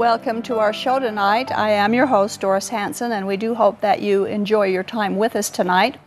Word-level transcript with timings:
Welcome 0.00 0.40
to 0.44 0.58
our 0.58 0.72
show 0.72 0.98
tonight. 0.98 1.52
I 1.52 1.72
am 1.72 1.92
your 1.92 2.06
host, 2.06 2.40
Doris 2.40 2.70
Hanson, 2.70 3.12
and 3.12 3.26
we 3.26 3.36
do 3.36 3.54
hope 3.54 3.82
that 3.82 4.00
you 4.00 4.24
enjoy 4.24 4.68
your 4.68 4.82
time 4.82 5.18
with 5.18 5.36
us 5.36 5.50
tonight. 5.50 5.98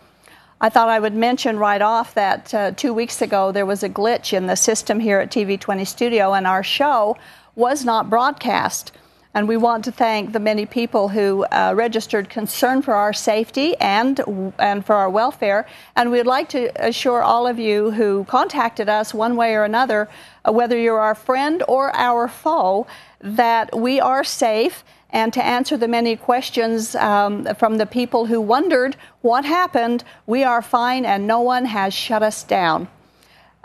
I 0.60 0.70
thought 0.70 0.90
I 0.90 0.98
would 0.98 1.14
mention 1.14 1.60
right 1.60 1.80
off 1.80 2.16
that 2.16 2.52
uh, 2.56 2.72
two 2.72 2.92
weeks 2.92 3.22
ago 3.22 3.52
there 3.52 3.68
was 3.68 3.84
a 3.84 3.90
glitch 3.90 4.34
in 4.34 4.48
the 4.48 4.56
system 4.56 5.00
here 5.00 5.20
at 5.20 5.30
TV20 5.30 5.86
Studio, 5.86 6.34
and 6.34 6.48
our 6.48 6.64
show 6.64 7.18
was 7.56 7.86
not 7.86 8.10
broadcast. 8.10 8.92
And 9.36 9.48
we 9.48 9.58
want 9.58 9.84
to 9.86 9.92
thank 9.92 10.32
the 10.32 10.40
many 10.40 10.68
people 10.68 11.10
who 11.10 11.44
uh, 11.46 11.74
registered 11.76 12.30
concern 12.30 12.84
for 12.84 12.94
our 12.94 13.14
safety 13.14 13.76
and, 13.78 14.54
and 14.60 14.86
for 14.86 14.94
our 14.94 15.10
welfare. 15.10 15.66
And 15.96 16.12
we'd 16.12 16.28
like 16.28 16.50
to 16.50 16.72
assure 16.76 17.24
all 17.24 17.48
of 17.48 17.58
you 17.58 17.90
who 17.90 18.26
contacted 18.26 18.90
us 18.90 19.12
one 19.12 19.36
way 19.36 19.56
or 19.56 19.64
another, 19.64 20.08
uh, 20.46 20.52
whether 20.52 20.78
you're 20.78 21.00
our 21.00 21.16
friend 21.16 21.64
or 21.68 21.96
our 21.96 22.28
foe, 22.28 22.86
that 23.24 23.76
we 23.76 24.00
are 24.00 24.24
safe 24.24 24.84
and 25.10 25.32
to 25.32 25.44
answer 25.44 25.78
the 25.78 25.88
many 25.88 26.16
questions 26.16 26.96
um, 26.96 27.46
from 27.56 27.78
the 27.78 27.86
people 27.86 28.26
who 28.26 28.42
wondered 28.42 28.96
what 29.22 29.46
happened, 29.46 30.04
we 30.26 30.44
are 30.44 30.62
fine 30.62 31.06
and 31.06 31.26
no 31.26 31.40
one 31.40 31.66
has 31.66 31.94
shut 31.94 32.22
us 32.22 32.44
down. 32.44 32.88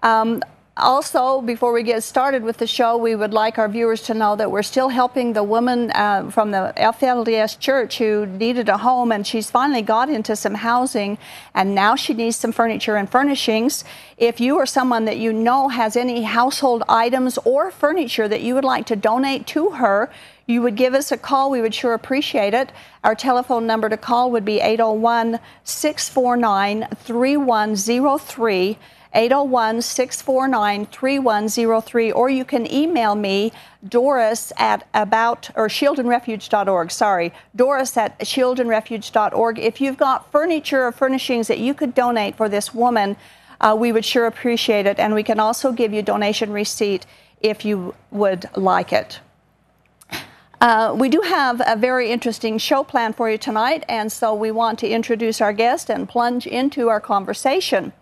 Um, 0.02 0.42
also, 0.80 1.40
before 1.40 1.72
we 1.72 1.82
get 1.82 2.02
started 2.02 2.42
with 2.42 2.58
the 2.58 2.66
show, 2.66 2.96
we 2.96 3.14
would 3.14 3.32
like 3.32 3.58
our 3.58 3.68
viewers 3.68 4.02
to 4.02 4.14
know 4.14 4.36
that 4.36 4.50
we're 4.50 4.62
still 4.62 4.88
helping 4.88 5.32
the 5.32 5.42
woman 5.42 5.90
uh, 5.90 6.30
from 6.30 6.50
the 6.50 6.72
FLDS 6.76 7.58
church 7.58 7.98
who 7.98 8.26
needed 8.26 8.68
a 8.68 8.78
home, 8.78 9.12
and 9.12 9.26
she's 9.26 9.50
finally 9.50 9.82
got 9.82 10.08
into 10.08 10.36
some 10.36 10.54
housing, 10.54 11.18
and 11.54 11.74
now 11.74 11.96
she 11.96 12.14
needs 12.14 12.36
some 12.36 12.52
furniture 12.52 12.96
and 12.96 13.10
furnishings. 13.10 13.84
If 14.16 14.40
you 14.40 14.56
or 14.56 14.66
someone 14.66 15.04
that 15.06 15.18
you 15.18 15.32
know 15.32 15.68
has 15.68 15.96
any 15.96 16.22
household 16.22 16.82
items 16.88 17.38
or 17.44 17.70
furniture 17.70 18.28
that 18.28 18.42
you 18.42 18.54
would 18.54 18.64
like 18.64 18.86
to 18.86 18.96
donate 18.96 19.46
to 19.48 19.70
her, 19.70 20.10
you 20.46 20.62
would 20.62 20.76
give 20.76 20.94
us 20.94 21.12
a 21.12 21.18
call. 21.18 21.50
We 21.50 21.60
would 21.60 21.74
sure 21.74 21.92
appreciate 21.92 22.54
it. 22.54 22.72
Our 23.04 23.14
telephone 23.14 23.66
number 23.66 23.88
to 23.88 23.96
call 23.96 24.30
would 24.30 24.44
be 24.44 24.60
801 24.60 25.40
649 25.64 26.88
3103. 26.96 28.78
801 29.14 29.82
649 29.82 30.86
3103, 30.86 32.12
or 32.12 32.28
you 32.28 32.44
can 32.44 32.70
email 32.70 33.14
me, 33.14 33.52
Doris 33.86 34.52
at 34.56 34.86
about, 34.92 35.50
or 35.54 35.68
shieldandrefuge.org, 35.68 36.90
sorry, 36.90 37.32
Doris 37.56 37.96
at 37.96 38.18
shieldandrefuge.org. 38.20 39.58
If 39.58 39.80
you've 39.80 39.96
got 39.96 40.30
furniture 40.30 40.84
or 40.84 40.92
furnishings 40.92 41.48
that 41.48 41.58
you 41.58 41.74
could 41.74 41.94
donate 41.94 42.36
for 42.36 42.48
this 42.48 42.74
woman, 42.74 43.16
uh, 43.60 43.76
we 43.78 43.92
would 43.92 44.04
sure 44.04 44.26
appreciate 44.26 44.86
it. 44.86 44.98
And 44.98 45.14
we 45.14 45.22
can 45.22 45.40
also 45.40 45.72
give 45.72 45.92
you 45.92 46.02
donation 46.02 46.52
receipt 46.52 47.06
if 47.40 47.64
you 47.64 47.94
would 48.10 48.48
like 48.56 48.92
it. 48.92 49.20
Uh, 50.60 50.92
we 50.96 51.08
do 51.08 51.20
have 51.20 51.62
a 51.64 51.76
very 51.76 52.10
interesting 52.10 52.58
show 52.58 52.82
planned 52.82 53.14
for 53.14 53.30
you 53.30 53.38
tonight, 53.38 53.84
and 53.88 54.10
so 54.10 54.34
we 54.34 54.50
want 54.50 54.76
to 54.80 54.88
introduce 54.88 55.40
our 55.40 55.52
guest 55.52 55.88
and 55.88 56.08
plunge 56.08 56.48
into 56.48 56.88
our 56.88 57.00
conversation. 57.00 57.92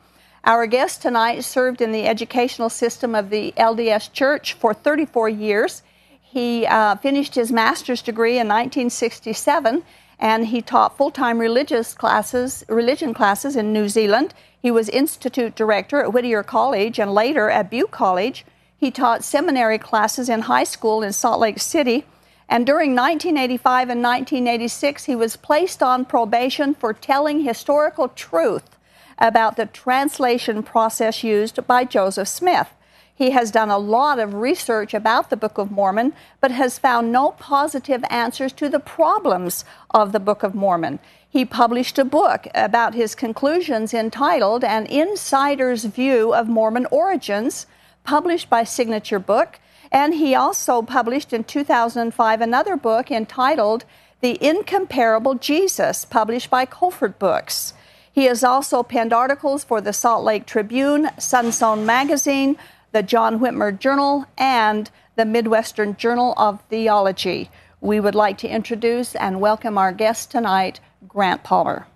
Our 0.47 0.69
guest 0.69 1.03
tonight 1.03 1.43
served 1.43 1.81
in 1.81 1.91
the 1.91 2.07
educational 2.07 2.69
system 2.69 3.17
of 3.17 3.31
the 3.31 3.53
LDS 3.57 4.13
Church 4.13 4.53
for 4.53 4.73
34 4.73 5.29
years. 5.29 5.83
He 6.23 6.65
uh, 6.65 6.95
finished 6.95 7.35
his 7.35 7.51
master's 7.51 8.01
degree 8.01 8.35
in 8.35 8.47
1967 8.47 9.83
and 10.21 10.47
he 10.47 10.63
taught 10.63 10.97
full-time 10.97 11.41
religious 11.41 11.95
classes, 11.95 12.65
religion 12.69 13.13
classes 13.13 13.57
in 13.57 13.73
New 13.73 13.89
Zealand. 13.89 14.35
He 14.63 14.71
was 14.71 14.89
institute 14.89 15.57
director 15.57 16.01
at 16.01 16.13
Whittier 16.13 16.45
College 16.45 17.01
and 17.01 17.13
later 17.13 17.51
at 17.51 17.69
Butte 17.69 17.91
College. 17.91 18.47
He 18.79 18.93
taught 18.93 19.25
seminary 19.25 19.79
classes 19.79 20.29
in 20.29 20.43
high 20.43 20.63
school 20.63 21.03
in 21.03 21.13
Salt 21.13 21.41
Lake 21.41 21.59
City. 21.59 22.05
And 22.49 22.65
during 22.65 22.91
1985 22.95 23.91
and 23.91 24.01
1986, 24.01 25.07
he 25.07 25.17
was 25.17 25.35
placed 25.35 25.83
on 25.83 26.05
probation 26.05 26.73
for 26.73 26.93
telling 26.93 27.41
historical 27.41 28.07
truth 28.07 28.76
about 29.19 29.57
the 29.57 29.67
translation 29.67 30.63
process 30.63 31.25
used 31.25 31.67
by 31.67 31.85
Joseph 31.85 32.29
Smith. 32.29 32.69
He 33.15 33.31
has 33.31 33.51
done 33.51 33.71
a 33.71 33.79
lot 33.79 34.19
of 34.19 34.35
research 34.35 34.93
about 34.93 35.31
the 35.31 35.39
Book 35.39 35.57
of 35.57 35.71
Mormon, 35.71 36.13
but 36.41 36.51
has 36.51 36.79
found 36.79 37.11
no 37.11 37.31
positive 37.31 38.05
answers 38.11 38.53
to 38.53 38.69
the 38.69 38.79
problems 38.79 39.65
of 39.91 40.13
the 40.13 40.21
Book 40.21 40.43
of 40.43 40.55
Mormon. 40.55 40.99
He 41.27 41.47
published 41.47 41.99
a 41.99 42.05
book 42.05 42.47
about 42.55 42.95
his 42.95 43.15
conclusions 43.15 43.95
entitled 43.95 44.65
An 44.65 44.85
Insider's 44.87 45.85
View 45.85 46.35
of 46.35 46.49
Mormon 46.49 46.87
Origins, 46.91 47.67
published 48.05 48.51
by 48.51 48.65
Signature 48.65 49.19
Book. 49.19 49.61
And 49.91 50.15
he 50.15 50.35
also 50.35 50.83
published 50.83 51.33
in 51.33 51.45
2005 51.45 52.41
another 52.41 52.77
book 52.77 53.11
entitled 53.11 53.85
The 54.21 54.43
Incomparable 54.47 55.37
Jesus, 55.37 56.05
published 56.05 56.51
by 56.51 56.67
Kofford 56.67 57.19
Books. 57.19 57.73
He 58.17 58.25
has 58.25 58.43
also 58.43 58.83
penned 58.83 59.13
articles 59.13 59.63
for 59.63 59.83
the 59.83 59.93
Salt 59.93 60.25
Lake 60.25 60.47
Tribune, 60.47 61.11
Sunstone 61.19 61.85
Magazine, 61.85 62.57
the 62.93 63.03
John 63.03 63.41
Whitmer 63.41 63.79
Journal, 63.79 64.25
and 64.39 64.91
the 65.17 65.27
Midwestern 65.27 65.99
Journal 65.99 66.33
of 66.39 66.63
Theology. 66.71 67.51
We 67.83 68.01
would 68.01 68.15
like 68.15 68.39
to 68.39 68.49
introduce 68.49 69.15
and 69.17 69.39
welcome 69.39 69.77
our 69.77 69.93
guest 69.93 70.31
tonight, 70.31 70.81
Grant 71.07 71.45
Palmer. 71.45 71.89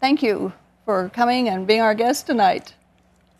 Thank 0.00 0.22
you 0.22 0.52
for 0.84 1.08
coming 1.08 1.48
and 1.48 1.66
being 1.66 1.80
our 1.80 1.94
guest 1.96 2.28
tonight. 2.28 2.74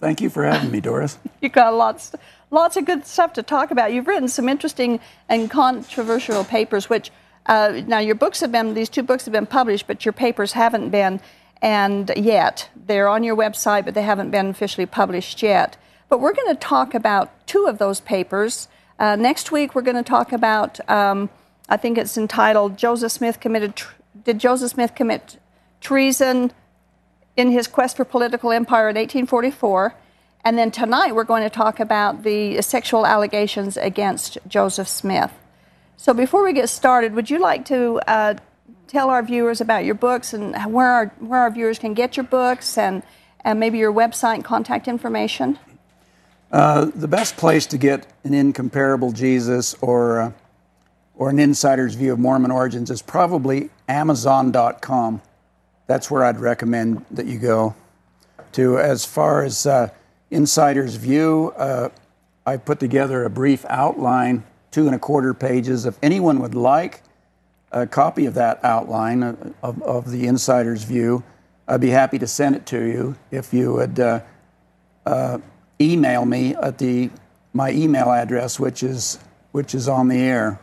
Thank 0.00 0.20
you 0.20 0.28
for 0.28 0.44
having 0.44 0.72
me, 0.72 0.80
Doris. 0.80 1.20
You've 1.40 1.52
got 1.52 1.72
lots, 1.72 2.16
lots 2.50 2.76
of 2.76 2.84
good 2.84 3.06
stuff 3.06 3.32
to 3.34 3.44
talk 3.44 3.70
about. 3.70 3.92
You've 3.92 4.08
written 4.08 4.26
some 4.26 4.48
interesting 4.48 4.98
and 5.28 5.48
controversial 5.48 6.42
papers, 6.42 6.90
which 6.90 7.12
uh, 7.46 7.80
now 7.86 8.00
your 8.00 8.16
books 8.16 8.40
have 8.40 8.50
been, 8.50 8.74
these 8.74 8.88
two 8.88 9.04
books 9.04 9.24
have 9.24 9.32
been 9.32 9.46
published, 9.46 9.86
but 9.86 10.04
your 10.04 10.12
papers 10.12 10.54
haven't 10.54 10.90
been 10.90 11.20
and 11.62 12.10
yet 12.16 12.68
they're 12.74 13.08
on 13.08 13.22
your 13.22 13.36
website, 13.36 13.84
but 13.84 13.94
they 13.94 14.02
haven't 14.02 14.30
been 14.30 14.48
officially 14.48 14.84
published 14.84 15.42
yet. 15.42 15.76
But 16.08 16.20
we're 16.20 16.34
going 16.34 16.54
to 16.54 16.60
talk 16.60 16.92
about 16.92 17.46
two 17.46 17.66
of 17.66 17.78
those 17.78 18.00
papers. 18.00 18.68
Uh, 18.98 19.16
next 19.16 19.52
week, 19.52 19.74
we're 19.74 19.82
going 19.82 19.96
to 19.96 20.02
talk 20.02 20.32
about, 20.32 20.78
um, 20.90 21.30
I 21.68 21.76
think 21.76 21.96
it's 21.96 22.18
entitled 22.18 22.76
Joseph 22.76 23.12
Smith 23.12 23.38
committed, 23.40 23.80
did 24.24 24.40
Joseph 24.40 24.72
Smith 24.72 24.94
commit 24.96 25.38
treason 25.80 26.52
in 27.36 27.50
his 27.50 27.68
quest 27.68 27.96
for 27.96 28.04
political 28.04 28.50
empire 28.50 28.88
in 28.90 28.96
1844? 28.96 29.94
And 30.44 30.58
then 30.58 30.72
tonight, 30.72 31.14
we're 31.14 31.22
going 31.22 31.44
to 31.44 31.50
talk 31.50 31.78
about 31.78 32.24
the 32.24 32.60
sexual 32.60 33.06
allegations 33.06 33.76
against 33.76 34.36
Joseph 34.48 34.88
Smith. 34.88 35.32
So 35.96 36.12
before 36.12 36.42
we 36.42 36.52
get 36.52 36.68
started, 36.68 37.14
would 37.14 37.30
you 37.30 37.38
like 37.38 37.64
to 37.66 38.00
uh, 38.08 38.34
tell 38.92 39.08
our 39.08 39.22
viewers 39.22 39.62
about 39.62 39.86
your 39.86 39.94
books 39.94 40.34
and 40.34 40.54
where 40.70 40.88
our, 40.88 41.06
where 41.18 41.40
our 41.40 41.50
viewers 41.50 41.78
can 41.78 41.94
get 41.94 42.14
your 42.14 42.24
books 42.24 42.76
and, 42.76 43.02
and 43.42 43.58
maybe 43.58 43.78
your 43.78 43.92
website 43.92 44.34
and 44.34 44.44
contact 44.44 44.86
information? 44.86 45.58
Uh, 46.52 46.90
the 46.94 47.08
best 47.08 47.38
place 47.38 47.64
to 47.64 47.78
get 47.78 48.06
an 48.22 48.34
incomparable 48.34 49.10
Jesus 49.10 49.74
or, 49.80 50.20
uh, 50.20 50.32
or 51.16 51.30
an 51.30 51.38
insider's 51.38 51.94
view 51.94 52.12
of 52.12 52.18
Mormon 52.18 52.50
origins 52.50 52.90
is 52.90 53.00
probably 53.00 53.70
Amazon.com. 53.88 55.22
That's 55.86 56.10
where 56.10 56.22
I'd 56.22 56.38
recommend 56.38 57.06
that 57.12 57.24
you 57.24 57.38
go 57.38 57.74
to. 58.52 58.78
As 58.78 59.06
far 59.06 59.42
as 59.42 59.64
uh, 59.64 59.88
insider's 60.30 60.96
view, 60.96 61.54
uh, 61.56 61.88
I 62.44 62.58
put 62.58 62.78
together 62.78 63.24
a 63.24 63.30
brief 63.30 63.64
outline, 63.70 64.44
two 64.70 64.84
and 64.84 64.94
a 64.94 64.98
quarter 64.98 65.32
pages. 65.32 65.86
If 65.86 65.98
anyone 66.02 66.40
would 66.40 66.54
like, 66.54 67.02
a 67.72 67.86
copy 67.86 68.26
of 68.26 68.34
that 68.34 68.64
outline 68.64 69.22
of, 69.62 69.82
of 69.82 70.10
the 70.10 70.26
insider's 70.26 70.84
view, 70.84 71.22
I'd 71.66 71.80
be 71.80 71.90
happy 71.90 72.18
to 72.18 72.26
send 72.26 72.54
it 72.54 72.66
to 72.66 72.82
you 72.82 73.16
if 73.30 73.52
you 73.54 73.72
would 73.72 73.98
uh, 73.98 74.20
uh, 75.06 75.38
email 75.80 76.24
me 76.24 76.54
at 76.54 76.78
the 76.78 77.10
my 77.54 77.70
email 77.70 78.10
address, 78.10 78.58
which 78.58 78.82
is 78.82 79.18
which 79.52 79.74
is 79.74 79.88
on 79.88 80.08
the 80.08 80.18
air. 80.18 80.60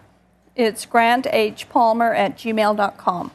It's 0.55 0.85
Grant 0.85 1.27
H. 1.31 1.69
Palmer 1.69 2.13
at 2.13 2.37
gmail.com, 2.37 3.31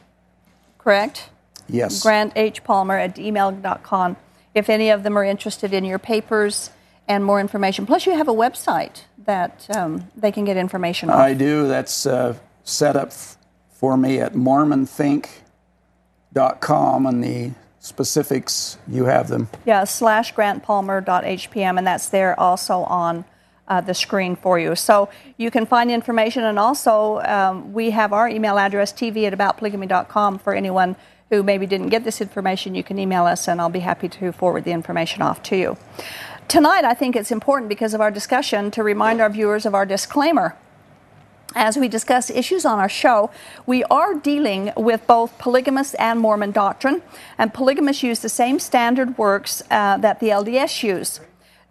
correct? 0.77 1.29
Yes. 1.67 2.01
Grant 2.01 2.33
H. 2.35 2.63
Palmer 2.63 2.97
at 2.97 3.15
gmail.com. 3.15 4.17
If 4.53 4.69
any 4.69 4.89
of 4.89 5.03
them 5.03 5.17
are 5.17 5.23
interested 5.23 5.73
in 5.73 5.83
your 5.83 5.99
papers 5.99 6.69
and 7.07 7.25
more 7.25 7.39
information, 7.39 7.85
plus 7.85 8.05
you 8.05 8.13
have 8.13 8.27
a 8.27 8.33
website 8.33 9.01
that 9.25 9.67
um, 9.75 10.11
they 10.15 10.31
can 10.31 10.45
get 10.45 10.55
information 10.55 11.09
on. 11.09 11.19
I 11.19 11.33
do. 11.33 11.67
That's 11.67 12.05
uh, 12.05 12.35
set 12.63 12.95
up 12.95 13.11
for 13.85 13.97
me 13.97 14.19
at 14.19 14.33
mormonthink.com 14.33 17.05
and 17.05 17.23
the 17.23 17.51
specifics, 17.77 18.79
you 18.87 19.05
have 19.05 19.27
them. 19.27 19.47
Yeah, 19.63 19.83
slash 19.83 20.33
grantpalmer.hpm, 20.33 21.77
and 21.77 21.85
that's 21.85 22.09
there 22.09 22.39
also 22.39 22.79
on 22.85 23.25
uh, 23.67 23.81
the 23.81 23.93
screen 23.93 24.35
for 24.35 24.57
you. 24.57 24.75
So 24.75 25.07
you 25.37 25.51
can 25.51 25.67
find 25.67 25.91
information, 25.91 26.45
and 26.45 26.57
also 26.57 27.19
um, 27.19 27.73
we 27.73 27.91
have 27.91 28.11
our 28.11 28.27
email 28.27 28.57
address, 28.57 28.91
tv 28.91 29.31
at 29.31 29.37
aboutpolygamy.com, 29.37 30.39
for 30.39 30.55
anyone 30.55 30.95
who 31.29 31.43
maybe 31.43 31.67
didn't 31.67 31.89
get 31.89 32.03
this 32.03 32.21
information. 32.21 32.73
You 32.73 32.83
can 32.83 32.97
email 32.97 33.27
us, 33.27 33.47
and 33.47 33.61
I'll 33.61 33.69
be 33.69 33.81
happy 33.81 34.09
to 34.09 34.31
forward 34.31 34.63
the 34.63 34.71
information 34.71 35.21
off 35.21 35.43
to 35.43 35.55
you. 35.55 35.77
Tonight, 36.47 36.85
I 36.85 36.95
think 36.95 37.15
it's 37.15 37.31
important 37.31 37.69
because 37.69 37.93
of 37.93 38.01
our 38.01 38.09
discussion 38.09 38.71
to 38.71 38.81
remind 38.81 39.21
our 39.21 39.29
viewers 39.29 39.63
of 39.63 39.75
our 39.75 39.85
disclaimer. 39.85 40.57
As 41.55 41.77
we 41.77 41.87
discuss 41.87 42.29
issues 42.29 42.65
on 42.65 42.79
our 42.79 42.89
show, 42.89 43.31
we 43.65 43.85
are 43.85 44.13
dealing 44.13 44.73
with 44.75 45.07
both 45.07 45.37
polygamous 45.37 45.93
and 45.93 46.19
Mormon 46.19 46.51
doctrine, 46.51 47.01
and 47.37 47.53
polygamists 47.53 48.03
use 48.03 48.19
the 48.19 48.27
same 48.27 48.59
standard 48.59 49.17
works 49.17 49.63
uh, 49.71 49.95
that 49.97 50.19
the 50.19 50.27
LDS 50.27 50.83
use. 50.83 51.21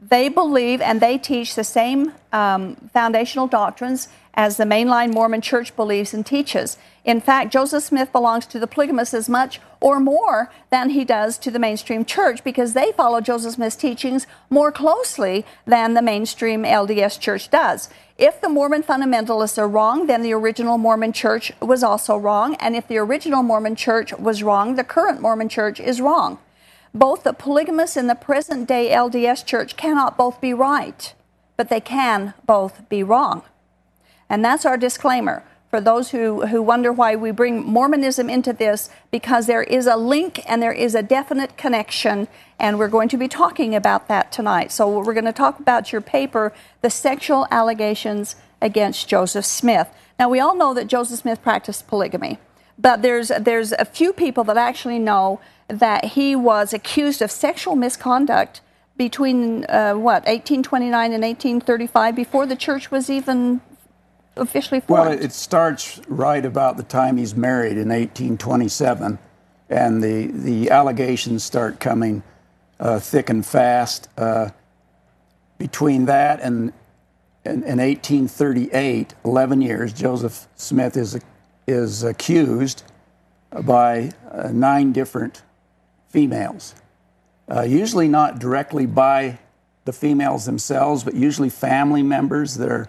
They 0.00 0.30
believe 0.30 0.80
and 0.80 1.02
they 1.02 1.18
teach 1.18 1.54
the 1.54 1.64
same 1.64 2.12
um, 2.32 2.76
foundational 2.94 3.46
doctrines 3.46 4.08
as 4.34 4.56
the 4.56 4.64
mainline 4.64 5.12
Mormon 5.12 5.40
church 5.40 5.74
believes 5.74 6.12
and 6.12 6.26
teaches. 6.26 6.76
In 7.04 7.20
fact, 7.20 7.52
Joseph 7.52 7.84
Smith 7.84 8.12
belongs 8.12 8.46
to 8.46 8.58
the 8.58 8.66
polygamists 8.66 9.14
as 9.14 9.28
much 9.28 9.60
or 9.80 10.00
more 10.00 10.50
than 10.70 10.90
he 10.90 11.04
does 11.04 11.38
to 11.38 11.50
the 11.50 11.58
mainstream 11.58 12.04
church 12.04 12.42
because 12.42 12.72
they 12.72 12.92
follow 12.92 13.20
Joseph 13.20 13.54
Smith's 13.54 13.76
teachings 13.76 14.26
more 14.50 14.72
closely 14.72 15.44
than 15.66 15.94
the 15.94 16.02
mainstream 16.02 16.64
LDS 16.64 17.20
church 17.20 17.50
does. 17.50 17.88
If 18.16 18.40
the 18.40 18.48
Mormon 18.48 18.82
fundamentalists 18.82 19.58
are 19.58 19.68
wrong, 19.68 20.06
then 20.06 20.22
the 20.22 20.32
original 20.32 20.78
Mormon 20.78 21.12
church 21.12 21.52
was 21.60 21.82
also 21.82 22.16
wrong. 22.16 22.54
And 22.56 22.76
if 22.76 22.88
the 22.88 22.98
original 22.98 23.42
Mormon 23.42 23.76
church 23.76 24.12
was 24.18 24.42
wrong, 24.42 24.76
the 24.76 24.84
current 24.84 25.20
Mormon 25.20 25.48
church 25.48 25.80
is 25.80 26.00
wrong. 26.00 26.38
Both 26.94 27.24
the 27.24 27.32
polygamists 27.32 27.96
and 27.96 28.08
the 28.08 28.14
present 28.14 28.68
day 28.68 28.90
LDS 28.90 29.44
church 29.44 29.76
cannot 29.76 30.16
both 30.16 30.40
be 30.40 30.54
right, 30.54 31.12
but 31.56 31.68
they 31.68 31.80
can 31.80 32.34
both 32.46 32.88
be 32.88 33.02
wrong. 33.02 33.42
And 34.34 34.44
that's 34.44 34.66
our 34.66 34.76
disclaimer 34.76 35.44
for 35.70 35.80
those 35.80 36.10
who, 36.10 36.46
who 36.46 36.60
wonder 36.60 36.92
why 36.92 37.14
we 37.14 37.30
bring 37.30 37.64
Mormonism 37.64 38.28
into 38.28 38.52
this, 38.52 38.90
because 39.12 39.46
there 39.46 39.62
is 39.62 39.86
a 39.86 39.94
link 39.94 40.42
and 40.50 40.60
there 40.60 40.72
is 40.72 40.96
a 40.96 41.04
definite 41.04 41.56
connection, 41.56 42.26
and 42.58 42.76
we're 42.76 42.88
going 42.88 43.08
to 43.10 43.16
be 43.16 43.28
talking 43.28 43.76
about 43.76 44.08
that 44.08 44.32
tonight. 44.32 44.72
So, 44.72 44.98
we're 44.98 45.14
going 45.14 45.24
to 45.24 45.32
talk 45.32 45.60
about 45.60 45.92
your 45.92 46.00
paper, 46.00 46.52
The 46.80 46.90
Sexual 46.90 47.46
Allegations 47.52 48.34
Against 48.60 49.06
Joseph 49.06 49.44
Smith. 49.44 49.88
Now, 50.18 50.28
we 50.28 50.40
all 50.40 50.56
know 50.56 50.74
that 50.74 50.88
Joseph 50.88 51.20
Smith 51.20 51.40
practiced 51.40 51.86
polygamy, 51.86 52.40
but 52.76 53.02
there's, 53.02 53.28
there's 53.28 53.70
a 53.70 53.84
few 53.84 54.12
people 54.12 54.42
that 54.44 54.56
actually 54.56 54.98
know 54.98 55.38
that 55.68 56.06
he 56.16 56.34
was 56.34 56.72
accused 56.72 57.22
of 57.22 57.30
sexual 57.30 57.76
misconduct 57.76 58.62
between 58.96 59.64
uh, 59.66 59.94
what 59.94 60.24
1829 60.24 61.12
and 61.12 61.22
1835 61.22 62.16
before 62.16 62.46
the 62.46 62.56
church 62.56 62.90
was 62.90 63.08
even 63.08 63.60
officially 64.36 64.80
formed? 64.80 65.08
Well, 65.08 65.12
it 65.12 65.32
starts 65.32 66.00
right 66.08 66.44
about 66.44 66.76
the 66.76 66.82
time 66.82 67.16
he's 67.16 67.34
married 67.34 67.72
in 67.72 67.88
1827, 67.88 69.18
and 69.70 70.02
the, 70.02 70.26
the 70.26 70.70
allegations 70.70 71.44
start 71.44 71.80
coming 71.80 72.22
uh, 72.80 72.98
thick 72.98 73.30
and 73.30 73.44
fast. 73.44 74.08
Uh, 74.16 74.50
between 75.58 76.06
that 76.06 76.40
and 76.40 76.72
in, 77.44 77.62
in 77.62 77.78
1838, 77.78 79.14
11 79.24 79.60
years, 79.60 79.92
Joseph 79.92 80.48
Smith 80.56 80.96
is, 80.96 81.18
is 81.66 82.02
accused 82.02 82.82
by 83.62 84.10
uh, 84.30 84.50
nine 84.50 84.92
different 84.92 85.42
females. 86.08 86.74
Uh, 87.50 87.62
usually 87.62 88.08
not 88.08 88.38
directly 88.38 88.86
by 88.86 89.38
the 89.84 89.92
females 89.92 90.46
themselves, 90.46 91.04
but 91.04 91.14
usually 91.14 91.50
family 91.50 92.02
members 92.02 92.54
that 92.54 92.70
are 92.70 92.88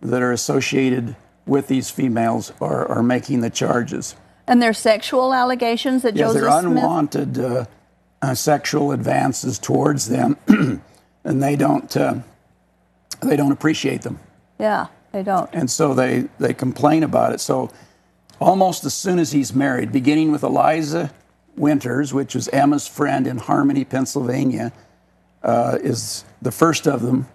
that 0.00 0.22
are 0.22 0.32
associated 0.32 1.16
with 1.46 1.68
these 1.68 1.90
females 1.90 2.52
are, 2.60 2.86
are 2.86 3.02
making 3.02 3.40
the 3.40 3.50
charges. 3.50 4.14
And 4.46 4.62
they're 4.62 4.72
sexual 4.72 5.32
allegations 5.34 6.02
that 6.02 6.16
yes, 6.16 6.28
Joseph 6.28 6.42
they're 6.42 6.60
Smith. 6.60 6.78
unwanted 6.78 7.38
uh, 7.38 7.64
uh, 8.22 8.34
sexual 8.34 8.92
advances 8.92 9.58
towards 9.58 10.08
them, 10.08 10.36
and 11.24 11.42
they 11.42 11.56
don't 11.56 11.96
uh, 11.96 12.16
they 13.22 13.36
don't 13.36 13.52
appreciate 13.52 14.02
them. 14.02 14.18
Yeah, 14.58 14.88
they 15.12 15.22
don't. 15.22 15.48
And 15.52 15.70
so 15.70 15.94
they 15.94 16.28
they 16.38 16.52
complain 16.52 17.02
about 17.02 17.32
it. 17.32 17.40
So 17.40 17.70
almost 18.40 18.84
as 18.84 18.94
soon 18.94 19.18
as 19.18 19.32
he's 19.32 19.54
married, 19.54 19.92
beginning 19.92 20.32
with 20.32 20.42
Eliza 20.42 21.12
Winters, 21.56 22.12
which 22.12 22.34
was 22.34 22.48
Emma's 22.48 22.88
friend 22.88 23.26
in 23.26 23.38
Harmony, 23.38 23.84
Pennsylvania, 23.84 24.72
uh, 25.42 25.78
is 25.80 26.24
the 26.42 26.50
first 26.50 26.88
of 26.88 27.02
them, 27.02 27.28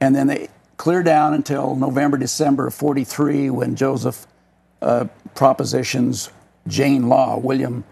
and 0.00 0.14
then 0.14 0.26
they 0.26 0.48
clear 0.82 1.04
down 1.04 1.32
until 1.32 1.76
November, 1.76 2.18
December 2.18 2.66
of 2.66 2.74
43 2.74 3.50
when 3.50 3.76
Joseph 3.76 4.26
uh, 4.80 5.04
propositions 5.36 6.28
Jane 6.66 7.08
Law, 7.08 7.38
William 7.38 7.84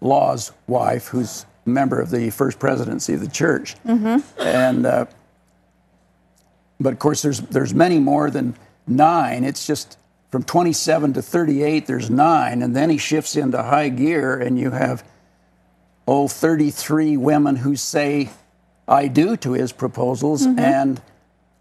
Law's 0.00 0.50
wife, 0.66 1.08
who's 1.08 1.44
a 1.66 1.68
member 1.68 2.00
of 2.00 2.08
the 2.08 2.30
first 2.30 2.58
presidency 2.58 3.12
of 3.12 3.20
the 3.20 3.28
church. 3.28 3.76
Mm-hmm. 3.84 4.40
And, 4.40 4.86
uh, 4.86 5.04
but 6.80 6.94
of 6.94 6.98
course, 6.98 7.20
there's, 7.20 7.40
there's 7.40 7.74
many 7.74 7.98
more 7.98 8.30
than 8.30 8.56
nine. 8.86 9.44
It's 9.44 9.66
just 9.66 9.98
from 10.30 10.42
27 10.42 11.12
to 11.12 11.20
38, 11.20 11.86
there's 11.86 12.08
nine. 12.08 12.62
And 12.62 12.74
then 12.74 12.88
he 12.88 12.96
shifts 12.96 13.36
into 13.36 13.62
high 13.62 13.90
gear, 13.90 14.40
and 14.40 14.58
you 14.58 14.70
have, 14.70 15.04
oh, 16.08 16.28
33 16.28 17.18
women 17.18 17.56
who 17.56 17.76
say, 17.76 18.30
I 18.88 19.08
do 19.08 19.36
to 19.36 19.52
his 19.52 19.72
proposals. 19.72 20.46
Mm-hmm. 20.46 20.58
And 20.58 21.02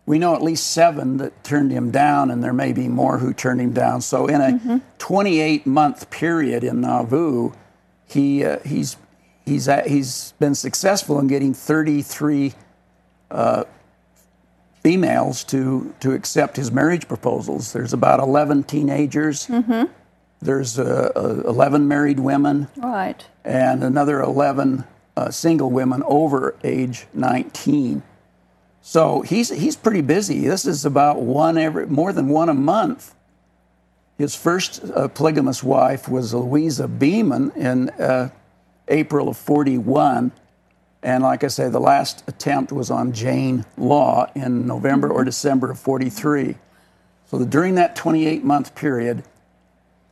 we 0.06 0.20
know 0.20 0.36
at 0.36 0.42
least 0.42 0.72
seven 0.72 1.18
that 1.18 1.44
turned 1.44 1.72
him 1.72 1.92
down, 1.92 2.30
and 2.30 2.44
there 2.44 2.54
may 2.54 2.74
be 2.74 2.88
more 2.88 3.18
who 3.18 3.34
turned 3.34 3.60
him 3.60 3.74
down. 3.74 4.02
So, 4.02 4.28
in 4.28 4.42
a 4.42 4.52
mm-hmm. 4.52 4.78
28 5.00 5.66
month 5.66 6.10
period 6.10 6.64
in 6.64 6.82
Nauvoo, 6.82 7.52
he, 8.08 8.44
uh, 8.46 8.60
he's, 8.60 8.98
he's, 9.46 9.68
uh, 9.68 9.84
he's 9.88 10.34
been 10.40 10.54
successful 10.54 11.20
in 11.20 11.28
getting 11.28 11.54
33 11.54 12.54
uh, 13.32 13.64
females 14.84 15.44
to, 15.46 15.96
to 16.00 16.12
accept 16.12 16.56
his 16.56 16.72
marriage 16.72 17.08
proposals. 17.08 17.74
There's 17.74 17.94
about 17.94 18.20
11 18.20 18.66
teenagers. 18.66 19.48
Mm-hmm. 19.48 19.92
There's 20.42 20.78
uh, 20.78 21.12
uh, 21.16 21.50
11 21.50 21.88
married 21.88 22.20
women. 22.20 22.68
Right. 22.78 23.26
And 23.44 23.84
another 23.84 24.22
11 24.22 24.84
uh, 25.18 25.32
single 25.32 25.72
women 25.72 26.04
over 26.06 26.56
age 26.64 27.08
19. 27.16 28.04
So 28.88 29.22
he's, 29.22 29.50
he's 29.50 29.76
pretty 29.76 30.02
busy. 30.02 30.48
This 30.48 30.64
is 30.64 30.86
about 30.86 31.20
one 31.20 31.58
every, 31.58 31.88
more 31.88 32.14
than 32.14 32.28
one 32.28 32.50
a 32.50 32.54
month. 32.54 33.16
His 34.20 34.36
first 34.36 34.84
uh, 34.94 35.08
polygamous 35.08 35.64
wife 35.64 36.08
was 36.08 36.36
Louisa 36.36 36.88
Beaman 36.88 37.52
in 37.56 37.90
uh, 37.90 38.30
April 38.88 39.28
of 39.28 39.38
41. 39.38 40.32
And 41.02 41.24
like 41.24 41.44
I 41.44 41.48
say, 41.48 41.68
the 41.68 41.80
last 41.80 42.24
attempt 42.28 42.72
was 42.72 42.92
on 42.92 43.12
Jane 43.12 43.66
Law 43.76 44.30
in 44.36 44.68
November 44.68 45.10
or 45.12 45.24
December 45.24 45.72
of 45.72 45.80
43. 45.80 46.56
So 47.26 47.40
the, 47.40 47.46
during 47.48 47.74
that 47.76 47.96
28 47.96 48.44
month 48.44 48.76
period, 48.76 49.24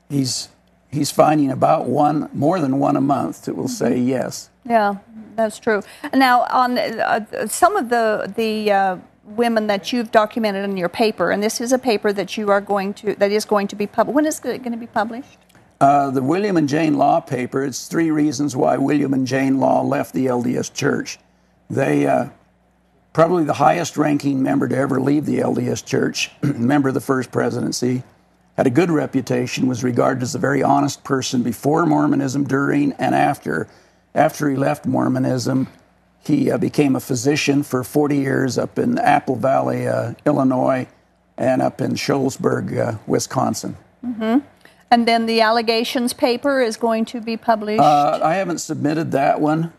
he's, 0.10 0.50
he's 0.89 1.12
finding 1.12 1.51
about 1.51 1.86
one, 1.86 2.27
more 2.34 2.60
than 2.60 2.80
one 2.80 2.96
a 2.96 3.01
month 3.01 3.46
that 3.46 3.56
will 3.56 3.68
say 3.68 4.00
yes. 4.00 4.50
Yeah, 4.68 4.96
that's 5.36 5.60
true. 5.60 5.82
Now, 6.13 6.44
on 6.50 6.78
uh, 6.78 7.48
some 7.48 7.75
of 7.75 7.90
the 7.90 8.32
the 8.36 8.72
uh, 8.72 8.98
women 9.24 9.68
that 9.68 9.94
you've 9.94 10.12
documented 10.12 10.63
in 10.70 10.78
your 10.78 10.90
paper, 10.90 11.32
and 11.32 11.42
this 11.42 11.62
is 11.62 11.72
a 11.72 11.80
paper 11.80 12.12
that 12.13 12.38
you 12.38 12.50
are 12.50 12.62
going 12.62 12.94
to 12.96 13.16
that 13.16 13.32
is 13.32 13.46
going 13.46 13.68
to 13.68 13.75
be 13.75 13.88
published. 13.88 14.16
When 14.16 14.25
is 14.25 14.40
it 14.40 14.60
going 14.60 14.72
to 14.72 14.78
be 14.78 14.88
published? 14.88 15.38
Uh, 15.82 16.10
the 16.12 16.22
William 16.22 16.56
and 16.56 16.70
Jane 16.70 16.98
Law 16.98 17.20
paper. 17.20 17.63
It's 17.63 17.88
three 17.88 18.12
reasons 18.12 18.56
why 18.56 18.78
William 18.78 19.13
and 19.13 19.28
Jane 19.28 19.60
Law 19.60 19.82
left 19.82 20.13
the 20.13 20.28
LDS 20.28 20.74
Church. 20.74 21.20
They 21.70 22.08
uh, 22.08 22.30
probably 23.12 23.44
the 23.44 23.54
highest 23.54 23.98
ranking 23.98 24.42
member 24.42 24.68
to 24.68 24.75
ever 24.75 25.02
leave 25.02 25.25
the 25.25 25.40
LDS 25.40 25.86
Church, 25.86 26.32
member 26.42 26.90
of 26.90 26.94
the 26.94 27.02
first 27.02 27.32
presidency. 27.32 28.04
Had 28.58 28.68
a 28.68 28.70
good 28.70 28.92
reputation, 28.92 29.68
was 29.68 29.84
regarded 29.84 30.22
as 30.22 30.36
a 30.36 30.40
very 30.40 30.62
honest 30.62 31.04
person 31.04 31.42
before 31.42 31.86
Mormonism, 31.86 32.44
during, 32.44 32.94
and 32.94 33.16
after 33.16 33.68
after 34.15 34.50
he 34.50 34.55
left 34.55 34.86
Mormonism, 34.86 35.67
he 36.25 36.50
uh, 36.51 36.58
became 36.58 36.96
a 36.96 37.00
physician 37.00 37.63
for 37.63 37.84
40 37.84 38.17
years 38.17 38.58
up 38.58 38.79
in 38.79 38.98
Apple 38.98 39.36
Valley, 39.36 39.88
uh, 39.88 40.13
Illinois, 40.25 40.88
and 41.38 41.62
up 41.62 41.82
in 41.82 41.93
Shullsburg, 41.93 42.77
uh, 42.77 42.98
Wisconsin. 43.08 43.75
Mm-hmm. 44.05 44.39
And 44.91 45.08
then 45.08 45.25
the 45.25 45.41
allegations 45.41 46.13
paper 46.13 46.62
is 46.62 46.77
going 46.77 47.05
to 47.05 47.20
be 47.20 47.36
published? 47.36 47.82
Uh, 47.82 48.20
I 48.24 48.36
haven't 48.36 48.60
submitted 48.60 49.12
that 49.12 49.41
one. 49.41 49.74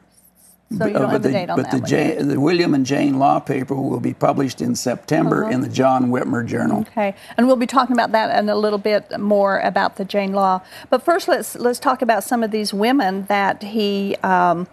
So 0.70 0.86
you 0.86 0.92
don't 0.94 1.02
but 1.02 1.10
have 1.10 1.22
the, 1.22 1.28
the, 1.28 1.32
date 1.32 1.50
on 1.50 1.56
but 1.56 1.70
that 1.70 1.82
the, 1.82 1.86
J, 1.86 2.14
yet. 2.16 2.28
the 2.28 2.40
William 2.40 2.74
and 2.74 2.84
Jane 2.86 3.18
Law 3.18 3.38
paper 3.38 3.74
will 3.74 4.00
be 4.00 4.14
published 4.14 4.60
in 4.60 4.74
September 4.74 5.44
Uh-huh. 5.44 5.52
in 5.52 5.60
the 5.60 5.68
John 5.68 6.10
Whitmer 6.10 6.44
Journal. 6.44 6.80
Okay, 6.80 7.14
and 7.36 7.46
we'll 7.46 7.56
be 7.56 7.66
talking 7.66 7.94
about 7.94 8.12
that 8.12 8.30
and 8.30 8.50
a 8.50 8.56
little 8.56 8.78
bit 8.78 9.18
more 9.20 9.60
about 9.60 9.96
the 9.96 10.04
Jane 10.04 10.32
Law. 10.32 10.62
But 10.90 11.02
first, 11.04 11.28
let's 11.28 11.54
let's 11.56 11.78
talk 11.78 12.02
about 12.02 12.24
some 12.24 12.42
of 12.42 12.50
these 12.50 12.72
women 12.74 13.26
that 13.26 13.62
he 13.62 14.16
um, 14.22 14.66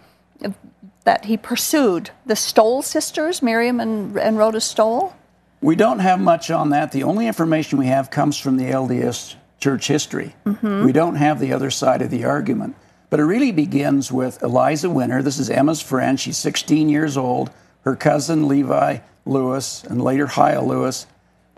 that 1.04 1.24
he 1.26 1.36
pursued. 1.36 2.10
The 2.26 2.36
Stowell 2.36 2.82
sisters, 2.82 3.42
Miriam 3.42 3.80
and, 3.80 4.16
and 4.16 4.38
Rhoda 4.38 4.60
Stowell. 4.60 5.14
We 5.60 5.76
don't 5.76 6.00
have 6.00 6.20
much 6.20 6.50
on 6.50 6.70
that. 6.70 6.90
The 6.92 7.04
only 7.04 7.26
information 7.26 7.78
we 7.78 7.86
have 7.86 8.10
comes 8.10 8.36
from 8.36 8.56
the 8.56 8.64
LDS 8.64 9.36
church 9.60 9.86
history. 9.86 10.34
Mm-hmm. 10.44 10.84
We 10.84 10.92
don't 10.92 11.14
have 11.14 11.38
the 11.38 11.52
other 11.52 11.70
side 11.70 12.02
of 12.02 12.10
the 12.10 12.24
argument. 12.24 12.74
But 13.12 13.20
it 13.20 13.24
really 13.24 13.52
begins 13.52 14.10
with 14.10 14.42
Eliza 14.42 14.88
Winter. 14.88 15.22
This 15.22 15.38
is 15.38 15.50
Emma's 15.50 15.82
friend. 15.82 16.18
She's 16.18 16.38
16 16.38 16.88
years 16.88 17.18
old. 17.18 17.50
Her 17.82 17.94
cousin 17.94 18.48
Levi 18.48 19.00
Lewis 19.26 19.84
and 19.84 20.02
later 20.02 20.26
Hiel 20.26 20.66
Lewis 20.66 21.06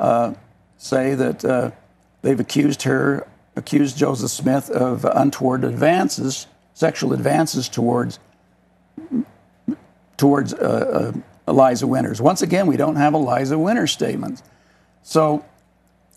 uh, 0.00 0.34
say 0.78 1.14
that 1.14 1.44
uh, 1.44 1.70
they've 2.22 2.40
accused 2.40 2.82
her, 2.82 3.28
accused 3.54 3.96
Joseph 3.96 4.32
Smith 4.32 4.68
of 4.68 5.04
untoward 5.04 5.62
advances, 5.62 6.48
sexual 6.72 7.12
advances 7.12 7.68
towards 7.68 8.18
towards 10.16 10.54
uh, 10.54 11.12
uh, 11.14 11.20
Eliza 11.46 11.86
Winters. 11.86 12.20
Once 12.20 12.42
again, 12.42 12.66
we 12.66 12.76
don't 12.76 12.96
have 12.96 13.14
Eliza 13.14 13.56
Winters 13.56 13.92
statements. 13.92 14.42
So 15.04 15.44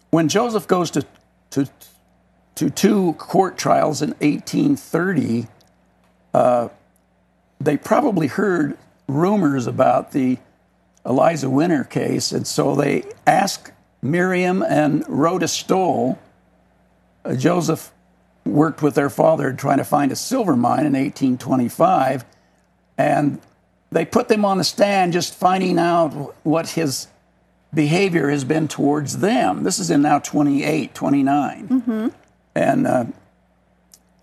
when 0.10 0.29
Joseph 0.29 0.67
goes 0.67 0.89
to, 0.89 1.06
to, 1.51 1.70
to 2.58 2.70
two 2.72 3.14
court 3.14 3.58
trials 3.58 4.02
in 4.02 4.10
1830, 4.20 5.48
uh, 6.34 6.70
they 7.60 7.78
probably 7.78 8.28
heard 8.28 8.78
rumors 9.08 9.68
about 9.68 10.12
the 10.12 10.38
Eliza 11.06 11.50
Winter 11.50 11.84
case, 11.84 12.32
and 12.32 12.46
so 12.46 12.76
they 12.76 13.04
asked 13.26 13.72
Miriam 14.02 14.62
and 14.62 15.04
Rhoda 15.08 15.48
Stowell. 15.48 16.20
Uh, 17.24 17.36
Joseph 17.36 17.92
worked 18.44 18.82
with 18.82 18.96
their 18.96 19.10
father 19.10 19.54
trying 19.54 19.78
to 19.78 19.84
find 19.84 20.12
a 20.12 20.16
silver 20.16 20.56
mine 20.56 20.86
in 20.86 20.94
1825, 20.94 22.26
and 22.98 23.40
they 23.92 24.04
put 24.04 24.28
them 24.28 24.44
on 24.44 24.58
the 24.58 24.64
stand 24.64 25.14
just 25.14 25.34
finding 25.36 25.78
out 25.78 26.36
what 26.44 26.70
his 26.70 27.08
behavior 27.74 28.30
has 28.30 28.44
been 28.44 28.68
towards 28.68 29.20
them. 29.20 29.64
This 29.64 29.78
is 29.78 29.92
in 29.92 30.02
now 30.02 30.20
28, 30.20 30.96
29. 30.96 31.68
And, 32.58 32.88
uh, 32.88 33.06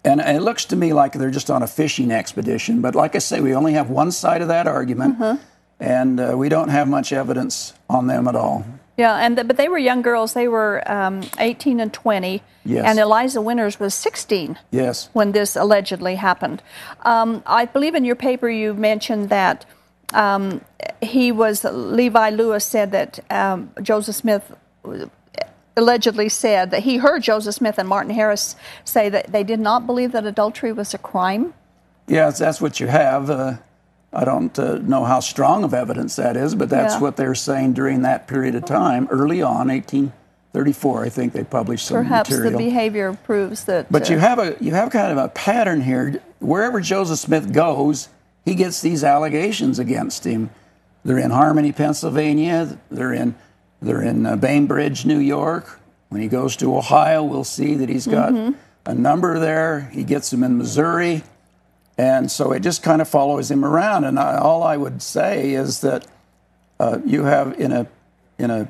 and 0.05 0.21
it 0.21 0.43
looks 0.43 0.65
to 0.67 0.77
me 0.77 0.93
like 0.93 1.13
they're 1.13 1.31
just 1.31 1.51
on 1.51 1.63
a 1.63 1.67
fishing 1.67 2.11
expedition. 2.11 2.81
But 2.81 2.95
like 2.95 3.15
I 3.15 3.21
say, 3.21 3.41
we 3.41 3.55
only 3.55 3.75
have 3.75 3.89
one 3.91 4.11
side 4.11 4.43
of 4.43 4.49
that 4.49 4.67
argument, 4.67 5.39
and 5.81 6.21
uh, 6.21 6.35
we 6.37 6.49
don't 6.49 6.69
have 6.69 6.89
much 6.89 7.13
evidence 7.13 7.73
on 7.89 8.07
them 8.09 8.27
at 8.29 8.35
all. 8.35 8.65
Yeah, 8.97 9.17
and 9.17 9.39
the, 9.39 9.45
but 9.45 9.57
they 9.57 9.69
were 9.69 9.79
young 9.79 10.03
girls. 10.03 10.35
They 10.35 10.47
were 10.49 10.83
um, 10.91 11.23
18 11.39 11.81
and 11.81 11.93
20, 11.93 12.43
Yes. 12.65 12.85
and 12.87 12.99
Eliza 12.99 13.41
Winters 13.41 13.79
was 13.81 13.93
16 13.95 14.59
Yes. 14.71 15.09
when 15.13 15.33
this 15.33 15.57
allegedly 15.57 16.15
happened. 16.17 16.63
Um, 17.03 17.43
I 17.47 17.65
believe 17.67 17.95
in 17.95 18.05
your 18.05 18.17
paper 18.17 18.49
you 18.49 18.75
mentioned 18.75 19.31
that 19.31 19.65
um, 20.13 20.61
he 21.03 21.33
was 21.33 21.65
Levi 21.65 22.31
Lewis 22.31 22.65
said 22.65 22.93
that 22.93 23.19
um, 23.31 23.71
Joseph 23.83 24.15
Smith 24.17 24.53
allegedly 25.77 26.29
said 26.29 26.71
that 26.71 26.83
he 26.85 26.99
heard 26.99 27.23
Joseph 27.23 27.55
Smith 27.55 27.79
and 27.79 27.89
Martin 27.89 28.15
Harris 28.15 28.57
say 28.85 29.09
that 29.09 29.33
they 29.33 29.43
did 29.45 29.61
not 29.61 29.87
believe 29.87 30.13
that 30.13 30.25
adultery 30.25 30.73
was 30.73 30.95
a 30.95 30.99
crime. 30.99 31.55
Yes, 32.07 32.39
that's 32.39 32.61
what 32.61 32.81
you 32.81 32.87
have. 32.87 33.31
Uh, 33.31 33.55
I 34.13 34.25
don't 34.25 34.57
uh, 34.59 34.79
know 34.79 35.05
how 35.05 35.21
strong 35.21 35.65
of 35.65 35.75
evidence 35.75 36.17
that 36.17 36.37
is, 36.37 36.55
but 36.55 36.71
that's 36.71 36.95
Yeah. 36.95 37.01
what 37.01 37.17
they're 37.17 37.35
saying 37.35 37.73
during 37.73 38.03
that 38.03 38.29
period 38.29 38.55
of 38.55 38.65
time, 38.65 39.09
early 39.11 39.43
on, 39.43 39.69
1834. 39.69 41.05
I 41.05 41.09
think 41.09 41.33
they 41.33 41.43
published 41.43 41.87
some 41.87 41.97
Perhaps 41.97 42.31
material. 42.31 42.53
the 42.53 42.59
behavior 42.59 43.19
proves 43.25 43.65
that. 43.65 43.91
But 43.91 44.09
uh, 44.09 44.15
you 44.15 44.19
have 44.21 44.39
a 44.39 44.57
you 44.61 44.73
have 44.73 44.91
kind 44.91 45.11
of 45.11 45.19
a 45.19 45.29
pattern 45.29 45.81
here. 45.81 46.23
Wherever 46.39 46.81
Joseph 46.81 47.19
Smith 47.19 47.53
goes, 47.53 48.09
he 48.45 48.55
gets 48.55 48.81
these 48.81 49.03
allegations 49.03 49.79
against 49.81 50.25
him. 50.25 50.51
They're 51.05 51.19
in 51.19 51.31
Harmony, 51.33 51.73
Pennsylvania. 51.73 52.79
They're 52.91 53.13
in 53.13 53.35
they're 53.83 54.03
in 54.03 54.27
uh, 54.27 54.37
Bainbridge, 54.37 55.05
New 55.05 55.19
York. 55.19 55.81
When 56.09 56.23
he 56.23 56.29
goes 56.29 56.57
to 56.57 56.77
Ohio, 56.77 57.25
we'll 57.25 57.45
see 57.45 57.75
that 57.75 57.89
he's 57.89 58.07
got 58.07 58.33
a 58.87 58.95
number 58.95 59.39
there. 59.39 59.91
He 59.93 60.05
gets 60.05 60.31
them 60.31 60.45
in 60.45 60.57
Missouri, 60.57 61.25
and 61.99 62.31
so 62.31 62.53
it 62.53 62.61
just 62.61 62.83
kind 62.83 63.03
of 63.03 63.09
follows 63.09 63.51
him 63.51 63.65
around. 63.65 64.05
And 64.05 64.19
I, 64.19 64.39
all 64.39 64.63
I 64.63 64.77
would 64.77 65.03
say 65.03 65.53
is 65.53 65.81
that 65.81 66.07
uh, 66.79 66.99
you 67.05 67.25
have 67.25 67.59
in 67.59 67.73
a 67.73 67.87
in 68.39 68.51
a 68.51 68.69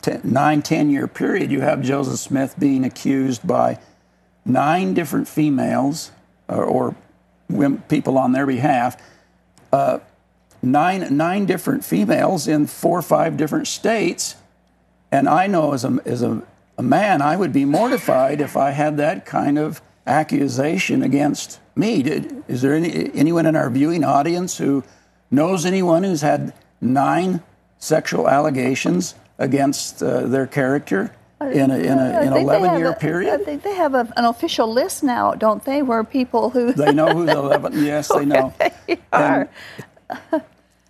ten, 0.00 0.20
nine 0.24 0.62
ten 0.62 0.88
year 0.90 1.06
period, 1.06 1.50
you 1.50 1.60
have 1.60 1.82
Joseph 1.82 2.18
Smith 2.18 2.54
being 2.58 2.84
accused 2.84 3.46
by 3.46 3.78
nine 4.44 4.94
different 4.94 5.28
females 5.28 6.12
or, 6.48 6.64
or 6.64 6.96
women, 7.48 7.82
people 7.88 8.18
on 8.18 8.32
their 8.32 8.46
behalf, 8.46 8.96
uh, 9.72 9.98
nine 10.64 11.16
nine 11.16 11.46
different 11.46 11.84
females 11.84 12.48
in 12.48 12.66
four 12.66 12.98
or 12.98 13.02
five 13.02 13.36
different 13.36 13.66
states. 13.68 14.36
And 15.12 15.28
I 15.28 15.46
know 15.46 15.72
as 15.72 15.84
a 15.84 15.98
as 16.04 16.22
a, 16.22 16.42
a 16.78 16.82
man, 16.82 17.22
I 17.22 17.36
would 17.36 17.52
be 17.52 17.64
mortified 17.64 18.40
if 18.40 18.56
I 18.56 18.70
had 18.70 18.96
that 18.96 19.26
kind 19.26 19.58
of 19.58 19.80
accusation 20.06 21.02
against 21.02 21.60
me. 21.76 22.02
Did, 22.02 22.42
is 22.48 22.62
there 22.62 22.74
any 22.74 23.10
anyone 23.14 23.46
in 23.46 23.56
our 23.56 23.70
viewing 23.70 24.04
audience 24.04 24.58
who 24.58 24.82
knows 25.30 25.64
anyone 25.66 26.02
who's 26.04 26.22
had 26.22 26.52
nine 26.80 27.42
sexual 27.78 28.28
allegations 28.28 29.14
against 29.38 30.02
uh, 30.02 30.20
their 30.26 30.46
character 30.46 31.10
in 31.40 31.70
a 31.70 31.76
in 31.78 31.98
a 31.98 32.02
I 32.02 32.22
in 32.22 32.28
an 32.28 32.32
think 32.32 32.48
they 32.48 32.56
11 32.56 32.70
have 32.70 32.78
year 32.78 32.88
a- 32.90 32.92
I 32.92 32.98
period? 32.98 33.44
think 33.44 33.62
they 33.62 33.74
have 33.74 33.94
a, 33.94 34.08
an 34.16 34.24
official 34.24 34.72
list 34.72 35.02
now, 35.02 35.32
don't 35.34 35.62
they, 35.64 35.82
where 35.82 36.02
people 36.04 36.50
who 36.50 36.72
They 36.72 36.92
know 36.92 37.08
who 37.08 37.26
the 37.26 37.32
11. 37.38 37.84
Yes, 37.84 38.08
they 38.14 38.24
know. 38.24 38.52
they 38.86 38.98
are. 39.12 39.48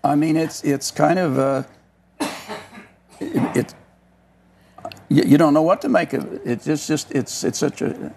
I 0.04 0.14
mean, 0.14 0.36
it's 0.36 0.62
it's 0.62 0.90
kind 0.90 1.18
of 1.18 1.38
uh, 1.38 1.62
it. 3.20 3.56
it 3.56 3.74
you, 5.08 5.22
you 5.24 5.38
don't 5.38 5.54
know 5.54 5.62
what 5.62 5.80
to 5.82 5.88
make 5.88 6.12
of 6.12 6.30
it. 6.32 6.42
It's 6.44 6.64
just 6.64 6.86
just 6.86 7.12
it's 7.12 7.42
it's 7.42 7.58
such 7.58 7.82
a. 7.82 8.12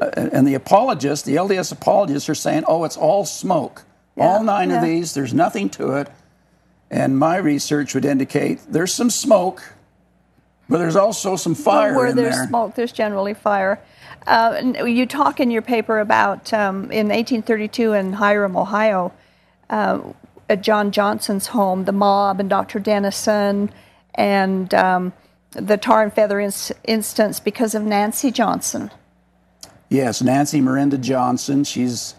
Uh, 0.00 0.10
and 0.16 0.46
the 0.46 0.54
apologists, 0.54 1.24
the 1.24 1.36
LDS 1.36 1.72
apologists, 1.72 2.28
are 2.28 2.34
saying, 2.34 2.64
"Oh, 2.66 2.84
it's 2.84 2.96
all 2.96 3.24
smoke. 3.24 3.84
all 4.16 4.42
nine 4.42 4.70
of 4.70 4.82
these. 4.82 5.14
There's 5.14 5.34
nothing 5.34 5.68
to 5.70 5.92
it." 5.92 6.08
And 6.90 7.18
my 7.18 7.36
research 7.36 7.94
would 7.94 8.04
indicate 8.04 8.60
there's 8.68 8.92
some 8.92 9.10
smoke, 9.10 9.74
but 10.68 10.78
there's 10.78 10.96
also 10.96 11.34
some 11.34 11.54
fire 11.54 11.88
in 11.88 11.94
there. 11.94 11.96
where 11.96 12.12
there's 12.12 12.36
there. 12.36 12.46
smoke, 12.46 12.74
there's 12.76 12.92
generally 12.92 13.34
fire. 13.34 13.80
Uh, 14.26 14.54
and 14.56 14.76
you 14.96 15.06
talk 15.06 15.40
in 15.40 15.50
your 15.50 15.62
paper 15.62 15.98
about 16.00 16.52
um, 16.52 16.84
in 16.92 17.08
1832 17.08 17.92
in 17.92 18.12
Hiram, 18.12 18.56
Ohio, 18.56 19.12
uh, 19.70 20.00
at 20.48 20.62
John 20.62 20.90
Johnson's 20.90 21.48
home, 21.48 21.84
the 21.84 21.92
mob 21.92 22.40
and 22.40 22.48
Dr. 22.50 22.78
Dennison, 22.78 23.70
and 24.14 24.72
um, 24.74 25.12
the 25.52 25.76
tar 25.76 26.02
and 26.02 26.12
feather 26.12 26.40
ins- 26.40 26.72
instance 26.84 27.40
because 27.40 27.74
of 27.74 27.82
Nancy 27.82 28.30
Johnson. 28.30 28.90
Yes, 29.88 30.22
Nancy 30.22 30.60
Marinda 30.60 31.00
Johnson. 31.00 31.64
She's 31.64 32.14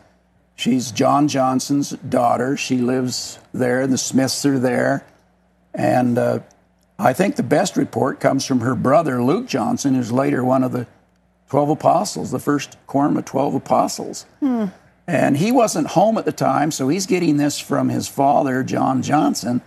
she's 0.55 0.91
John 0.91 1.27
Johnson's 1.27 1.91
daughter. 1.91 2.55
She 2.57 2.77
lives 2.77 3.39
there. 3.53 3.81
And 3.81 3.91
the 3.91 3.97
Smiths 3.97 4.45
are 4.45 4.59
there, 4.59 5.05
and 5.73 6.17
uh, 6.17 6.39
I 6.97 7.13
think 7.13 7.35
the 7.35 7.43
best 7.43 7.75
report 7.75 8.19
comes 8.19 8.45
from 8.45 8.61
her 8.61 8.75
brother 8.75 9.21
Luke 9.21 9.47
Johnson, 9.47 9.95
who's 9.95 10.11
later 10.11 10.43
one 10.43 10.63
of 10.63 10.71
the 10.71 10.87
twelve 11.49 11.69
apostles, 11.69 12.31
the 12.31 12.39
first 12.39 12.77
quorum 12.87 13.17
of 13.17 13.25
twelve 13.25 13.55
apostles. 13.55 14.25
And 15.07 15.37
he 15.37 15.51
wasn't 15.51 15.87
home 15.87 16.17
at 16.17 16.25
the 16.25 16.31
time, 16.31 16.71
so 16.71 16.87
he's 16.87 17.05
getting 17.05 17.37
this 17.37 17.59
from 17.59 17.89
his 17.89 18.07
father, 18.07 18.63
John 18.63 19.01
Johnson. 19.03 19.61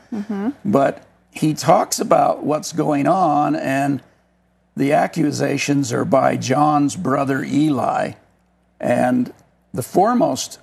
But 0.65 1.05
he 1.31 1.55
talks 1.55 2.01
about 2.01 2.43
what's 2.45 2.73
going 2.73 3.07
on, 3.07 3.55
and 3.55 4.03
the 4.77 4.93
accusations 4.93 5.93
are 5.93 6.05
by 6.05 6.37
John's 6.37 6.97
brother 6.97 7.45
Eli. 7.45 8.13
And 8.81 9.33
the 9.73 9.83
foremost 9.83 10.59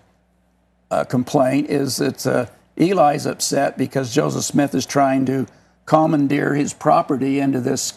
uh, 0.92 1.06
complaint 1.06 1.70
is 1.70 1.98
that 1.98 2.28
uh, 2.28 2.46
Eli's 2.78 3.26
upset 3.26 3.78
because 3.78 4.14
Joseph 4.14 4.44
Smith 4.44 4.76
is 4.76 4.86
trying 4.86 5.26
to 5.26 5.48
commandeer 5.86 6.54
his 6.54 6.74
property 6.74 7.40
into 7.40 7.62
this 7.62 7.94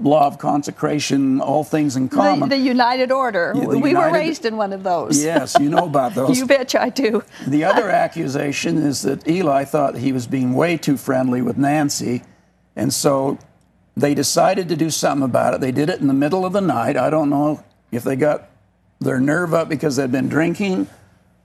law 0.00 0.26
of 0.26 0.38
consecration, 0.38 1.40
all 1.40 1.64
things 1.64 1.96
in 1.96 2.08
common. 2.08 2.48
the 2.48 2.56
United 2.56 3.12
Order. 3.12 3.52
Yeah, 3.54 3.66
the 3.66 3.78
we 3.78 3.94
were 3.94 4.12
raised 4.12 4.44
in 4.44 4.56
one 4.56 4.72
of 4.72 4.82
those. 4.82 5.22
yes, 5.22 5.56
you 5.60 5.68
know 5.68 5.86
about 5.86 6.14
those. 6.16 6.38
You 6.38 6.46
betcha 6.46 6.80
I 6.80 6.88
do. 6.88 7.22
The 7.46 7.64
other 7.64 7.88
accusation 7.88 8.78
is 8.78 9.02
that 9.02 9.26
Eli 9.28 9.64
thought 9.64 9.96
he 9.96 10.12
was 10.12 10.26
being 10.26 10.54
way 10.54 10.76
too 10.76 10.96
friendly 10.96 11.42
with 11.42 11.56
Nancy, 11.56 12.22
and 12.76 12.92
so 12.92 13.38
they 13.96 14.14
decided 14.14 14.68
to 14.68 14.76
do 14.76 14.90
something 14.90 15.24
about 15.24 15.54
it. 15.54 15.60
They 15.60 15.72
did 15.72 15.90
it 15.90 16.00
in 16.00 16.06
the 16.06 16.14
middle 16.14 16.46
of 16.46 16.52
the 16.52 16.60
night. 16.60 16.96
I 16.96 17.10
don't 17.10 17.30
know 17.30 17.62
if 17.92 18.02
they 18.02 18.16
got 18.16 18.48
their 19.00 19.20
nerve 19.20 19.54
up 19.54 19.68
because 19.68 19.96
they'd 19.96 20.12
been 20.12 20.28
drinking 20.28 20.86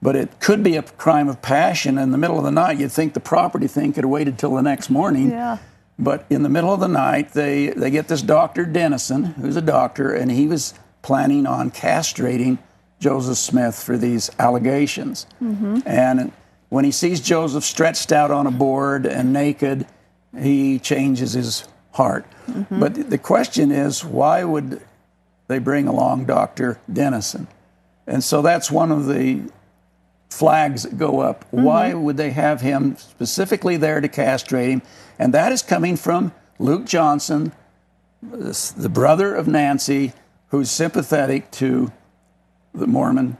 but 0.05 0.15
it 0.15 0.39
could 0.39 0.61
be 0.63 0.75
a 0.77 0.83
crime 0.83 1.27
of 1.27 1.41
passion. 1.41 1.97
In 1.97 2.11
the 2.11 2.17
middle 2.17 2.37
of 2.37 2.43
the 2.43 2.51
night, 2.51 2.77
you'd 2.77 2.91
think 2.91 3.15
the 3.15 3.19
property 3.19 3.65
thing 3.65 3.91
could 3.91 4.03
have 4.03 4.11
waited 4.11 4.37
till 4.37 4.53
the 4.53 4.61
next 4.61 4.91
morning. 4.91 5.31
Yeah. 5.31 5.57
But 5.97 6.25
in 6.29 6.43
the 6.43 6.49
middle 6.49 6.73
of 6.73 6.79
the 6.79 6.87
night, 6.87 7.31
they, 7.31 7.67
they 7.67 7.89
get 7.89 8.07
this 8.07 8.21
Dr. 8.21 8.65
Dennison, 8.65 9.23
who's 9.23 9.55
a 9.55 9.61
doctor, 9.61 10.13
and 10.13 10.29
he 10.29 10.47
was 10.47 10.73
planning 11.01 11.45
on 11.45 11.71
castrating 11.71 12.57
Joseph 12.99 13.37
Smith 13.37 13.81
for 13.81 13.97
these 13.97 14.29
allegations. 14.39 15.25
Mm-hmm. 15.41 15.79
And 15.85 16.31
when 16.69 16.83
he 16.83 16.91
sees 16.91 17.21
Joseph 17.21 17.63
stretched 17.63 18.11
out 18.11 18.31
on 18.31 18.47
a 18.47 18.51
board 18.51 19.05
and 19.05 19.31
naked, 19.31 19.85
he 20.37 20.79
changes 20.79 21.33
his 21.33 21.67
heart. 21.91 22.25
Mm-hmm. 22.47 22.79
But 22.79 23.09
the 23.09 23.17
question 23.17 23.71
is, 23.71 24.03
why 24.03 24.43
would 24.43 24.81
they 25.47 25.59
bring 25.59 25.87
along 25.87 26.25
Dr. 26.25 26.79
Dennison? 26.91 27.47
And 28.07 28.23
so 28.23 28.41
that's 28.41 28.69
one 28.69 28.91
of 28.91 29.07
the 29.07 29.43
flags 30.29 30.83
that 30.83 30.97
go 30.97 31.19
up. 31.19 31.45
Why 31.51 31.91
mm-hmm. 31.91 32.03
would 32.03 32.17
they 32.17 32.31
have 32.31 32.61
him 32.61 32.97
specifically 32.97 33.77
there 33.77 34.01
to 34.01 34.09
castrate 34.09 34.69
him? 34.69 34.81
And 35.19 35.33
that 35.33 35.51
is 35.51 35.61
coming 35.61 35.95
from 35.95 36.31
Luke 36.59 36.85
Johnson, 36.85 37.51
the 38.21 38.89
brother 38.91 39.33
of 39.35 39.47
Nancy, 39.47 40.13
who's 40.49 40.69
sympathetic 40.71 41.51
to 41.51 41.91
the 42.73 42.87
Mormon 42.87 43.37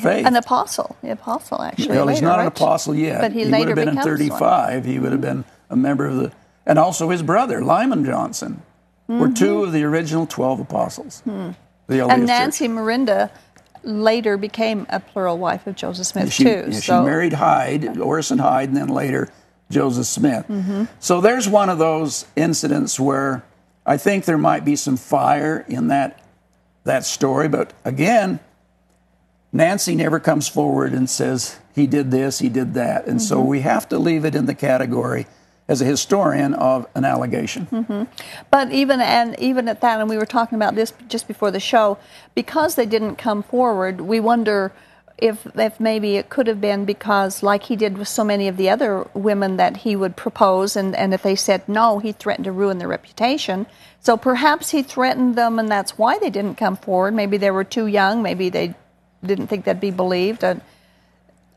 faith. 0.00 0.26
An 0.26 0.36
apostle, 0.36 0.96
the 1.02 1.10
apostle 1.10 1.62
actually. 1.62 1.88
well, 1.88 2.06
he's 2.08 2.16
later, 2.16 2.26
not 2.26 2.40
an 2.40 2.46
apostle 2.46 2.94
yet. 2.94 3.20
But 3.20 3.32
he 3.32 3.40
would 3.44 3.50
later 3.52 3.68
have 3.70 3.76
been 3.76 3.88
in 3.88 3.94
becomes 3.94 4.06
one. 4.06 4.18
35. 4.18 4.84
He 4.84 4.98
would 4.98 5.12
have 5.12 5.20
been 5.20 5.44
a 5.70 5.76
member 5.76 6.06
of 6.06 6.16
the, 6.16 6.32
and 6.66 6.78
also 6.78 7.10
his 7.10 7.22
brother, 7.22 7.62
Lyman 7.62 8.04
Johnson, 8.04 8.62
were 9.08 9.30
two 9.30 9.64
of 9.64 9.72
the 9.72 9.82
original 9.84 10.26
12 10.26 10.60
apostles. 10.60 11.22
The 11.24 11.30
Mm-hmm. 11.30 12.10
And 12.10 12.22
church. 12.22 12.26
Nancy 12.28 12.68
Marinda 12.68 13.30
later 13.82 14.38
became 14.38 14.86
a 14.88 14.98
plural 15.00 15.36
wife 15.36 15.66
of 15.66 15.76
Joseph 15.76 16.06
Smith 16.06 16.32
She, 16.32 16.44
too. 16.44 16.64
yeah, 16.70 16.80
she 16.80 16.92
married 16.92 17.34
Hyde, 17.34 17.98
Orson 17.98 18.38
Hyde, 18.38 18.68
and 18.68 18.76
then 18.78 18.88
later 18.88 19.28
Joseph 19.70 20.06
Smith. 20.06 20.46
Mm-hmm. 20.48 20.84
So 21.00 21.20
there's 21.20 21.48
one 21.48 21.68
of 21.68 21.78
those 21.78 22.26
incidents 22.36 23.00
where 23.00 23.44
I 23.86 23.96
think 23.96 24.24
there 24.24 24.38
might 24.38 24.64
be 24.64 24.76
some 24.76 24.96
fire 24.96 25.64
in 25.68 25.88
that 25.88 26.20
that 26.84 27.04
story, 27.04 27.48
but 27.48 27.72
again, 27.84 28.40
Nancy 29.52 29.94
never 29.94 30.20
comes 30.20 30.48
forward 30.48 30.92
and 30.92 31.08
says 31.08 31.58
he 31.74 31.86
did 31.86 32.10
this, 32.10 32.40
he 32.40 32.50
did 32.50 32.74
that, 32.74 33.06
and 33.06 33.22
so 33.22 33.36
Mm-hmm. 33.38 33.48
we 33.48 33.60
have 33.60 33.88
to 33.88 33.98
leave 33.98 34.24
it 34.26 34.34
in 34.34 34.46
the 34.46 34.54
category 34.54 35.26
as 35.66 35.80
a 35.80 35.84
historian 35.86 36.52
of 36.52 36.86
an 36.94 37.06
allegation. 37.06 37.66
Mm-hmm. 37.72 38.02
But 38.50 38.70
even 38.70 39.00
and 39.00 39.38
even 39.38 39.66
at 39.66 39.80
that, 39.80 39.98
and 39.98 40.10
we 40.10 40.18
were 40.18 40.26
talking 40.26 40.56
about 40.56 40.74
this 40.74 40.92
just 41.08 41.26
before 41.26 41.50
the 41.50 41.60
show, 41.60 41.96
because 42.34 42.74
they 42.74 42.84
didn't 42.84 43.16
come 43.16 43.42
forward, 43.42 44.02
we 44.02 44.20
wonder 44.20 44.72
if 45.18 45.46
if 45.56 45.78
maybe 45.78 46.16
it 46.16 46.28
could 46.28 46.46
have 46.46 46.60
been 46.60 46.84
because, 46.84 47.42
like 47.42 47.64
he 47.64 47.76
did 47.76 47.98
with 47.98 48.08
so 48.08 48.24
many 48.24 48.48
of 48.48 48.56
the 48.56 48.68
other 48.68 49.06
women 49.14 49.56
that 49.56 49.78
he 49.78 49.96
would 49.96 50.16
propose, 50.16 50.76
and 50.76 50.94
and 50.96 51.14
if 51.14 51.22
they 51.22 51.36
said 51.36 51.68
no, 51.68 51.98
he 51.98 52.12
threatened 52.12 52.44
to 52.44 52.52
ruin 52.52 52.78
their 52.78 52.88
reputation. 52.88 53.66
So 54.00 54.16
perhaps 54.16 54.70
he 54.70 54.82
threatened 54.82 55.36
them, 55.36 55.58
and 55.58 55.70
that's 55.70 55.96
why 55.96 56.18
they 56.18 56.30
didn't 56.30 56.56
come 56.56 56.76
forward. 56.76 57.14
Maybe 57.14 57.36
they 57.36 57.50
were 57.50 57.64
too 57.64 57.86
young. 57.86 58.22
Maybe 58.22 58.50
they 58.50 58.74
didn't 59.24 59.46
think 59.46 59.64
they'd 59.64 59.80
be 59.80 59.90
believed. 59.90 60.44
And 60.44 60.60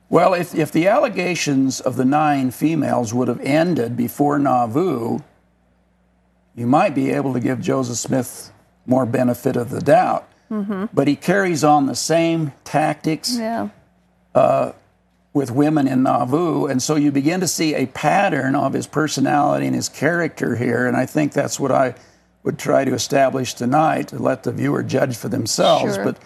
Well, 0.09 0.33
if, 0.33 0.55
if 0.55 0.71
the 0.71 0.87
allegations 0.87 1.81
of 1.81 1.97
the 1.97 2.05
nine 2.05 2.51
females 2.51 3.13
would 3.13 3.27
have 3.27 3.41
ended 3.41 3.97
before 3.97 4.39
Nauvoo, 4.39 5.19
you 6.55 6.67
might 6.67 6.95
be 6.95 7.11
able 7.11 7.33
to 7.33 7.39
give 7.39 7.59
Joseph 7.59 7.97
Smith 7.97 8.51
more 8.85 9.05
benefit 9.05 9.57
of 9.57 9.69
the 9.69 9.81
doubt. 9.81 10.27
Mm-hmm. 10.51 10.85
But 10.93 11.07
he 11.07 11.15
carries 11.15 11.63
on 11.63 11.87
the 11.87 11.95
same 11.95 12.53
tactics 12.63 13.37
yeah, 13.37 13.69
uh, 14.33 14.71
with 15.33 15.51
women 15.51 15.87
in 15.87 16.03
Nauvoo, 16.03 16.65
and 16.65 16.81
so 16.81 16.95
you 16.95 17.11
begin 17.11 17.41
to 17.41 17.47
see 17.47 17.75
a 17.75 17.85
pattern 17.87 18.55
of 18.55 18.73
his 18.73 18.87
personality 18.87 19.65
and 19.65 19.75
his 19.75 19.89
character 19.89 20.55
here, 20.55 20.87
and 20.87 20.95
I 20.95 21.05
think 21.05 21.33
that's 21.33 21.59
what 21.59 21.71
I 21.71 21.95
would 22.43 22.57
try 22.57 22.85
to 22.85 22.93
establish 22.93 23.53
tonight 23.53 24.07
to 24.07 24.19
let 24.19 24.43
the 24.43 24.53
viewer 24.53 24.81
judge 24.81 25.17
for 25.17 25.27
themselves. 25.27 25.95
Sure. 25.95 26.03
But 26.05 26.17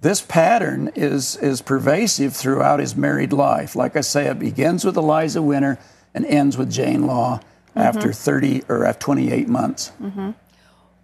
this 0.00 0.20
pattern 0.20 0.92
is 0.94 1.36
is 1.36 1.62
pervasive 1.62 2.36
throughout 2.36 2.78
his 2.78 2.94
married 2.94 3.32
life. 3.32 3.74
Like 3.74 3.96
I 3.96 4.02
say, 4.02 4.26
it 4.26 4.38
begins 4.38 4.84
with 4.84 4.96
Eliza 4.96 5.40
Winter 5.40 5.78
and 6.14 6.26
ends 6.26 6.58
with 6.58 6.70
Jane 6.70 7.06
Law 7.06 7.38
mm-hmm. 7.38 7.78
after 7.78 8.12
30 8.12 8.64
or 8.68 8.84
after 8.84 9.00
28 9.00 9.48
months. 9.48 9.92
Mm-hmm. 10.00 10.30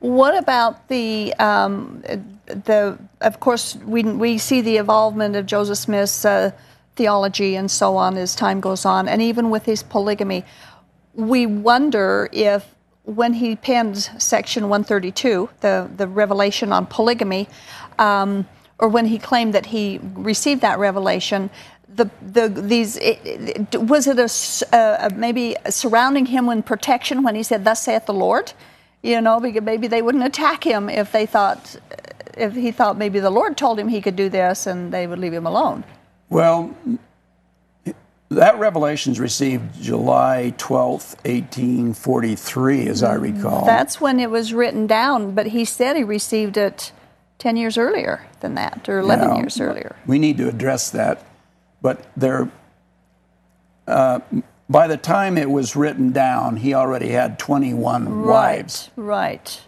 What 0.02 0.36
about 0.36 0.88
the 0.88 1.32
um, 1.36 2.02
the? 2.46 2.98
Of 3.20 3.40
course, 3.40 3.76
we 3.86 4.02
we 4.02 4.38
see 4.38 4.60
the 4.60 4.78
involvement 4.78 5.36
of 5.36 5.46
Joseph 5.46 5.78
Smith's 5.78 6.24
uh, 6.24 6.52
theology 6.96 7.56
and 7.56 7.70
so 7.70 7.96
on 7.96 8.18
as 8.18 8.34
time 8.34 8.60
goes 8.60 8.84
on, 8.84 9.08
and 9.08 9.22
even 9.22 9.50
with 9.50 9.64
his 9.66 9.84
polygamy, 9.84 10.44
we 11.14 11.46
wonder 11.46 12.28
if 12.32 12.74
when 13.04 13.34
he 13.34 13.56
penned 13.56 13.98
Section 14.18 14.64
132, 14.70 15.50
the 15.60 15.88
the 15.96 16.08
revelation 16.08 16.72
on 16.72 16.86
polygamy, 16.86 17.48
um, 18.00 18.48
or 18.80 18.88
when 18.88 19.06
he 19.06 19.18
claimed 19.20 19.54
that 19.54 19.66
he 19.66 20.00
received 20.14 20.62
that 20.62 20.80
revelation. 20.80 21.50
The, 21.94 22.10
the 22.22 22.48
these 22.48 22.96
it, 22.98 23.20
it- 23.24 23.82
was 23.82 24.08
it 24.08 24.18
a, 24.18 24.76
uh, 24.76 25.10
maybe 25.14 25.56
surrounding 25.70 26.26
him 26.26 26.48
in 26.48 26.64
protection 26.64 27.22
when 27.22 27.36
he 27.36 27.44
said 27.44 27.64
thus 27.64 27.82
saith 27.84 28.06
the 28.06 28.14
Lord, 28.14 28.52
you 29.02 29.20
know, 29.20 29.40
because 29.40 29.62
maybe 29.62 29.86
they 29.86 30.02
wouldn't 30.02 30.24
attack 30.24 30.64
him 30.64 30.88
if 30.88 31.12
they 31.12 31.26
thought, 31.26 31.76
if 32.36 32.54
he 32.54 32.70
thought 32.70 32.96
maybe 32.96 33.20
the 33.20 33.30
Lord 33.30 33.56
told 33.56 33.78
him 33.78 33.88
he 33.88 34.00
could 34.00 34.16
do 34.16 34.28
this 34.28 34.66
and 34.66 34.92
they 34.92 35.06
would 35.06 35.18
leave 35.18 35.32
him 35.32 35.46
alone. 35.46 35.84
Well, 36.28 36.74
that 38.30 38.58
revelation's 38.58 39.20
received 39.20 39.82
July 39.82 40.54
12th, 40.56 41.16
1843, 41.26 42.88
as 42.88 43.02
I 43.02 43.14
recall. 43.14 43.66
That's 43.66 44.00
when 44.00 44.18
it 44.18 44.30
was 44.30 44.54
written 44.54 44.86
down, 44.86 45.34
but 45.34 45.48
he 45.48 45.64
said 45.64 45.96
he 45.96 46.04
received 46.04 46.56
it 46.56 46.92
10 47.38 47.56
years 47.56 47.76
earlier 47.76 48.26
than 48.40 48.54
that, 48.54 48.88
or 48.88 49.00
11 49.00 49.28
Now, 49.28 49.36
years 49.36 49.60
earlier. 49.60 49.96
We 50.06 50.18
need 50.18 50.38
to 50.38 50.48
address 50.48 50.90
that. 50.90 51.24
But 51.82 52.06
there, 52.16 52.50
uh, 53.86 54.20
by 54.72 54.88
the 54.88 54.96
time 54.96 55.36
it 55.38 55.50
was 55.50 55.76
written 55.76 56.12
down, 56.12 56.56
he 56.56 56.74
already 56.74 57.08
had 57.08 57.38
21 57.38 58.24
wives. 58.26 58.90
Right. 58.96 59.60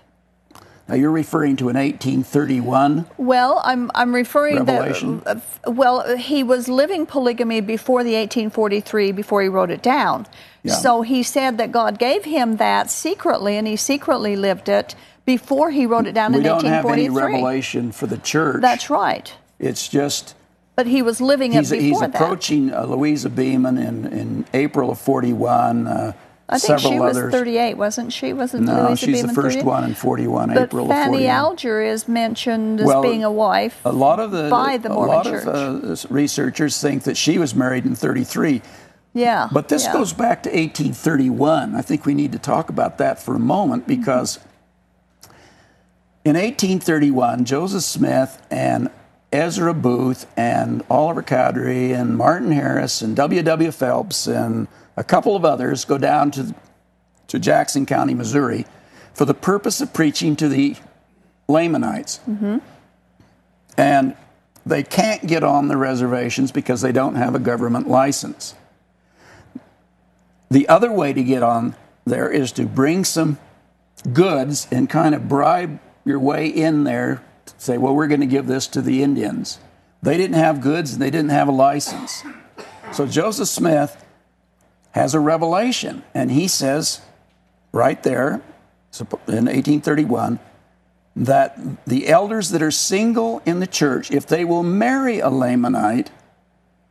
Now 0.88 0.97
you're 0.97 1.11
referring 1.11 1.57
to 1.57 1.69
an 1.71 1.77
1831. 1.77 3.07
Well, 3.17 3.62
I'm 3.64 3.90
I'm 3.95 4.14
referring 4.14 4.57
Revelation? 4.57 5.21
that 5.21 5.43
uh, 5.67 5.71
well, 5.71 6.17
he 6.17 6.43
was 6.43 6.69
living 6.69 7.07
polygamy 7.07 7.62
before 7.62 8.05
the 8.05 8.14
1843 8.14 9.12
before 9.12 9.43
he 9.43 9.49
wrote 9.49 9.71
it 9.71 9.83
down. 9.83 10.27
Yeah. 10.62 10.75
So 10.75 11.03
he 11.03 11.23
said 11.23 11.57
that 11.59 11.73
God 11.73 11.99
gave 11.99 12.25
him 12.25 12.57
that 12.59 12.90
secretly, 12.90 13.57
and 13.57 13.67
he 13.67 13.77
secretly 13.77 14.37
lived 14.37 14.69
it 14.69 14.95
before 15.25 15.71
he 15.71 15.87
wrote 15.87 16.07
it 16.07 16.12
down 16.12 16.33
We 16.33 16.38
in 16.38 16.45
don't 16.45 16.64
have 16.64 16.85
any 16.85 17.09
1843. 17.09 17.33
revelation 17.33 17.93
for 17.93 18.07
the 18.07 18.19
church. 18.19 18.61
That's 18.61 18.90
right. 18.90 19.33
It's 19.59 19.88
just 19.88 20.35
But 20.77 20.87
he 20.89 21.03
was 21.03 21.21
living 21.21 21.53
he's, 21.53 21.71
it 21.71 21.77
before 21.77 21.87
he's 21.89 22.01
that. 22.01 22.15
approaching 22.15 22.73
uh, 22.73 22.85
Louisa 22.85 23.31
Beaman 23.31 23.79
in, 23.79 24.07
in 24.07 24.47
April 24.53 24.91
of 24.91 24.99
41. 24.99 25.87
Uh, 25.87 26.13
I 26.49 26.59
think 26.59 26.81
she 26.81 26.99
was 26.99 27.17
38, 27.17 27.75
wasn't 27.79 28.13
she? 28.13 28.33
Wasn't 28.33 28.65
No, 28.67 28.89
Louisa 28.89 29.07
she's 29.07 29.23
the 29.23 29.29
first 29.29 29.55
38? 29.59 29.65
one 29.65 29.85
in 29.85 29.95
41, 29.95 30.49
But 30.49 30.63
April 30.65 30.85
of 30.87 30.91
Fanny 30.91 31.11
41. 31.29 31.31
Alger 31.35 31.81
is 31.81 32.09
mentioned 32.09 32.81
as 32.81 32.87
Well, 32.87 33.03
being 33.03 33.23
a 33.25 33.31
wife 33.33 33.81
A 33.85 33.93
lot 33.93 34.19
of 34.21 34.31
the 34.33 34.51
by 34.51 34.77
the 34.77 34.91
a 34.91 34.95
lot 34.95 35.25
Church. 35.25 35.47
of 35.47 36.05
uh, 36.05 36.09
researchers 36.11 36.81
think 36.81 37.05
that 37.05 37.17
she 37.17 37.39
was 37.39 37.55
married 37.55 37.87
in 37.87 37.95
33. 37.95 38.61
yeah. 39.15 39.49
But 39.53 39.69
this 39.69 39.85
yeah. 39.85 39.93
goes 39.95 40.13
back 40.13 40.43
to 40.43 40.51
1831. 40.51 41.75
I 41.77 41.81
think 41.83 42.05
we 42.05 42.13
need 42.15 42.33
to 42.33 42.39
talk 42.39 42.69
about 42.69 42.99
that 42.99 43.23
for 43.23 43.35
a 43.37 43.39
moment 43.39 43.87
Mm-hmm. 43.87 44.01
because 44.01 44.39
in 46.25 46.35
1831, 46.37 47.45
Joseph 47.45 47.83
Smith 47.85 48.41
and 48.51 48.91
Ezra 49.35 49.75
Booth 49.75 50.31
and 50.37 50.85
Oliver 50.88 51.23
Cowdery 51.23 51.92
and 51.92 52.16
Martin 52.16 52.53
Harris 52.53 53.03
and 53.03 53.16
W.W. 53.16 53.73
Phelps 53.73 54.29
and 54.29 54.68
a 54.97 55.03
couple 55.03 55.35
of 55.35 55.44
others 55.44 55.85
go 55.85 55.99
down 55.99 56.31
to, 56.31 56.55
to 57.27 57.40
Jackson 57.40 57.85
County, 57.85 58.14
Missouri, 58.14 58.64
for 59.12 59.25
the 59.25 59.35
purpose 59.35 59.81
of 59.81 59.92
preaching 59.92 60.37
to 60.37 60.49
the 60.49 60.77
Lamanites. 61.49 62.20
Mm-hmm. 62.29 62.59
And 63.77 64.16
they 64.64 64.85
can't 64.85 65.27
get 65.27 65.42
on 65.42 65.66
the 65.66 65.77
reservations 65.77 66.53
because 66.53 66.81
they 66.81 66.92
don't 66.92 67.16
have 67.16 67.35
a 67.35 67.40
government 67.40 67.88
license. 67.88 68.55
The 70.49 70.68
other 70.68 70.92
way 70.92 71.12
to 71.12 71.25
get 71.25 71.42
on 71.42 71.75
there 72.05 72.31
is 72.31 72.53
to 72.53 72.66
bring 72.66 73.05
some 73.05 73.38
goods 74.12 74.68
and 74.70 74.88
kind 74.88 75.12
of 75.12 75.29
bribe 75.29 75.81
your 76.05 76.20
way 76.20 76.47
in 76.47 76.85
there 76.85 77.20
say, 77.57 77.79
well, 77.79 77.95
we're 77.95 78.09
going 78.09 78.21
to 78.21 78.27
give 78.27 78.47
this 78.47 78.67
to 78.69 78.83
the 78.83 79.03
Indians. 79.03 79.59
They 80.03 80.17
didn't 80.17 80.37
have 80.37 80.61
goods 80.61 80.93
and 80.93 81.03
they 81.03 81.11
didn't 81.11 81.31
have 81.31 81.49
a 81.49 81.53
license. 81.53 82.23
So 82.93 83.07
Joseph 83.07 83.49
Smith 83.49 84.05
has 84.93 85.14
a 85.14 85.21
revelation, 85.21 86.05
and 86.14 86.31
he 86.31 86.47
says 86.47 87.01
right 87.73 88.01
there 88.03 88.43
in 89.27 89.47
1831 89.47 90.38
that 91.17 91.59
the 91.87 92.09
elders 92.09 92.51
that 92.51 92.62
are 92.62 92.71
single 92.71 93.43
in 93.45 93.61
the 93.61 93.67
church, 93.67 94.11
if 94.11 94.27
they 94.27 94.45
will 94.45 94.62
marry 94.62 95.19
a 95.19 95.29
Lamanite, 95.29 96.09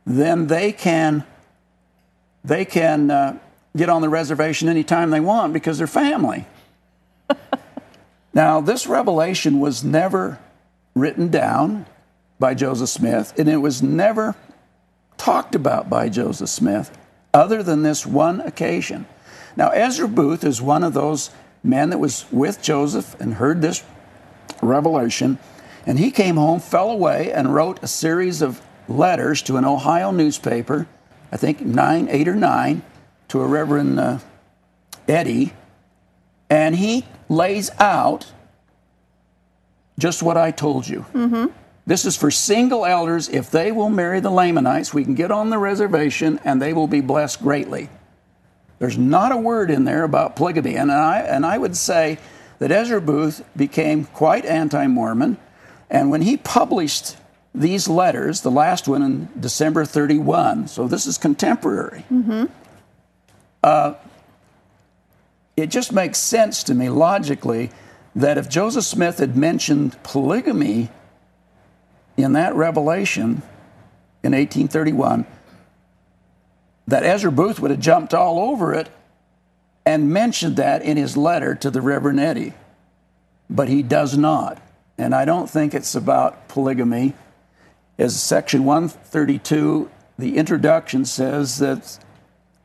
then 0.04 0.48
they 0.48 0.72
can 0.72 1.24
they 2.44 2.66
can 2.66 3.10
uh, 3.10 3.38
get 3.74 3.88
on 3.88 4.02
the 4.02 4.08
reservation 4.08 4.68
anytime 4.68 5.10
they 5.10 5.20
want 5.20 5.52
because 5.52 5.78
they're 5.78 5.86
family. 5.86 6.46
now, 8.34 8.60
this 8.60 8.86
revelation 8.86 9.60
was 9.60 9.82
never 9.82 10.38
written 10.94 11.28
down 11.28 11.86
by 12.38 12.54
Joseph 12.54 12.88
Smith, 12.88 13.32
and 13.38 13.48
it 13.48 13.58
was 13.58 13.82
never 13.82 14.34
talked 15.16 15.54
about 15.54 15.88
by 15.88 16.08
Joseph 16.08 16.48
Smith 16.48 16.96
other 17.32 17.62
than 17.62 17.82
this 17.82 18.06
one 18.06 18.40
occasion. 18.40 19.06
Now, 19.56 19.70
Ezra 19.70 20.08
Booth 20.08 20.44
is 20.44 20.60
one 20.60 20.84
of 20.84 20.94
those 20.94 21.30
men 21.62 21.90
that 21.90 21.98
was 21.98 22.26
with 22.30 22.62
Joseph 22.62 23.18
and 23.20 23.34
heard 23.34 23.62
this 23.62 23.84
revelation, 24.62 25.38
and 25.86 25.98
he 25.98 26.10
came 26.10 26.36
home, 26.36 26.60
fell 26.60 26.90
away, 26.90 27.32
and 27.32 27.54
wrote 27.54 27.82
a 27.82 27.88
series 27.88 28.42
of 28.42 28.60
letters 28.88 29.42
to 29.42 29.56
an 29.56 29.64
Ohio 29.64 30.10
newspaper, 30.10 30.86
I 31.32 31.36
think 31.36 31.60
nine, 31.60 32.08
eight 32.10 32.28
or 32.28 32.34
nine, 32.34 32.82
to 33.28 33.40
a 33.40 33.46
Reverend 33.46 33.98
uh, 33.98 34.18
Eddy, 35.08 35.52
and 36.50 36.76
he 36.76 37.04
lays 37.28 37.70
out 37.78 38.32
just 39.98 40.22
what 40.22 40.36
I 40.36 40.50
told 40.50 40.86
you. 40.88 41.06
Mm-hmm. 41.12 41.46
This 41.86 42.04
is 42.04 42.16
for 42.16 42.30
single 42.30 42.86
elders. 42.86 43.28
If 43.28 43.50
they 43.50 43.70
will 43.70 43.90
marry 43.90 44.20
the 44.20 44.30
Lamanites, 44.30 44.94
we 44.94 45.04
can 45.04 45.14
get 45.14 45.30
on 45.30 45.50
the 45.50 45.58
reservation 45.58 46.40
and 46.44 46.60
they 46.60 46.72
will 46.72 46.86
be 46.86 47.00
blessed 47.00 47.42
greatly. 47.42 47.90
There's 48.78 48.98
not 48.98 49.32
a 49.32 49.36
word 49.36 49.70
in 49.70 49.84
there 49.84 50.02
about 50.02 50.34
polygamy. 50.36 50.76
And 50.76 50.90
I, 50.90 51.20
and 51.20 51.44
I 51.44 51.58
would 51.58 51.76
say 51.76 52.18
that 52.58 52.70
Ezra 52.72 53.00
Booth 53.00 53.44
became 53.56 54.06
quite 54.06 54.44
anti 54.46 54.86
Mormon. 54.86 55.36
And 55.90 56.10
when 56.10 56.22
he 56.22 56.36
published 56.38 57.16
these 57.54 57.86
letters, 57.86 58.40
the 58.40 58.50
last 58.50 58.88
one 58.88 59.02
in 59.02 59.28
December 59.38 59.84
31, 59.84 60.68
so 60.68 60.88
this 60.88 61.06
is 61.06 61.18
contemporary, 61.18 62.04
Mm-hmm. 62.10 62.46
uh, 63.62 63.94
it 65.56 65.66
just 65.68 65.92
makes 65.92 66.18
sense 66.18 66.64
to 66.64 66.74
me 66.74 66.88
logically 66.88 67.70
that 68.16 68.38
if 68.38 68.48
Joseph 68.48 68.84
Smith 68.84 69.18
had 69.18 69.36
mentioned 69.36 70.00
polygamy 70.02 70.88
in 72.16 72.32
that 72.34 72.54
revelation 72.54 73.42
in 74.22 74.32
1831, 74.32 75.26
that 76.86 77.02
Ezra 77.02 77.32
Booth 77.32 77.60
would 77.60 77.70
have 77.70 77.80
jumped 77.80 78.14
all 78.14 78.38
over 78.38 78.74
it 78.74 78.88
and 79.86 80.12
mentioned 80.12 80.56
that 80.56 80.82
in 80.82 80.96
his 80.96 81.16
letter 81.16 81.54
to 81.54 81.70
the 81.70 81.80
Reverend 81.80 82.20
Eddy. 82.20 82.54
But 83.50 83.68
he 83.68 83.82
does 83.82 84.16
not. 84.16 84.60
And 84.96 85.14
I 85.14 85.24
don't 85.24 85.50
think 85.50 85.74
it's 85.74 85.94
about 85.94 86.48
polygamy. 86.48 87.14
As 87.98 88.20
section 88.20 88.64
132, 88.64 89.90
the 90.18 90.36
introduction 90.36 91.04
says 91.04 91.58
that 91.58 91.98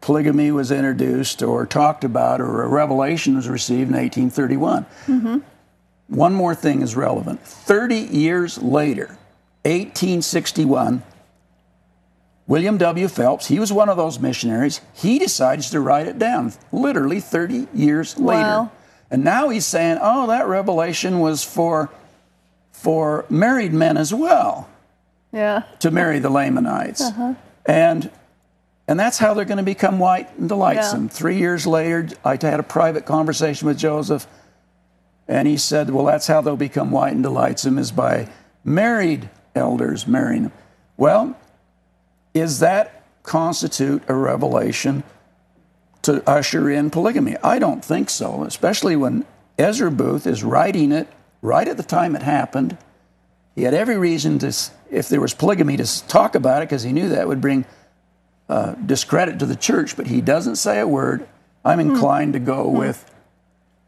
polygamy 0.01 0.51
was 0.51 0.71
introduced 0.71 1.41
or 1.43 1.65
talked 1.65 2.03
about 2.03 2.41
or 2.41 2.63
a 2.63 2.67
revelation 2.67 3.35
was 3.35 3.47
received 3.49 3.89
in 3.89 3.95
1831. 3.95 4.85
Mm-hmm. 5.07 5.37
One 6.07 6.33
more 6.33 6.55
thing 6.55 6.81
is 6.81 6.95
relevant. 6.95 7.41
30 7.41 7.95
years 7.95 8.57
later, 8.61 9.17
1861, 9.63 11.03
William 12.47 12.77
W. 12.77 13.07
Phelps, 13.07 13.47
he 13.47 13.59
was 13.59 13.71
one 13.71 13.89
of 13.89 13.97
those 13.97 14.19
missionaries, 14.19 14.81
he 14.93 15.19
decides 15.19 15.69
to 15.69 15.79
write 15.79 16.07
it 16.07 16.17
down, 16.17 16.51
literally 16.71 17.19
30 17.19 17.67
years 17.73 18.17
later. 18.17 18.39
Wow. 18.41 18.71
And 19.11 19.23
now 19.23 19.49
he's 19.49 19.65
saying, 19.67 19.99
oh, 20.01 20.27
that 20.27 20.47
revelation 20.47 21.19
was 21.19 21.43
for, 21.43 21.89
for 22.71 23.25
married 23.29 23.73
men 23.73 23.97
as 23.97 24.13
well 24.13 24.67
Yeah. 25.31 25.63
to 25.79 25.91
marry 25.91 26.17
the 26.19 26.29
Lamanites. 26.29 27.01
Uh-huh. 27.01 27.33
And 27.67 28.09
and 28.89 28.99
that's 28.99 29.19
how 29.19 29.35
they're 29.35 29.45
going 29.45 29.57
to 29.57 29.63
become 29.63 29.99
white 29.99 30.35
and 30.39 30.49
delightsome. 30.49 31.03
Yeah. 31.03 31.09
Three 31.09 31.37
years 31.37 31.67
later, 31.67 32.09
I 32.25 32.39
had 32.41 32.59
a 32.59 32.63
private 32.63 33.05
conversation 33.05 33.67
with 33.67 33.77
Joseph, 33.77 34.25
and 35.27 35.47
he 35.47 35.57
said, 35.57 35.91
Well, 35.91 36.05
that's 36.05 36.25
how 36.25 36.41
they'll 36.41 36.57
become 36.57 36.89
white 36.89 37.13
and 37.13 37.21
delightsome 37.21 37.77
is 37.77 37.91
by 37.91 38.29
married 38.63 39.29
elders 39.53 40.07
marrying 40.07 40.43
them. 40.43 40.51
Well, 40.97 41.37
is 42.33 42.61
that 42.61 43.03
constitute 43.21 44.01
a 44.07 44.15
revelation 44.15 45.03
to 46.01 46.27
usher 46.27 46.67
in 46.67 46.89
polygamy? 46.89 47.37
I 47.43 47.59
don't 47.59 47.85
think 47.85 48.09
so, 48.09 48.43
especially 48.43 48.95
when 48.95 49.23
Ezra 49.59 49.91
Booth 49.91 50.25
is 50.25 50.43
writing 50.43 50.91
it 50.91 51.07
right 51.43 51.67
at 51.67 51.77
the 51.77 51.83
time 51.83 52.15
it 52.15 52.23
happened. 52.23 52.75
He 53.53 53.61
had 53.63 53.75
every 53.75 53.99
reason 53.99 54.39
to, 54.39 54.51
if 54.89 55.09
there 55.09 55.21
was 55.21 55.35
polygamy, 55.35 55.77
to 55.77 56.07
talk 56.07 56.33
about 56.33 56.63
it 56.63 56.69
because 56.69 56.81
he 56.81 56.91
knew 56.91 57.09
that 57.09 57.27
would 57.27 57.39
bring 57.39 57.65
uh, 58.49 58.73
discredit 58.73 59.39
to 59.39 59.45
the 59.45 59.55
church. 59.55 59.95
But 59.95 60.07
he 60.07 60.21
doesn't 60.21 60.57
say 60.57 60.79
a 60.79 60.87
word. 60.87 61.27
I'm 61.63 61.79
inclined 61.79 62.33
to 62.33 62.39
go 62.39 62.67
with 62.67 63.05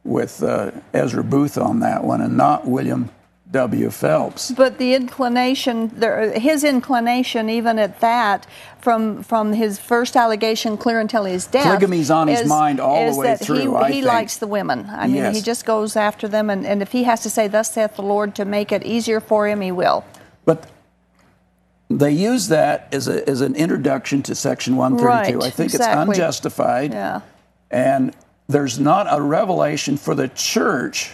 with 0.04 0.42
uh, 0.44 0.72
Ezra 0.94 1.24
Booth 1.24 1.58
on 1.58 1.80
that 1.82 2.04
one, 2.04 2.22
and 2.22 2.38
not 2.38 2.66
William 2.66 3.10
W. 3.52 3.90
Phelps. 3.90 4.52
But 4.52 4.78
the 4.78 4.96
inclination, 4.96 5.90
there, 5.94 6.40
his 6.40 6.64
inclination, 6.64 7.50
even 7.50 7.80
at 7.80 8.00
that, 8.00 8.48
from 8.80 9.24
from 9.24 9.54
his 9.54 9.78
first 9.78 10.16
allegation 10.16 10.78
clear 10.78 11.00
until 11.00 11.26
his 11.26 11.48
death, 11.48 11.66
Polygamy's 11.66 12.10
on 12.10 12.28
his 12.28 12.48
mind 12.48 12.80
all 12.80 13.12
the 13.12 13.18
way 13.18 13.28
that 13.28 13.42
through, 13.42 13.84
He, 13.86 13.96
he 13.96 14.02
likes 14.02 14.38
the 14.38 14.48
women. 14.48 14.88
I 14.90 15.08
mean, 15.08 15.34
he 15.34 15.42
just 15.42 15.66
goes 15.66 15.96
after 15.96 16.28
them, 16.28 16.50
and, 16.50 16.66
and 16.66 16.82
if 16.82 16.92
he 16.92 17.04
has 17.04 17.22
to 17.24 17.30
say, 17.30 17.48
"Thus 17.48 17.74
saith 17.74 17.96
the 17.96 18.04
Lord," 18.04 18.36
to 18.36 18.46
make 18.46 18.72
it 18.72 18.84
easier 18.84 19.20
for 19.20 19.48
him, 19.48 19.62
he 19.62 19.72
will. 19.72 20.06
But 20.46 20.68
they 22.00 22.12
use 22.12 22.48
that 22.50 22.94
as, 22.94 23.08
a, 23.08 23.28
as 23.28 23.42
an 23.42 23.56
introduction 23.56 24.22
to 24.24 24.36
Section 24.36 24.76
132. 24.76 25.38
Right, 25.38 25.48
I 25.48 25.50
think 25.50 25.74
exactly. 25.74 26.12
it's 26.12 26.20
unjustified. 26.20 26.94
Yeah. 26.94 27.22
And 27.70 28.16
there's 28.48 28.80
not 28.80 29.08
a 29.10 29.22
revelation 29.22 29.98
for 29.98 30.14
the 30.14 30.28
church 30.30 31.12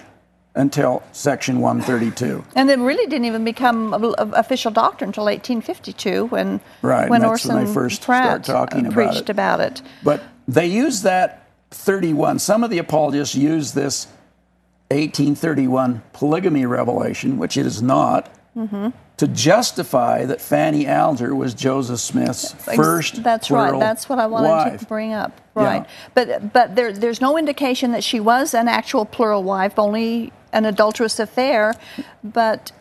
until 0.56 1.04
Section 1.12 1.60
132. 1.60 2.44
And 2.56 2.70
it 2.70 2.80
really 2.80 3.08
didn't 3.08 3.26
even 3.26 3.44
become 3.44 3.94
official 4.18 4.72
doctrine 4.72 5.10
until 5.10 5.26
1852 5.26 6.26
when 6.26 6.60
Right, 6.82 7.10
when 7.10 7.22
when 7.22 7.30
Orson 7.30 7.66
they 7.66 7.74
first 7.74 8.02
Pratt 8.02 8.44
talking 8.44 8.86
uh, 8.86 8.90
about 8.90 8.94
preached 8.94 9.22
it. 9.22 9.30
about 9.30 9.62
it. 9.62 9.82
But 10.04 10.24
they 10.48 10.66
use 10.66 11.04
that 11.04 11.48
31. 11.72 12.40
Some 12.40 12.64
of 12.64 12.72
the 12.72 12.80
apologists 12.80 13.36
use 13.36 13.74
this 13.74 14.08
1831 14.90 16.02
polygamy 16.14 16.66
revelation, 16.66 17.38
which 17.38 17.56
it 17.58 17.66
is 17.66 17.82
not, 17.82 18.34
Mm-hmm. 18.58 18.90
to 19.18 19.28
justify 19.28 20.26
that 20.26 20.42
Fanny 20.42 20.88
Alger 20.88 21.36
was 21.36 21.54
Joseph 21.54 22.00
Smith's 22.00 22.54
first 22.54 23.22
That's 23.22 23.52
right. 23.52 23.80
That's 23.80 24.10
what 24.10 24.18
I 24.18 24.26
wanted 24.26 24.48
wife. 24.50 24.80
to 24.80 24.86
bring 24.88 25.14
up. 25.14 25.40
Yeah. 25.56 25.64
Right. 25.64 25.86
But 26.16 26.54
but 26.54 26.76
there 26.76 26.92
there's 26.92 27.22
no 27.22 27.38
indication 27.38 27.92
that 27.92 28.04
she 28.04 28.20
was 28.20 28.56
an 28.56 28.68
actual 28.68 29.06
plural 29.06 29.44
wife, 29.44 29.78
only 29.78 30.34
an 30.54 30.66
adulterous 30.66 31.20
affair. 31.20 31.76
But 32.24 32.72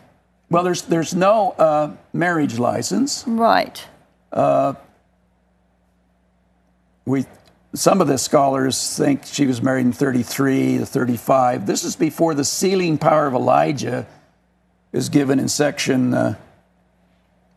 Well, 0.49 0.63
there's 0.63 0.81
there's 0.83 1.13
no 1.13 1.51
uh, 1.51 1.91
marriage 2.11 2.57
license. 2.57 3.23
right. 3.27 3.85
We 7.05 7.25
some 7.73 8.01
of 8.01 8.07
the 8.07 8.17
scholars 8.17 8.97
think 8.97 9.25
she 9.25 9.45
was 9.45 9.61
married 9.61 9.85
in 9.85 9.93
33 9.93 10.79
to 10.79 10.85
35. 10.85 11.67
This 11.67 11.83
is 11.83 11.95
before 11.95 12.33
the 12.33 12.43
sealing 12.43 12.97
power 12.97 13.27
of 13.27 13.33
Elijah 13.35 14.07
is 14.91 15.09
given 15.09 15.39
in 15.39 15.47
section 15.47 16.13
uh, 16.13 16.35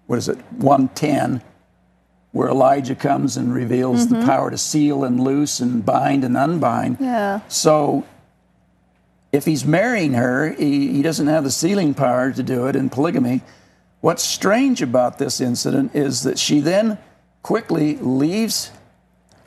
what 0.06 0.18
is 0.18 0.28
it 0.28 0.38
110 0.52 1.42
where 2.32 2.48
Elijah 2.48 2.94
comes 2.94 3.36
and 3.36 3.52
reveals 3.52 4.08
the 4.08 4.24
power 4.24 4.50
to 4.50 4.58
seal 4.58 5.02
and 5.02 5.20
loose 5.20 5.60
and 5.60 5.84
bind 5.84 6.24
and 6.24 6.36
unbind. 6.36 6.96
Yeah. 7.00 7.40
So 7.48 8.06
if 9.32 9.44
he's 9.44 9.64
marrying 9.64 10.14
her, 10.14 10.50
he, 10.50 10.92
he 10.92 11.02
doesn't 11.02 11.26
have 11.26 11.44
the 11.44 11.50
sealing 11.50 11.92
power 11.94 12.32
to 12.32 12.42
do 12.42 12.66
it 12.68 12.76
in 12.76 12.88
polygamy. 12.88 13.42
What's 14.00 14.22
strange 14.22 14.80
about 14.80 15.18
this 15.18 15.40
incident 15.40 15.94
is 15.94 16.22
that 16.22 16.38
she 16.38 16.60
then 16.60 16.98
quickly 17.42 17.96
leaves 17.96 18.70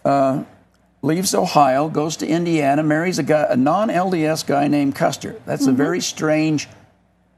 uh, 0.04 0.43
leaves 1.02 1.34
Ohio, 1.34 1.89
goes 1.89 2.17
to 2.17 2.28
Indiana, 2.28 2.84
marries 2.84 3.19
a 3.19 3.24
guy, 3.24 3.46
a 3.50 3.56
non-LDS 3.56 4.46
guy 4.46 4.67
named 4.67 4.96
Custer. 4.96 5.36
That's 5.46 5.67
a 5.67 5.72
very 5.72 6.00
strange 6.02 6.67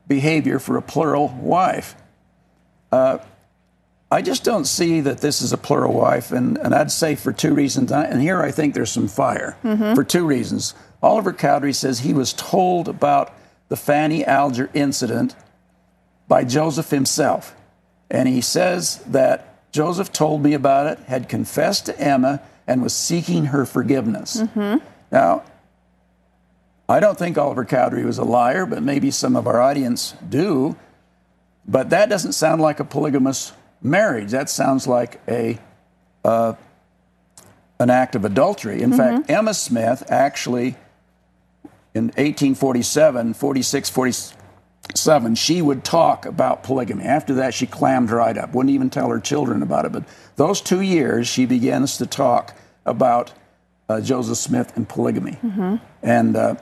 behavior 0.07 0.59
for 0.59 0.77
a 0.77 0.81
plural 0.81 1.29
wife. 1.39 1.95
Uh, 2.91 3.17
I 4.11 4.21
just 4.21 4.43
don't 4.43 4.65
see 4.65 5.01
that 5.01 5.17
this 5.17 5.41
is 5.41 5.51
a 5.51 5.57
plural 5.57 5.93
wife, 5.93 6.31
and, 6.31 6.57
and 6.57 6.73
I'd 6.75 6.91
say 6.91 7.15
for 7.15 7.33
two 7.33 7.53
reasons. 7.53 7.91
And 7.91 8.21
here 8.21 8.41
I 8.41 8.51
think 8.51 8.73
there's 8.73 8.91
some 8.91 9.07
fire 9.07 9.57
for 9.95 10.03
two 10.03 10.25
reasons. 10.25 10.73
Oliver 11.01 11.33
Cowdery 11.33 11.73
says 11.73 11.99
he 11.99 12.13
was 12.13 12.31
told 12.31 12.87
about 12.87 13.33
the 13.67 13.75
Fanny 13.75 14.23
Alger 14.23 14.69
incident 14.73 15.35
by 16.27 16.43
Joseph 16.43 16.91
himself. 16.91 17.55
And 18.09 18.29
he 18.29 18.41
says 18.41 18.97
that 19.07 19.71
Joseph 19.71 20.11
told 20.13 20.43
me 20.43 20.53
about 20.53 20.87
it, 20.87 20.99
had 21.05 21.27
confessed 21.27 21.87
to 21.87 21.99
Emma, 21.99 22.41
and 22.67 22.81
was 22.83 22.95
seeking 22.95 23.45
her 23.45 23.65
forgiveness. 23.65 24.41
Now, 25.11 25.43
I 26.87 26.99
don't 26.99 27.17
think 27.17 27.37
Oliver 27.37 27.65
Cowdery 27.65 28.05
was 28.05 28.17
a 28.17 28.23
liar, 28.23 28.65
but 28.65 28.83
maybe 28.83 29.09
some 29.11 29.35
of 29.35 29.47
our 29.47 29.59
audience 29.59 30.13
do. 30.27 30.75
But 31.67 31.89
that 31.89 32.09
doesn't 32.09 32.33
sound 32.33 32.61
like 32.61 32.79
a 32.79 32.85
polygamous 32.85 33.53
marriage. 33.81 34.31
That 34.31 34.49
sounds 34.49 34.85
like 34.87 35.19
a 35.27 35.57
uh, 36.23 36.53
an 37.79 37.89
act 37.89 38.15
of 38.15 38.23
adultery. 38.23 38.81
In 38.81 38.93
fact, 38.93 39.29
Emma 39.29 39.53
Smith 39.53 40.03
actually, 40.09 40.75
in 41.93 42.05
1847, 42.05 43.33
46, 43.33 43.89
47, 43.89 45.35
she 45.35 45.61
would 45.61 45.83
talk 45.83 46.25
about 46.25 46.63
polygamy. 46.63 47.03
After 47.03 47.33
that, 47.35 47.53
she 47.53 47.65
clammed 47.67 48.11
right 48.11 48.37
up, 48.37 48.53
wouldn't 48.53 48.73
even 48.73 48.89
tell 48.89 49.09
her 49.09 49.19
children 49.19 49.61
about 49.61 49.85
it. 49.85 49.91
But 49.91 50.03
those 50.35 50.61
two 50.61 50.81
years, 50.81 51.27
she 51.27 51.45
begins 51.45 51.97
to 51.97 52.05
talk 52.05 52.55
about 52.85 53.33
uh, 53.89 54.01
Joseph 54.01 54.37
Smith 54.37 54.75
and 54.77 54.87
polygamy. 54.87 55.37
And, 56.01 56.35
uh, 56.35 56.55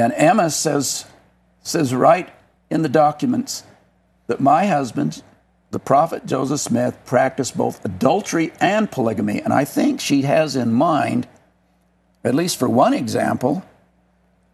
and 0.00 0.14
Emma 0.14 0.48
says, 0.48 1.04
says 1.62 1.94
right 1.94 2.30
in 2.70 2.80
the 2.80 2.88
documents 2.88 3.64
that 4.28 4.40
my 4.40 4.66
husband, 4.66 5.22
the 5.72 5.78
prophet 5.78 6.24
Joseph 6.24 6.60
Smith, 6.60 6.96
practiced 7.04 7.56
both 7.56 7.84
adultery 7.84 8.52
and 8.60 8.90
polygamy. 8.90 9.40
And 9.42 9.52
I 9.52 9.66
think 9.66 10.00
she 10.00 10.22
has 10.22 10.56
in 10.56 10.72
mind, 10.72 11.28
at 12.24 12.34
least 12.34 12.58
for 12.58 12.68
one 12.68 12.94
example, 12.94 13.62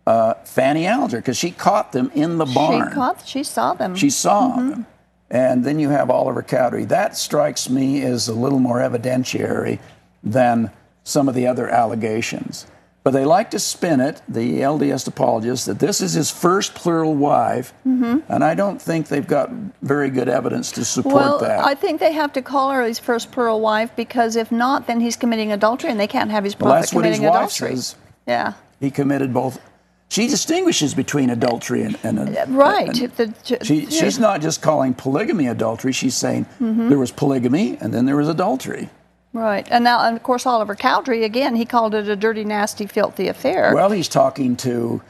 uh, 0.07 0.35
Fanny 0.45 0.87
Alger, 0.87 1.19
because 1.19 1.37
she 1.37 1.53
caught 1.53 1.93
them 1.93 2.11
in 2.13 2.39
the 2.39 2.47
barn. 2.47 2.89
She 2.89 2.95
caught, 2.95 3.27
she 3.27 3.43
saw 3.45 3.75
them. 3.75 3.95
She 3.95 4.11
saw 4.11 4.57
them. 4.57 4.87
And 5.31 5.65
then 5.65 5.79
you 5.79 5.91
have 5.91 6.11
Oliver 6.11 6.43
Cowdery. 6.43 6.87
That 6.87 7.17
strikes 7.17 7.71
me 7.71 8.03
as 8.03 8.29
a 8.29 8.35
little 8.35 8.61
more 8.61 8.79
evidentiary 8.79 9.79
than 10.23 10.71
some 11.05 11.29
of 11.29 11.35
the 11.37 11.47
other 11.47 11.69
allegations. 11.69 12.67
But 13.07 13.13
they 13.13 13.25
like 13.25 13.53
to 13.53 13.61
spin 13.61 14.01
it, 14.01 14.21
the 14.27 14.63
LDS 14.63 15.07
apologists, 15.07 15.67
that 15.67 15.79
this 15.79 16.01
is 16.01 16.15
his 16.15 16.33
first 16.33 16.75
plural 16.75 17.15
wife. 17.15 17.73
And 17.85 18.43
I 18.43 18.55
don't 18.57 18.83
think 18.83 19.07
they've 19.07 19.25
got 19.25 19.49
very 19.81 20.11
good 20.11 20.29
evidence 20.29 20.73
to 20.73 20.85
support 20.85 21.15
well, 21.15 21.39
that. 21.39 21.65
I 21.65 21.77
think 21.77 22.01
they 22.01 22.11
have 22.11 22.33
to 22.33 22.43
call 22.43 22.73
her 22.73 22.83
his 22.83 22.99
first 22.99 23.31
plural 23.31 23.61
wife 23.61 23.95
because 23.95 24.35
if 24.35 24.51
not, 24.51 24.89
then 24.89 24.99
he's 24.99 25.15
committing 25.15 25.53
adultery, 25.53 25.89
and 25.93 26.01
they 26.01 26.09
can't 26.09 26.33
have 26.33 26.43
his 26.43 26.59
well, 26.59 26.71
prophet 26.73 26.81
that's 26.81 26.95
what 26.95 27.05
his 27.05 27.19
committing 27.19 27.31
wife 27.33 27.43
adultery. 27.61 27.77
says. 27.77 27.95
Yeah, 28.27 28.55
He 28.81 28.91
committed 28.91 29.33
both. 29.33 29.61
She 30.09 30.27
distinguishes 30.27 30.93
between 30.93 31.31
adultery 31.31 31.83
and. 31.83 31.97
and 32.03 32.19
right. 32.59 32.89
and- 32.89 33.13
The- 33.13 33.59
She, 33.63 33.87
she's 33.87 34.19
not 34.19 34.41
just 34.43 34.63
calling 34.63 34.95
polygamy 34.95 35.47
adultery. 35.47 35.93
She's 35.93 36.17
saying 36.17 36.47
Mm-hmm. 36.61 36.89
there 36.89 36.99
was 36.99 37.13
polygamy 37.13 37.79
and 37.81 37.95
then 37.95 38.05
there 38.07 38.17
was 38.17 38.29
adultery. 38.29 38.91
Right, 39.37 39.69
and 39.71 39.85
now, 39.85 40.01
and 40.01 40.17
of 40.17 40.23
course, 40.23 40.47
Oliver 40.47 40.75
Cowdery 40.75 41.23
again. 41.23 41.57
He 41.57 41.67
called 41.67 41.95
it 41.95 42.09
a 42.09 42.17
dirty, 42.17 42.43
nasty, 42.43 42.87
filthy 42.87 43.29
affair. 43.29 43.75
Well, 43.75 43.91
he's 43.91 44.09
talking 44.09 44.57
to 44.57 45.03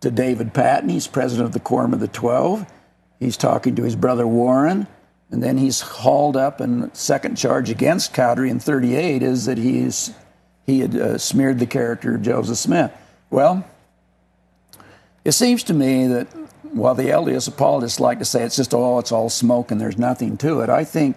to 0.00 0.10
David 0.10 0.52
Patten. 0.52 0.88
He's 0.88 1.06
president 1.06 1.46
of 1.46 1.52
the 1.52 1.60
Quorum 1.60 1.94
of 1.94 2.00
the 2.00 2.08
Twelve. 2.08 2.66
He's 3.20 3.36
talking 3.36 3.76
to 3.76 3.84
his 3.84 3.94
brother 3.94 4.26
Warren, 4.26 4.88
and 5.30 5.44
then 5.44 5.58
he's 5.58 5.80
hauled 5.80 6.36
up. 6.36 6.60
And 6.60 6.94
second 6.96 7.36
charge 7.36 7.70
against 7.70 8.12
Cowdery 8.12 8.50
in 8.50 8.58
'38 8.58 9.22
is 9.22 9.44
that 9.44 9.58
he's 9.58 10.12
he 10.66 10.80
had 10.80 10.96
uh, 10.96 11.16
smeared 11.16 11.60
the 11.60 11.66
character 11.66 12.16
of 12.16 12.22
Joseph 12.22 12.58
Smith. 12.58 12.90
Well, 13.30 13.64
it 15.24 15.32
seems 15.32 15.62
to 15.64 15.72
me 15.72 16.08
that 16.08 16.26
while 16.72 16.96
the 16.96 17.10
LDS 17.10 17.46
apologists 17.46 18.00
like 18.00 18.18
to 18.18 18.24
say 18.24 18.42
it's 18.42 18.56
just 18.56 18.74
oh 18.74 18.98
it's 18.98 19.12
all 19.12 19.30
smoke 19.30 19.70
and 19.70 19.80
there's 19.80 19.98
nothing 19.98 20.36
to 20.38 20.62
it, 20.62 20.68
I 20.68 20.82
think 20.82 21.16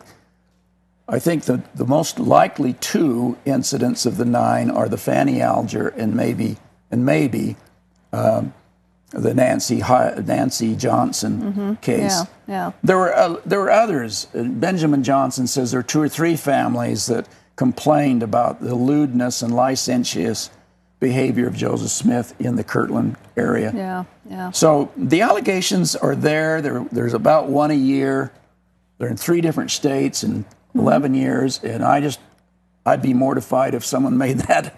I 1.10 1.20
think 1.20 1.46
the, 1.46 1.64
the 1.74 1.86
most 1.86 2.20
likely 2.20 2.74
two 2.74 3.38
incidents 3.44 4.06
of 4.06 4.18
the 4.18 4.26
nine 4.26 4.70
are 4.70 4.88
the 4.88 4.98
Fanny 4.98 5.42
Alger 5.42 5.88
and 5.90 6.16
maybe 6.16 6.58
and 6.92 7.06
maybe 7.06 7.56
um, 8.14 8.54
the 9.12 9.34
Nancy 9.34 9.78
Nancy 9.80 10.76
Johnson 10.76 11.78
case. 11.82 12.12
yeah, 12.12 12.26
yeah. 12.48 12.72
There 12.84 12.98
were 12.98 13.16
uh, 13.16 13.38
there 13.46 13.60
were 13.60 13.72
others. 13.72 14.28
Uh, 14.36 14.44
Benjamin 14.44 15.04
Johnson 15.04 15.48
says 15.48 15.72
there 15.72 15.80
are 15.80 15.84
two 15.84 16.02
or 16.02 16.10
three 16.10 16.36
families 16.36 17.08
that 17.08 17.28
complained 17.56 18.24
about 18.24 18.62
the 18.62 18.76
lewdness 18.76 19.42
and 19.42 19.54
licentious 19.54 20.52
behavior 21.00 21.48
of 21.48 21.56
Joseph 21.56 21.90
Smith 21.90 22.36
in 22.40 22.56
the 22.56 22.64
Kirtland 22.64 23.16
area. 23.36 23.72
Yeah, 23.76 24.04
yeah. 24.30 24.52
So 24.52 24.92
the 24.96 25.22
allegations 25.22 25.96
are 25.96 26.16
there. 26.16 26.62
there. 26.62 26.86
There's 26.92 27.14
about 27.14 27.50
one 27.50 27.72
a 27.72 27.76
year. 27.76 28.32
They're 28.98 29.10
in 29.10 29.18
three 29.18 29.42
different 29.42 29.72
states 29.72 30.24
in 30.74 30.82
11 30.82 31.14
years, 31.14 31.64
and 31.64 31.84
I 31.84 32.02
just 32.02 32.20
I'd 32.86 33.02
be 33.02 33.14
mortified 33.14 33.76
if 33.76 33.86
someone 33.86 34.18
made 34.18 34.40
that 34.48 34.76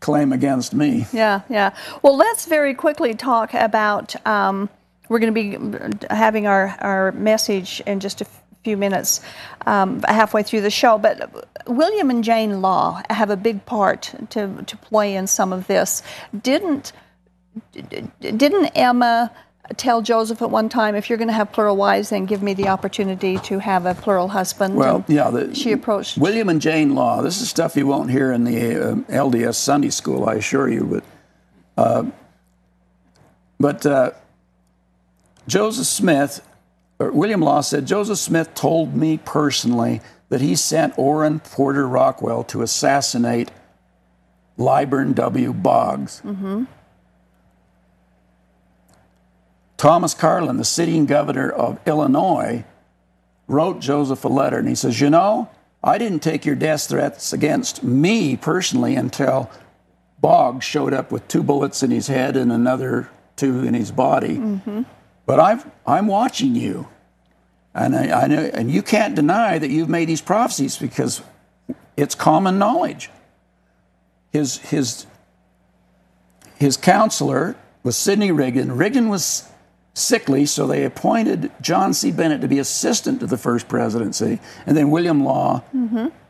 claim 0.00 0.32
against 0.32 0.74
me. 0.74 1.06
Yeah, 1.12 1.40
yeah. 1.48 1.74
Well, 2.02 2.16
let's 2.16 2.46
very 2.46 2.74
quickly 2.74 3.14
talk 3.14 3.54
about. 3.54 4.14
Um, 4.26 4.68
we're 5.08 5.18
going 5.18 5.34
to 5.34 5.88
be 5.88 5.96
having 6.10 6.46
our, 6.46 6.76
our 6.80 7.12
message 7.12 7.82
in 7.86 8.00
just 8.00 8.20
a 8.20 8.26
few 8.64 8.76
minutes, 8.76 9.20
um, 9.66 10.02
halfway 10.02 10.42
through 10.42 10.62
the 10.62 10.70
show. 10.70 10.98
But 10.98 11.46
William 11.66 12.10
and 12.10 12.24
Jane 12.24 12.62
Law 12.62 13.02
have 13.10 13.30
a 13.30 13.36
big 13.36 13.64
part 13.66 14.14
to, 14.30 14.62
to 14.66 14.76
play 14.78 15.14
in 15.14 15.26
some 15.26 15.52
of 15.52 15.66
this. 15.66 16.02
Didn't 16.42 16.92
didn't 18.20 18.66
Emma 18.74 19.30
tell 19.76 20.02
Joseph 20.02 20.42
at 20.42 20.50
one 20.50 20.68
time, 20.68 20.94
if 20.94 21.08
you're 21.08 21.18
going 21.18 21.28
to 21.28 21.34
have 21.34 21.52
plural 21.52 21.76
wives, 21.76 22.10
then 22.10 22.26
give 22.26 22.42
me 22.42 22.54
the 22.54 22.68
opportunity 22.68 23.38
to 23.38 23.58
have 23.58 23.86
a 23.86 23.94
plural 23.94 24.28
husband? 24.28 24.76
Well, 24.76 25.04
yeah. 25.08 25.30
The, 25.30 25.54
she 25.54 25.72
approached. 25.72 26.18
William 26.18 26.48
and 26.48 26.60
Jane 26.60 26.94
Law. 26.94 27.22
This 27.22 27.40
is 27.40 27.48
stuff 27.48 27.76
you 27.76 27.86
won't 27.86 28.10
hear 28.10 28.32
in 28.32 28.44
the 28.44 28.76
uh, 28.76 28.94
LDS 29.08 29.54
Sunday 29.56 29.90
School, 29.90 30.28
I 30.28 30.34
assure 30.34 30.68
you. 30.68 30.84
But 30.84 31.04
uh, 31.82 32.04
but 33.58 33.86
uh, 33.86 34.10
Joseph 35.48 35.86
Smith, 35.86 36.46
or 36.98 37.10
William 37.10 37.40
Law 37.40 37.60
said 37.62 37.86
Joseph 37.86 38.18
Smith 38.18 38.54
told 38.54 38.94
me 38.94 39.18
personally 39.18 40.00
that 40.28 40.40
he 40.40 40.54
sent 40.56 40.98
Orrin 40.98 41.40
Porter 41.40 41.88
Rockwell 41.88 42.44
to 42.44 42.62
assassinate 42.62 43.50
Lilburn 44.56 45.14
W. 45.14 45.52
Boggs. 45.52 46.22
Thomas 49.84 50.14
Carlin, 50.14 50.56
the 50.56 50.64
sitting 50.64 51.04
governor 51.04 51.50
of 51.50 51.78
Illinois, 51.86 52.64
wrote 53.46 53.80
Joseph 53.80 54.24
a 54.24 54.28
letter, 54.28 54.56
and 54.56 54.66
he 54.66 54.74
says, 54.74 54.98
You 54.98 55.10
know, 55.10 55.50
I 55.82 55.98
didn't 55.98 56.20
take 56.20 56.46
your 56.46 56.54
death 56.54 56.88
threats 56.88 57.34
against 57.34 57.84
me 57.84 58.34
personally 58.34 58.96
until 58.96 59.50
Boggs 60.22 60.64
showed 60.64 60.94
up 60.94 61.12
with 61.12 61.28
two 61.28 61.42
bullets 61.42 61.82
in 61.82 61.90
his 61.90 62.06
head 62.06 62.34
and 62.34 62.50
another 62.50 63.10
two 63.36 63.62
in 63.62 63.74
his 63.74 63.92
body. 63.92 64.38
Mm-hmm. 64.38 64.84
But 65.26 65.38
I've, 65.38 65.70
I'm 65.86 66.06
watching 66.06 66.54
you. 66.54 66.88
And, 67.74 67.94
I, 67.94 68.22
I 68.22 68.26
know, 68.26 68.50
and 68.54 68.70
you 68.70 68.80
can't 68.80 69.14
deny 69.14 69.58
that 69.58 69.68
you've 69.68 69.90
made 69.90 70.08
these 70.08 70.22
prophecies 70.22 70.78
because 70.78 71.20
it's 71.94 72.14
common 72.14 72.58
knowledge. 72.58 73.10
His, 74.32 74.56
his, 74.56 75.04
his 76.56 76.78
counselor 76.78 77.54
was 77.82 77.98
Sidney 77.98 78.32
Rigdon. 78.32 78.78
Rigdon 78.78 79.10
was 79.10 79.46
sickly, 79.94 80.44
so 80.44 80.66
they 80.66 80.84
appointed 80.84 81.50
John 81.60 81.94
C. 81.94 82.10
Bennett 82.10 82.40
to 82.40 82.48
be 82.48 82.58
assistant 82.58 83.20
to 83.20 83.26
the 83.26 83.38
first 83.38 83.68
presidency, 83.68 84.40
and 84.66 84.76
then 84.76 84.90
William 84.90 85.24
Law 85.24 85.62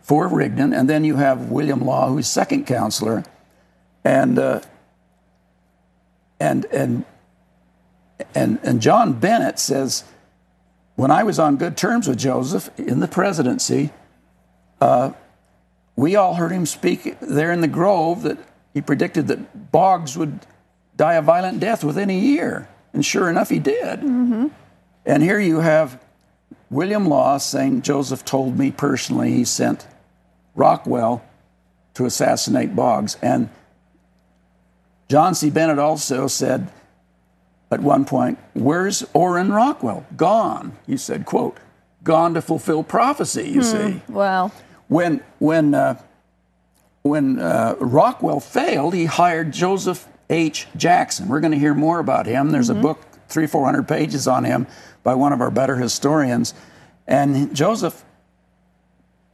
for 0.02 0.28
Rigdon, 0.28 0.72
and 0.74 0.88
then 0.88 1.02
you 1.02 1.16
have 1.16 1.50
William 1.50 1.80
Law, 1.80 2.08
who's 2.08 2.28
second 2.28 2.66
counselor, 2.66 3.24
and 4.04 4.38
uh, 4.38 4.60
and 6.38 6.66
and 6.66 7.04
and 8.34 8.58
and 8.62 8.82
John 8.82 9.14
Bennett 9.14 9.58
says, 9.58 10.04
when 10.96 11.10
I 11.10 11.22
was 11.22 11.38
on 11.38 11.56
good 11.56 11.76
terms 11.76 12.06
with 12.06 12.18
Joseph 12.18 12.68
in 12.78 13.00
the 13.00 13.08
presidency, 13.08 13.90
uh, 14.80 15.12
we 15.96 16.16
all 16.16 16.34
heard 16.34 16.52
him 16.52 16.66
speak 16.66 17.18
there 17.20 17.50
in 17.50 17.62
the 17.62 17.68
Grove 17.68 18.22
that 18.22 18.38
he 18.74 18.82
predicted 18.82 19.28
that 19.28 19.72
Boggs 19.72 20.18
would 20.18 20.40
die 20.96 21.14
a 21.14 21.22
violent 21.22 21.60
death 21.60 21.82
within 21.82 22.10
a 22.10 22.18
year. 22.18 22.68
And 22.94 23.04
sure 23.04 23.28
enough, 23.28 23.50
he 23.50 23.58
did. 23.58 24.00
And 24.02 25.22
here 25.22 25.38
you 25.40 25.60
have 25.60 26.00
William 26.70 27.06
Law 27.08 27.36
saying, 27.38 27.82
Joseph 27.82 28.24
told 28.24 28.58
me 28.58 28.70
personally 28.70 29.32
he 29.32 29.44
sent 29.44 29.86
Rockwell 30.54 31.22
to 31.94 32.06
assassinate 32.06 32.74
Boggs. 32.74 33.18
And 33.20 33.50
John 35.08 35.34
C. 35.34 35.50
Bennett 35.50 35.78
also 35.78 36.26
said 36.28 36.68
at 37.70 37.80
one 37.80 38.04
point, 38.04 38.38
Where's 38.54 39.04
Orrin 39.12 39.52
Rockwell? 39.52 40.06
Gone. 40.16 40.76
He 40.86 40.96
said, 40.96 41.26
quote, 41.26 41.58
gone 42.02 42.34
to 42.34 42.40
fulfill 42.42 42.82
prophecy, 42.84 43.48
you 43.48 43.62
see 43.62 44.00
Wow. 44.08 44.52
when 44.88 45.20
when 45.38 45.74
uh, 45.74 46.00
when 47.02 47.38
uh, 47.38 47.74
Rockwell 47.80 48.40
failed, 48.40 48.94
he 48.94 49.04
hired 49.06 49.52
Joseph 49.52 50.06
H. 50.30 50.66
Jackson. 50.76 51.28
We're 51.28 51.40
going 51.40 51.52
to 51.52 51.58
hear 51.58 51.74
more 51.74 51.98
about 51.98 52.26
him. 52.26 52.50
There's 52.50 52.70
a 52.70 52.74
book, 52.74 53.00
three 53.28 53.46
four 53.46 53.64
hundred 53.64 53.86
pages 53.88 54.26
on 54.26 54.44
him, 54.44 54.66
by 55.02 55.14
one 55.14 55.32
of 55.32 55.40
our 55.40 55.50
better 55.50 55.76
historians, 55.76 56.54
and 57.06 57.54
Joseph 57.54 58.04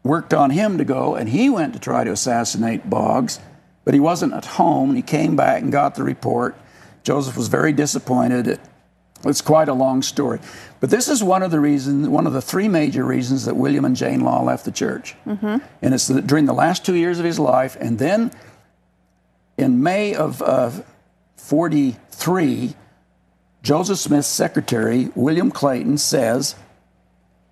worked 0.02 0.34
on 0.34 0.50
him 0.50 0.78
to 0.78 0.84
go, 0.84 1.14
and 1.14 1.28
he 1.28 1.50
went 1.50 1.74
to 1.74 1.78
try 1.78 2.04
to 2.04 2.10
assassinate 2.10 2.88
Boggs, 2.88 3.38
but 3.84 3.94
he 3.94 4.00
wasn't 4.00 4.32
at 4.32 4.44
home. 4.44 4.94
He 4.94 5.02
came 5.02 5.36
back 5.36 5.62
and 5.62 5.70
got 5.70 5.94
the 5.94 6.02
report. 6.02 6.56
Joseph 7.02 7.36
was 7.36 7.48
very 7.48 7.72
disappointed 7.72 8.58
It's 9.24 9.42
quite 9.42 9.68
a 9.68 9.74
long 9.74 10.02
story. 10.02 10.40
But 10.80 10.90
this 10.90 11.08
is 11.08 11.22
one 11.22 11.42
of 11.42 11.50
the 11.50 11.60
reasons, 11.60 12.08
one 12.08 12.26
of 12.26 12.32
the 12.32 12.40
three 12.40 12.68
major 12.68 13.04
reasons 13.04 13.44
that 13.44 13.54
William 13.54 13.84
and 13.84 13.94
Jane 13.94 14.20
Law 14.20 14.42
left 14.42 14.64
the 14.64 14.72
church. 14.72 15.14
Mm-hmm. 15.26 15.58
And 15.82 15.94
it's 15.94 16.06
during 16.08 16.46
the 16.46 16.54
last 16.54 16.86
two 16.86 16.94
years 16.94 17.18
of 17.18 17.24
his 17.24 17.38
life. 17.38 17.76
And 17.80 17.98
then 17.98 18.30
in 19.60 19.82
May 19.82 20.14
of 20.14 20.40
uh, 20.42 20.70
43, 21.36 22.74
Joseph 23.62 23.98
Smith's 23.98 24.26
secretary, 24.26 25.10
William 25.14 25.50
Clayton, 25.50 25.98
says 25.98 26.54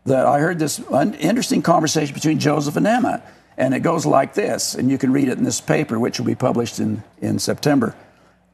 that 0.06 0.24
I 0.24 0.40
heard 0.40 0.58
this 0.58 0.80
interesting 0.90 1.60
conversation 1.62 2.14
between 2.14 2.38
Joseph 2.38 2.76
and 2.76 2.86
Emma. 2.86 3.22
And 3.58 3.74
it 3.74 3.80
goes 3.80 4.06
like 4.06 4.34
this, 4.34 4.76
and 4.76 4.88
you 4.88 4.98
can 4.98 5.12
read 5.12 5.28
it 5.28 5.36
in 5.36 5.42
this 5.42 5.60
paper, 5.60 5.98
which 5.98 6.18
will 6.18 6.26
be 6.26 6.36
published 6.36 6.78
in, 6.78 7.02
in 7.20 7.40
September. 7.40 7.94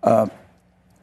Uh, 0.03 0.29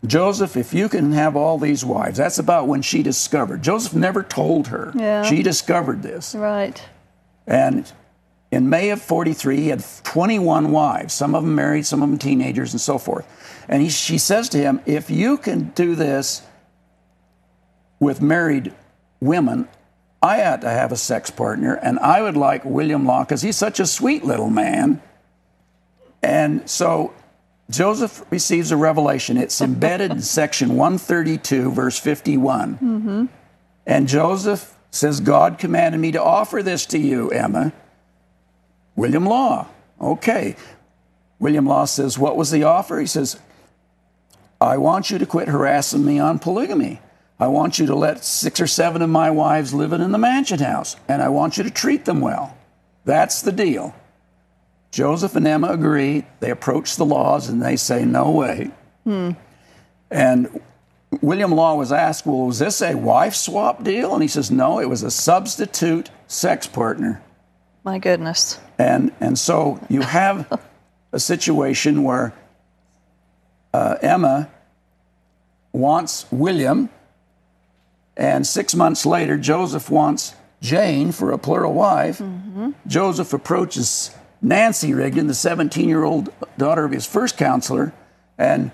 Joseph, 0.06 0.58
if 0.58 0.74
you 0.74 0.90
can 0.90 1.12
have 1.12 1.36
all 1.36 1.60
these 1.60 1.86
wives, 1.86 2.18
that's 2.18 2.40
about 2.40 2.68
when 2.68 2.82
she 2.82 3.04
discovered. 3.04 3.62
Joseph 3.62 3.94
never 3.94 4.24
told 4.24 4.68
her. 4.70 4.92
Yeah. 4.96 5.22
She 5.24 5.44
discovered 5.44 6.02
this. 6.02 6.34
Right. 6.34 6.84
And 7.46 7.92
in 8.52 8.70
May 8.70 8.90
of 8.90 9.02
43, 9.02 9.58
he 9.58 9.68
had 9.70 9.84
21 10.04 10.72
wives, 10.72 11.14
some 11.14 11.36
of 11.36 11.44
them 11.44 11.56
married, 11.56 11.86
some 11.86 12.04
of 12.04 12.10
them 12.10 12.20
teenagers, 12.20 12.74
and 12.74 12.82
so 12.82 12.98
forth. 12.98 13.26
And 13.70 13.82
he, 13.82 13.90
she 13.90 14.18
says 14.18 14.50
to 14.50 14.58
him, 14.58 14.82
If 14.86 15.10
you 15.10 15.38
can 15.38 15.70
do 15.70 15.96
this 15.96 16.42
with 18.00 18.22
married 18.22 18.74
women, 19.22 19.70
I 20.22 20.44
ought 20.44 20.62
to 20.62 20.70
have 20.70 20.92
a 20.92 20.98
sex 20.98 21.32
partner, 21.32 21.76
and 21.76 21.98
I 22.00 22.22
would 22.22 22.36
like 22.36 22.66
William 22.66 23.06
Law 23.06 23.24
because 23.24 23.42
he's 23.42 23.56
such 23.56 23.80
a 23.80 23.88
sweet 23.88 24.26
little 24.26 24.50
man. 24.50 25.02
And 26.22 26.70
so 26.70 27.14
Joseph 27.70 28.24
receives 28.30 28.72
a 28.72 28.78
revelation. 28.78 29.38
It's 29.38 29.62
embedded 29.62 30.12
in 30.12 30.22
section 30.22 30.76
132, 30.76 31.72
verse 31.72 31.98
51. 31.98 32.74
Mm-hmm. 32.74 33.26
And 33.88 34.08
Joseph 34.08 34.78
says, 34.92 35.22
God 35.22 35.58
commanded 35.58 36.00
me 36.00 36.12
to 36.12 36.22
offer 36.22 36.62
this 36.62 36.86
to 36.88 37.00
you, 37.00 37.30
Emma. 37.30 37.72
William 38.95 39.25
Law. 39.25 39.67
Okay. 39.99 40.56
William 41.39 41.65
Law 41.65 41.86
says, 41.86 42.17
What 42.17 42.38
was 42.38 42.51
the 42.51 42.63
offer? 42.63 42.99
He 42.99 43.08
says, 43.08 43.39
I 44.60 44.77
want 44.77 45.10
you 45.10 45.17
to 45.17 45.25
quit 45.25 45.47
harassing 45.47 46.06
me 46.06 46.19
on 46.19 46.39
polygamy. 46.39 47.01
I 47.39 47.47
want 47.47 47.80
you 47.80 47.88
to 47.88 47.95
let 47.95 48.23
six 48.23 48.62
or 48.62 48.67
seven 48.67 49.01
of 49.01 49.10
my 49.10 49.32
wives 49.32 49.73
live 49.73 49.93
in 49.93 50.12
the 50.12 50.17
mansion 50.19 50.60
house, 50.60 50.95
and 51.08 51.23
I 51.23 51.30
want 51.30 51.58
you 51.58 51.63
to 51.63 51.71
treat 51.71 52.06
them 52.06 52.21
well. 52.21 52.56
That's 53.04 53.41
the 53.41 53.51
deal. 53.51 53.95
Joseph 54.91 55.36
and 55.36 55.47
Emma 55.47 55.69
agree. 55.69 56.25
They 56.39 56.51
approach 56.51 56.97
the 56.97 57.06
laws 57.06 57.49
and 57.49 57.62
they 57.62 57.77
say, 57.77 58.06
no 58.06 58.30
way. 58.30 58.71
Hmm. 59.06 59.32
And 60.12 60.62
William 61.21 61.51
Law 61.51 61.75
was 61.75 61.91
asked, 61.91 62.25
well, 62.25 62.45
was 62.45 62.60
this 62.60 62.82
a 62.82 62.95
wife 62.95 63.34
swap 63.34 63.84
deal? 63.84 64.13
And 64.13 64.21
he 64.21 64.27
says, 64.27 64.51
no, 64.51 64.80
it 64.80 64.89
was 64.89 65.01
a 65.01 65.12
substitute 65.12 66.12
sex 66.27 66.67
partner. 66.67 67.21
My 67.84 68.00
goodness. 68.00 68.60
And, 68.78 69.12
and 69.20 69.38
so 69.38 69.80
you 69.89 70.02
have 70.02 70.62
a 71.12 71.20
situation 71.20 72.04
where 72.04 72.34
uh, 73.74 73.96
Emma 74.02 74.50
wants 75.72 76.26
William, 76.32 76.89
and 78.17 78.46
six 78.46 78.76
months 78.76 79.06
later, 79.06 79.38
Joseph 79.38 79.89
wants 79.89 80.36
Jane 80.62 81.12
for 81.12 81.32
a 81.32 81.38
plural 81.38 81.74
wife. 81.74 82.20
Mm-hmm. 82.20 82.72
Joseph 82.88 83.34
approaches 83.34 84.13
Nancy 84.41 84.94
Rigdon, 84.94 85.28
the 85.28 85.34
17 85.34 85.88
year 85.88 86.04
old 86.04 86.30
daughter 86.58 86.84
of 86.86 86.91
his 86.91 87.06
first 87.06 87.38
counselor, 87.38 87.94
and 88.38 88.72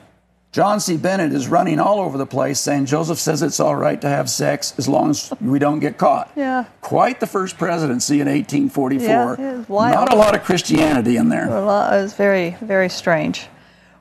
John 0.52 0.80
C. 0.80 0.98
Bennett 0.98 1.34
is 1.34 1.48
running 1.48 1.80
all 1.80 2.00
over 2.00 2.18
the 2.18 2.26
place 2.26 2.60
saying 2.60 2.86
Joseph 2.86 3.20
says 3.20 3.42
it's 3.42 3.60
all 3.60 3.76
right 3.76 4.00
to 4.02 4.10
have 4.10 4.30
sex 4.30 4.74
as 4.78 4.88
long 4.88 5.10
as 5.12 5.32
we 5.42 5.60
don't 5.60 5.80
get 5.80 5.98
caught. 5.98 6.32
Yeah. 6.36 6.66
Quite 6.82 7.20
the 7.20 7.28
first 7.28 7.58
presidency 7.58 8.22
in 8.22 8.28
1844. 8.28 9.06
Yeah, 9.40 9.64
wild. 9.68 9.94
Not 9.94 10.14
a 10.14 10.16
lot 10.16 10.36
of 10.36 10.44
Christianity 10.44 11.18
in 11.18 11.30
there. 11.30 11.48
Well, 11.48 11.94
it 11.94 12.02
was 12.02 12.14
very, 12.14 12.52
very 12.62 12.90
strange. 12.90 13.48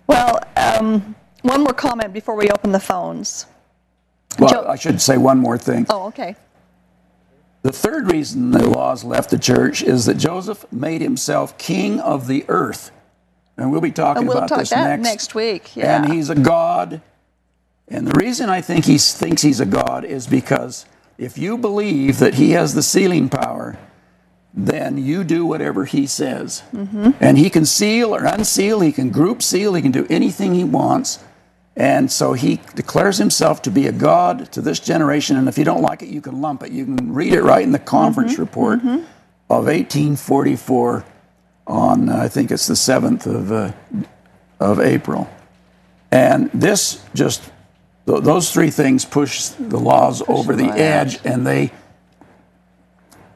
Well, 0.06 0.38
um, 0.56 1.14
one 1.42 1.62
more 1.62 1.74
comment 1.74 2.12
before 2.12 2.36
we 2.36 2.48
open 2.50 2.72
the 2.72 2.80
phones. 2.80 3.46
Well, 4.38 4.48
jo- 4.50 4.66
I 4.66 4.76
should 4.76 5.00
say 5.02 5.18
one 5.18 5.38
more 5.38 5.58
thing. 5.58 5.86
Oh, 5.90 6.06
okay. 6.06 6.36
The 7.62 7.72
third 7.72 8.12
reason 8.12 8.52
the 8.52 8.64
laws 8.68 9.02
left 9.02 9.30
the 9.30 9.38
church 9.38 9.82
is 9.82 10.06
that 10.06 10.14
Joseph 10.14 10.64
made 10.72 11.00
himself 11.00 11.58
king 11.58 11.98
of 12.00 12.28
the 12.28 12.44
earth. 12.48 12.92
And 13.56 13.70
we'll 13.70 13.80
be 13.80 13.90
talking 13.90 14.20
and 14.20 14.28
we'll 14.28 14.38
about 14.38 14.48
talk 14.48 14.58
this 14.58 14.70
that 14.70 15.00
next. 15.00 15.02
next 15.02 15.34
week. 15.34 15.76
Yeah. 15.76 15.96
And 16.02 16.12
he's 16.12 16.30
a 16.30 16.34
god. 16.34 17.00
And 17.88 18.06
the 18.06 18.18
reason 18.18 18.50
I 18.50 18.60
think 18.60 18.84
he 18.84 18.98
thinks 18.98 19.42
he's 19.42 19.60
a 19.60 19.66
god 19.66 20.04
is 20.04 20.26
because 20.26 20.86
if 21.18 21.38
you 21.38 21.56
believe 21.56 22.18
that 22.18 22.34
he 22.34 22.50
has 22.50 22.74
the 22.74 22.82
sealing 22.82 23.28
power, 23.28 23.78
then 24.52 24.98
you 24.98 25.24
do 25.24 25.46
whatever 25.46 25.84
he 25.84 26.06
says. 26.06 26.62
Mm-hmm. 26.72 27.10
And 27.20 27.38
he 27.38 27.48
can 27.48 27.64
seal 27.64 28.14
or 28.14 28.24
unseal, 28.24 28.80
he 28.80 28.92
can 28.92 29.10
group 29.10 29.42
seal, 29.42 29.74
he 29.74 29.82
can 29.82 29.92
do 29.92 30.06
anything 30.10 30.54
he 30.54 30.64
wants. 30.64 31.22
And 31.76 32.10
so 32.10 32.32
he 32.32 32.60
declares 32.74 33.18
himself 33.18 33.60
to 33.62 33.70
be 33.70 33.86
a 33.86 33.92
God 33.92 34.50
to 34.52 34.62
this 34.62 34.80
generation. 34.80 35.36
And 35.36 35.46
if 35.46 35.58
you 35.58 35.64
don't 35.64 35.82
like 35.82 36.02
it, 36.02 36.08
you 36.08 36.22
can 36.22 36.40
lump 36.40 36.62
it. 36.62 36.72
You 36.72 36.86
can 36.86 37.12
read 37.12 37.34
it 37.34 37.42
right 37.42 37.62
in 37.62 37.72
the 37.72 37.78
conference 37.78 38.32
mm-hmm, 38.32 38.42
report 38.42 38.78
mm-hmm. 38.78 39.04
of 39.50 39.66
1844 39.66 41.04
on, 41.66 42.08
uh, 42.08 42.16
I 42.16 42.28
think 42.28 42.50
it's 42.50 42.66
the 42.66 42.74
7th 42.74 43.26
of, 43.26 43.52
uh, 43.52 43.72
of 44.60 44.80
April. 44.80 45.28
And 46.10 46.50
this 46.52 47.04
just, 47.14 47.42
th- 48.06 48.22
those 48.22 48.52
three 48.52 48.70
things 48.70 49.04
push 49.04 49.48
the 49.48 49.78
laws 49.78 50.20
push 50.20 50.28
over 50.28 50.54
the 50.54 50.68
edge, 50.68 51.18
and 51.24 51.46
they 51.46 51.72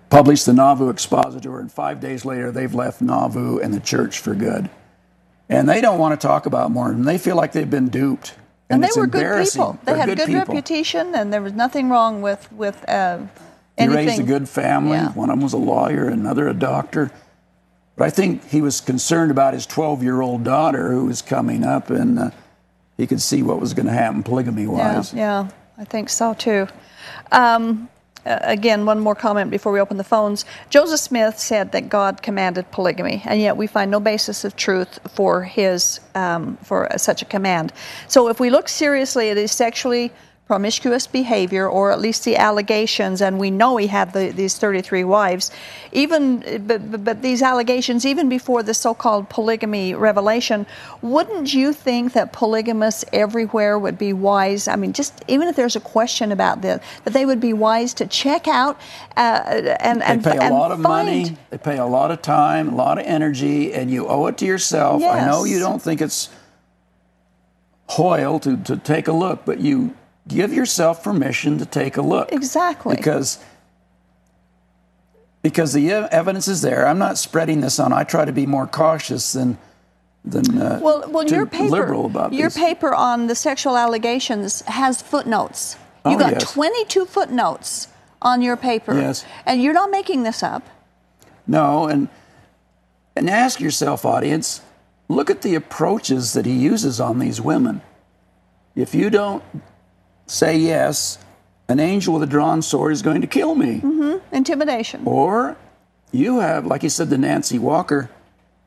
published 0.08 0.46
the 0.46 0.52
Nauvoo 0.52 0.88
Expositor. 0.90 1.58
And 1.58 1.70
five 1.70 2.00
days 2.00 2.24
later, 2.24 2.50
they've 2.50 2.74
left 2.74 3.00
Nauvoo 3.00 3.58
and 3.58 3.74
the 3.74 3.80
church 3.80 4.18
for 4.18 4.34
good 4.34 4.70
and 5.50 5.68
they 5.68 5.80
don't 5.80 5.98
want 5.98 6.18
to 6.18 6.26
talk 6.26 6.46
about 6.46 6.70
Mormon. 6.70 7.04
They 7.04 7.18
feel 7.18 7.36
like 7.36 7.52
they've 7.52 7.68
been 7.68 7.88
duped. 7.88 8.36
And, 8.70 8.82
and 8.82 8.84
they 8.84 8.98
were 8.98 9.08
good 9.08 9.44
people. 9.44 9.78
They 9.84 9.92
They're 9.92 9.96
had 10.00 10.08
good, 10.16 10.26
good, 10.28 10.34
reputation, 10.34 11.14
and 11.14 11.32
there 11.32 11.42
was 11.42 11.52
nothing 11.52 11.90
wrong 11.90 12.22
with 12.22 12.50
with 12.52 12.88
uh, 12.88 13.18
he 13.18 13.24
anything. 13.84 14.06
raised 14.06 14.20
a 14.20 14.24
good 14.24 14.48
family. 14.48 14.92
Yeah. 14.92 15.10
One 15.12 15.28
of 15.28 15.36
them 15.36 15.42
was 15.42 15.52
a 15.52 15.58
lawyer, 15.58 16.06
another 16.08 16.46
a 16.46 16.54
doctor. 16.54 17.10
But 18.00 18.06
I 18.06 18.10
think 18.12 18.48
he 18.48 18.62
was 18.62 18.80
concerned 18.80 19.30
about 19.30 19.52
his 19.52 19.66
12-year-old 19.66 20.42
daughter 20.42 20.90
who 20.90 21.04
was 21.04 21.20
coming 21.20 21.64
up, 21.64 21.90
and 21.90 22.18
uh, 22.18 22.30
he 22.96 23.06
could 23.06 23.20
see 23.20 23.42
what 23.42 23.60
was 23.60 23.74
going 23.74 23.84
to 23.84 23.92
happen 23.92 24.22
polygamy-wise. 24.22 25.12
Yeah, 25.12 25.42
yeah, 25.42 25.50
I 25.76 25.84
think 25.84 26.08
so 26.08 26.32
too. 26.32 26.66
Um, 27.30 27.90
again, 28.24 28.86
one 28.86 29.00
more 29.00 29.14
comment 29.14 29.50
before 29.50 29.70
we 29.70 29.80
open 29.80 29.98
the 29.98 30.04
phones. 30.04 30.46
Joseph 30.70 30.98
Smith 30.98 31.38
said 31.38 31.72
that 31.72 31.90
God 31.90 32.22
commanded 32.22 32.70
polygamy, 32.70 33.20
and 33.26 33.38
yet 33.38 33.58
we 33.58 33.66
find 33.66 33.90
no 33.90 34.00
basis 34.00 34.46
of 34.46 34.56
truth 34.56 34.98
for 35.10 35.42
his 35.42 36.00
um, 36.14 36.56
for 36.62 36.88
such 36.96 37.20
a 37.20 37.26
command. 37.26 37.70
So, 38.08 38.28
if 38.28 38.40
we 38.40 38.48
look 38.48 38.70
seriously 38.70 39.28
at 39.28 39.36
his 39.36 39.52
sexually 39.52 40.10
promiscuous 40.50 41.06
behavior, 41.06 41.68
or 41.68 41.92
at 41.92 42.00
least 42.00 42.24
the 42.24 42.36
allegations, 42.36 43.22
and 43.22 43.38
we 43.38 43.52
know 43.52 43.76
he 43.76 43.86
had 43.86 44.12
the, 44.12 44.32
these 44.32 44.58
33 44.58 45.04
wives. 45.04 45.52
Even, 45.92 46.66
but, 46.66 47.04
but 47.04 47.22
these 47.22 47.40
allegations, 47.40 48.04
even 48.04 48.28
before 48.28 48.64
the 48.64 48.74
so-called 48.74 49.28
polygamy 49.28 49.94
revelation, 49.94 50.66
wouldn't 51.02 51.54
you 51.54 51.72
think 51.72 52.14
that 52.14 52.32
polygamists 52.32 53.04
everywhere 53.12 53.78
would 53.78 53.96
be 53.96 54.12
wise? 54.12 54.66
I 54.66 54.74
mean, 54.74 54.92
just 54.92 55.22
even 55.28 55.46
if 55.46 55.54
there's 55.54 55.76
a 55.76 55.80
question 55.96 56.32
about 56.32 56.62
this, 56.62 56.82
that 57.04 57.12
they 57.12 57.24
would 57.24 57.40
be 57.40 57.52
wise 57.52 57.94
to 57.94 58.06
check 58.08 58.48
out 58.48 58.76
uh, 59.16 59.76
and 59.78 60.02
and 60.02 60.24
they 60.24 60.32
pay 60.32 60.38
a 60.38 60.40
and 60.40 60.52
lot 60.52 60.72
of 60.72 60.82
find, 60.82 61.06
money, 61.06 61.36
they 61.50 61.58
pay 61.58 61.78
a 61.78 61.86
lot 61.86 62.10
of 62.10 62.22
time, 62.22 62.70
a 62.70 62.74
lot 62.74 62.98
of 62.98 63.06
energy, 63.06 63.72
and 63.72 63.88
you 63.88 64.08
owe 64.08 64.26
it 64.26 64.36
to 64.38 64.46
yourself. 64.46 65.00
I 65.04 65.24
know 65.26 65.44
you 65.44 65.60
don't 65.60 65.80
think 65.80 66.00
it's 66.00 66.28
Hoyle 67.90 68.40
to, 68.40 68.56
to 68.56 68.76
take 68.76 69.06
a 69.06 69.12
look, 69.12 69.44
but 69.44 69.60
you 69.60 69.94
give 70.30 70.52
yourself 70.52 71.02
permission 71.04 71.58
to 71.58 71.66
take 71.66 71.96
a 71.96 72.02
look. 72.02 72.32
Exactly. 72.32 72.96
Because 72.96 73.38
because 75.42 75.72
the 75.72 75.90
evidence 75.92 76.48
is 76.48 76.60
there. 76.62 76.86
I'm 76.86 76.98
not 76.98 77.16
spreading 77.18 77.60
this 77.60 77.78
on. 77.78 77.92
I 77.92 78.04
try 78.04 78.24
to 78.24 78.32
be 78.32 78.46
more 78.46 78.66
cautious 78.66 79.32
than 79.32 79.58
than 80.24 80.58
uh, 80.58 80.78
Well, 80.82 81.04
well, 81.08 81.24
your 81.24 81.46
paper, 81.46 81.70
liberal 81.70 82.06
about 82.06 82.32
your 82.34 82.48
this. 82.48 82.58
paper 82.58 82.94
on 82.94 83.26
the 83.26 83.34
sexual 83.34 83.76
allegations 83.76 84.60
has 84.62 85.00
footnotes. 85.00 85.76
You 86.04 86.12
Oh, 86.16 86.18
got 86.18 86.32
yes. 86.34 86.52
22 86.52 87.06
footnotes 87.06 87.88
on 88.22 88.42
your 88.42 88.56
paper. 88.56 88.94
Yes. 88.94 89.24
And 89.46 89.62
you're 89.62 89.72
not 89.72 89.90
making 89.90 90.22
this 90.24 90.42
up. 90.42 90.66
No, 91.46 91.86
and 91.86 92.08
and 93.16 93.28
ask 93.30 93.60
yourself, 93.60 94.04
audience, 94.04 94.60
look 95.08 95.30
at 95.30 95.42
the 95.42 95.54
approaches 95.54 96.34
that 96.34 96.44
he 96.46 96.52
uses 96.52 97.00
on 97.00 97.18
these 97.18 97.40
women. 97.40 97.80
If 98.76 98.94
you 98.94 99.08
don't 99.10 99.42
say 100.30 100.56
yes, 100.58 101.18
an 101.68 101.80
angel 101.80 102.14
with 102.14 102.22
a 102.22 102.26
drawn 102.26 102.62
sword 102.62 102.92
is 102.92 103.02
going 103.02 103.20
to 103.20 103.26
kill 103.26 103.54
me. 103.54 103.82
Intimidation. 104.32 105.02
Or 105.04 105.56
you 106.12 106.40
have, 106.40 106.66
like 106.66 106.82
he 106.82 106.88
said 106.88 107.10
to 107.10 107.18
Nancy 107.18 107.58
Walker, 107.58 108.10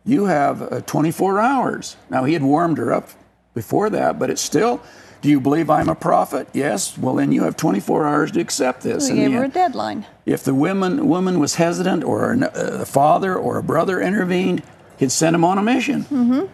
you 0.06 0.26
have 0.26 0.62
uh, 0.62 0.82
24 0.82 1.40
hours. 1.40 1.96
Now, 2.10 2.24
he 2.26 2.34
had 2.34 2.44
warmed 2.44 2.78
her 2.78 2.92
up 2.94 3.10
before 3.54 3.90
that, 3.92 4.20
but 4.20 4.30
it's 4.30 4.42
still 4.42 4.82
Do 5.22 5.30
you 5.30 5.40
believe 5.40 5.70
I'm 5.70 5.88
a 5.88 5.96
prophet? 5.96 6.50
Yes. 6.54 6.98
Well, 6.98 7.16
then 7.16 7.32
you 7.32 7.44
have 7.44 7.56
24 7.56 8.06
hours 8.06 8.32
to 8.34 8.42
accept 8.42 8.82
this. 8.84 9.10
We 9.10 9.16
the 9.16 9.22
gave 9.22 9.32
her 9.34 9.46
a 9.46 9.48
deadline. 9.48 10.06
if 10.26 10.44
the 10.44 10.54
woman 10.54 11.08
woman 11.08 11.40
was 11.40 11.56
hesitant, 11.56 12.04
or 12.04 12.32
an- 12.34 12.44
uh, 12.44 12.50
a 12.82 12.86
father 12.86 13.34
or 13.36 13.58
a 13.58 13.64
brother 13.64 14.02
intervened, 14.02 14.62
he'd 14.98 15.12
send 15.14 15.34
him 15.36 15.46
on 15.46 15.58
a 15.58 15.64
mission. 15.64 16.04
Mm-hmm. 16.04 16.46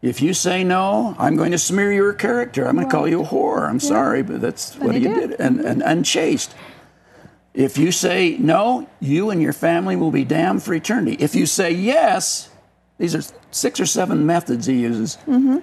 If 0.00 0.22
you 0.22 0.32
say 0.32 0.62
no, 0.62 1.16
I'm 1.18 1.34
going 1.36 1.50
to 1.50 1.58
smear 1.58 1.92
your 1.92 2.12
character. 2.12 2.66
I'm 2.66 2.76
going 2.76 2.86
to 2.86 2.92
call 2.92 3.08
you 3.08 3.22
a 3.22 3.26
whore. 3.26 3.68
I'm 3.68 3.80
sorry, 3.80 4.22
but 4.22 4.40
that's 4.40 4.76
what 4.76 4.94
he 4.94 5.00
he 5.00 5.08
did. 5.08 5.30
did, 5.30 5.40
and, 5.40 5.60
and 5.60 5.82
unchaste. 5.82 6.54
If 7.52 7.76
you 7.76 7.90
say 7.90 8.36
no, 8.38 8.88
you 9.00 9.30
and 9.30 9.42
your 9.42 9.52
family 9.52 9.96
will 9.96 10.12
be 10.12 10.24
damned 10.24 10.62
for 10.62 10.72
eternity. 10.72 11.16
If 11.18 11.34
you 11.34 11.46
say 11.46 11.72
yes, 11.72 12.48
these 12.98 13.16
are 13.16 13.22
six 13.50 13.80
or 13.80 13.86
seven 13.86 14.24
methods 14.24 14.66
he 14.66 14.74
uses. 14.74 15.16
Mm-hmm. 15.26 15.58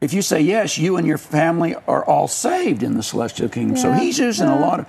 If 0.00 0.12
you 0.12 0.22
say 0.22 0.40
yes, 0.40 0.78
you 0.78 0.96
and 0.98 1.06
your 1.06 1.18
family 1.18 1.74
are 1.88 2.04
all 2.04 2.28
saved 2.28 2.84
in 2.84 2.94
the 2.94 3.02
celestial 3.02 3.48
kingdom. 3.48 3.76
So 3.76 3.92
he's 3.92 4.18
using 4.20 4.46
a 4.46 4.60
lot 4.60 4.78
of. 4.78 4.86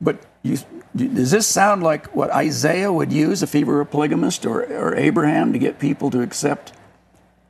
But 0.00 0.24
you, 0.42 0.58
does 0.94 1.30
this 1.30 1.46
sound 1.46 1.82
like 1.82 2.14
what 2.14 2.30
Isaiah 2.30 2.92
would 2.92 3.12
use 3.12 3.42
if 3.42 3.52
he 3.52 3.64
were 3.64 3.80
a 3.80 3.86
polygamist, 3.86 4.44
or, 4.44 4.62
or 4.64 4.94
Abraham 4.96 5.52
to 5.52 5.58
get 5.58 5.78
people 5.78 6.10
to 6.10 6.20
accept 6.20 6.72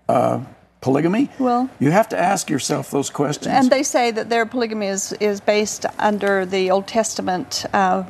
uh, 0.09 0.41
polygamy? 0.81 1.31
Well- 1.39 1.69
you 1.81 1.91
have 1.91 2.09
to 2.11 2.19
ask 2.19 2.51
yourself 2.51 2.91
those 2.91 3.11
questions. 3.11 3.55
And 3.55 3.71
they 3.71 3.83
say 3.83 4.11
that 4.11 4.29
their 4.29 4.47
polygamy 4.47 4.87
is, 4.87 5.13
is 5.15 5.41
based 5.41 5.87
under 5.99 6.47
the 6.47 6.71
Old 6.71 6.87
Testament 6.87 7.65
uh, 7.73 8.05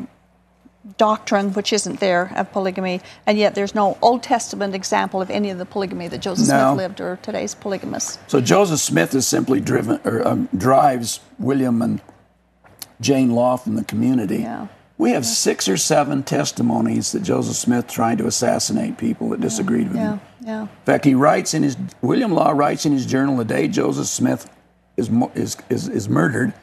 doctrine, 0.99 1.53
which 1.53 1.73
isn't 1.73 2.01
there, 2.01 2.33
of 2.35 2.51
polygamy, 2.53 3.01
and 3.27 3.39
yet 3.39 3.55
there's 3.55 3.75
no 3.75 3.97
Old 4.03 4.23
Testament 4.23 4.75
example 4.75 5.23
of 5.23 5.31
any 5.31 5.51
of 5.51 5.59
the 5.59 5.65
polygamy 5.65 6.09
that 6.09 6.19
Joseph 6.19 6.49
No. 6.49 6.75
Smith 6.75 6.77
lived 6.79 7.01
or 7.01 7.19
today's 7.23 7.55
polygamists. 7.55 8.19
So 8.27 8.41
Joseph 8.41 8.81
Smith 8.81 9.15
is 9.15 9.27
simply 9.27 9.61
driven 9.61 10.01
or 10.05 10.27
um, 10.27 10.49
drives 10.57 11.21
William 11.39 11.81
and 11.83 12.01
Jane 13.03 13.33
Law 13.33 13.57
from 13.57 13.75
the 13.77 13.85
community. 13.85 14.39
Yeah. 14.39 14.69
We 14.99 15.11
have 15.11 15.27
six 15.27 15.69
or 15.69 15.77
seven 15.77 16.23
testimonies 16.23 17.13
that 17.13 17.23
Joseph 17.23 17.57
Smith 17.57 17.89
tried 17.89 18.19
to 18.19 18.27
assassinate 18.27 18.99
people 18.99 19.31
that 19.31 19.41
disagreed 19.41 19.89
with 19.89 19.97
him. 19.97 20.21
yeah. 20.41 20.63
In 20.63 20.69
fact, 20.85 21.05
he 21.05 21.15
writes 21.15 21.55
in 21.55 21.63
his 21.63 21.77
William 22.01 22.33
Law 22.33 22.51
writes 22.51 22.87
in 22.87 22.93
his 22.93 23.05
journal 23.05 23.37
the 23.37 23.45
day 23.45 23.69
Joseph 23.69 24.07
Smith 24.07 24.51
is 24.97 25.11
is 25.35 25.57
is, 25.69 25.89
is 25.89 26.09
murdered 26.09 26.55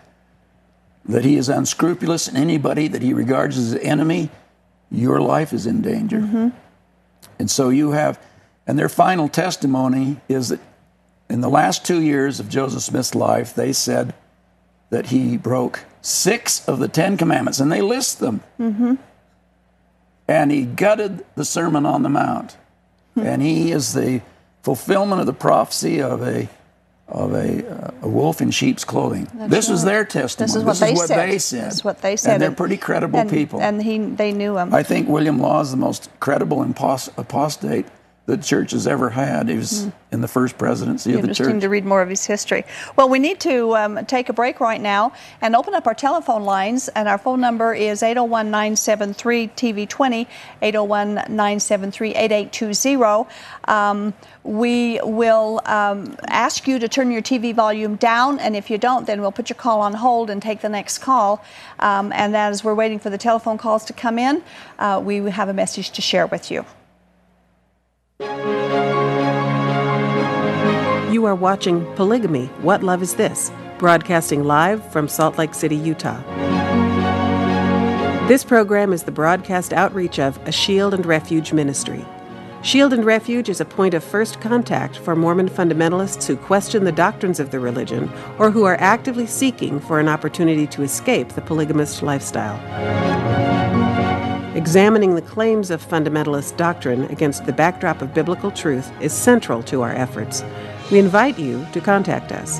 that 1.06 1.26
he 1.26 1.38
is 1.38 1.50
unscrupulous 1.50 2.28
and 2.28 2.38
anybody 2.38 2.88
that 2.88 3.02
he 3.02 3.14
regards 3.14 3.58
as 3.58 3.74
an 3.74 3.80
enemy, 3.80 4.30
your 4.92 5.20
life 5.20 5.54
is 5.54 5.66
in 5.66 5.82
danger. 5.82 6.20
Mm-hmm. 6.20 6.50
And 7.40 7.50
so 7.50 7.70
you 7.70 7.92
have, 7.92 8.24
and 8.68 8.78
their 8.78 8.90
final 8.90 9.28
testimony 9.28 10.22
is 10.30 10.50
that 10.50 10.60
in 11.30 11.42
the 11.42 11.50
last 11.50 11.84
two 11.84 12.02
years 12.02 12.40
of 12.40 12.48
Joseph 12.48 12.84
Smith's 12.84 13.16
life, 13.16 13.56
they 13.56 13.74
said 13.74 14.14
that 14.92 15.08
he 15.08 15.36
broke 15.36 15.86
six 16.02 16.68
of 16.68 16.80
the 16.80 16.88
Ten 16.88 17.18
Commandments, 17.18 17.60
and 17.60 17.72
they 17.72 17.82
list 17.82 18.20
them. 18.20 18.42
And 20.28 20.52
he 20.52 20.64
gutted 20.64 21.26
the 21.36 21.46
Sermon 21.46 21.86
on 21.86 22.04
the 22.04 22.10
Mount. 22.10 22.58
And 23.16 23.42
he 23.42 23.72
is 23.72 23.94
the 23.94 24.22
fulfillment 24.64 25.20
of 25.20 25.28
the 25.28 25.34
prophecy 25.34 26.02
of 26.02 26.22
a 26.22 26.48
of 27.10 27.34
a, 27.34 27.68
uh, 27.68 27.92
a 28.04 28.08
wolf 28.08 28.40
in 28.40 28.52
sheep's 28.52 28.86
clothing. 28.86 29.28
this 29.34 29.68
was 29.68 29.84
their 29.84 30.06
testimony. 30.06 30.48
This 30.48 30.56
is 30.56 30.64
what, 30.64 30.78
they, 30.78 30.96
said. 30.96 31.18
they 31.18 31.40
said. 31.40 31.66
This 31.66 31.74
is 31.74 31.84
what 31.84 32.02
they 32.04 32.16
said. 32.16 32.34
And 32.34 32.42
they're 32.44 32.52
pretty 32.52 32.78
credible 32.78 33.20
and, 33.20 33.30
people. 33.30 33.60
And 33.60 33.82
he, 33.82 33.98
they 33.98 34.32
knew 34.32 34.58
him. 34.58 34.74
I 34.74 34.84
think 34.84 35.10
William 35.10 35.40
Law 35.40 35.62
is 35.62 35.72
the 35.72 35.78
most 35.78 36.10
credible 36.20 36.64
impos- 36.64 37.10
apostate 37.18 37.88
the 38.30 38.38
church 38.38 38.72
has 38.72 38.86
ever 38.86 39.10
had. 39.10 39.50
He 39.50 39.58
was 39.58 39.88
in 40.12 40.22
the 40.22 40.28
first 40.28 40.58
presidency 40.58 41.14
of 41.14 41.22
the 41.22 41.30
Interesting 41.30 41.56
church. 41.56 41.62
to 41.62 41.70
read 41.70 41.86
more 41.86 42.02
of 42.02 42.10
his 42.10 42.26
history. 42.26 42.64
Well, 42.96 43.10
we 43.10 43.18
need 43.18 43.40
to 43.42 43.76
um, 43.76 44.06
take 44.06 44.30
a 44.30 44.34
break 44.34 44.60
right 44.60 44.80
now 44.80 45.14
and 45.42 45.56
open 45.56 45.74
up 45.74 45.88
our 45.88 45.96
telephone 45.96 46.44
lines. 46.44 46.90
And 46.90 47.08
our 47.08 47.18
phone 47.18 47.42
number 47.42 47.74
is 47.74 48.04
801 48.04 48.52
973 48.52 49.48
TV20, 49.48 50.28
801 50.62 51.14
973 51.16 52.16
8820. 52.16 53.30
Um, 53.68 54.14
We 54.44 55.00
will 55.04 55.62
um, 55.66 56.16
ask 56.28 56.68
you 56.68 56.80
to 56.80 56.88
turn 56.88 57.12
your 57.12 57.22
TV 57.22 57.54
volume 57.54 57.96
down, 57.96 58.40
and 58.40 58.56
if 58.56 58.70
you 58.70 58.78
don't, 58.78 59.06
then 59.06 59.22
we'll 59.22 59.32
put 59.32 59.50
your 59.50 59.58
call 59.58 59.82
on 59.82 59.94
hold 59.94 60.30
and 60.30 60.42
take 60.42 60.62
the 60.62 60.70
next 60.70 61.00
call. 61.00 61.44
Um, 61.80 62.12
and 62.14 62.36
as 62.36 62.64
we're 62.64 62.76
waiting 62.76 63.00
for 63.00 63.10
the 63.10 63.18
telephone 63.18 63.58
calls 63.58 63.86
to 63.86 63.94
come 63.94 64.18
in, 64.20 64.44
uh, 64.78 65.02
we 65.04 65.16
have 65.32 65.50
a 65.50 65.54
message 65.54 65.92
to 65.92 66.02
share 66.02 66.28
with 66.28 66.52
you. 66.52 66.66
You 71.20 71.26
are 71.26 71.36
watching 71.36 71.86
Polygamy 71.96 72.48
What 72.62 72.84
Love 72.84 73.02
Is 73.02 73.16
This? 73.16 73.52
broadcasting 73.78 74.44
live 74.44 74.90
from 74.92 75.08
Salt 75.08 75.38
Lake 75.38 75.54
City, 75.54 75.76
Utah. 75.76 76.22
This 78.28 78.44
program 78.44 78.94
is 78.94 79.04
the 79.04 79.12
broadcast 79.12 79.74
outreach 79.74 80.20
of 80.20 80.38
a 80.48 80.52
Shield 80.52 80.94
and 80.94 81.06
Refuge 81.06 81.54
ministry. 81.54 82.06
Shield 82.62 82.94
and 82.94 83.06
Refuge 83.06 83.50
is 83.50 83.62
a 83.62 83.66
point 83.66 83.94
of 83.94 84.04
first 84.04 84.42
contact 84.42 84.98
for 84.98 85.16
Mormon 85.16 85.50
fundamentalists 85.50 86.28
who 86.28 86.36
question 86.36 86.84
the 86.84 86.92
doctrines 86.92 87.40
of 87.40 87.52
the 87.52 87.60
religion 87.60 88.12
or 88.38 88.52
who 88.52 88.66
are 88.66 88.76
actively 88.80 89.26
seeking 89.26 89.80
for 89.80 90.00
an 90.00 90.10
opportunity 90.10 90.68
to 90.68 90.84
escape 90.84 91.30
the 91.30 91.42
polygamist 91.42 92.04
lifestyle. 92.04 93.49
Examining 94.60 95.16
the 95.16 95.22
claims 95.22 95.72
of 95.72 95.82
fundamentalist 95.82 96.58
doctrine 96.58 97.06
against 97.06 97.46
the 97.46 97.54
backdrop 97.54 98.02
of 98.02 98.14
biblical 98.14 98.52
truth 98.52 98.92
is 99.00 99.14
central 99.14 99.64
to 99.64 99.82
our 99.82 99.94
efforts. 99.94 100.44
We 100.92 101.00
invite 101.00 101.40
you 101.40 101.66
to 101.72 101.80
contact 101.80 102.34
us. 102.34 102.60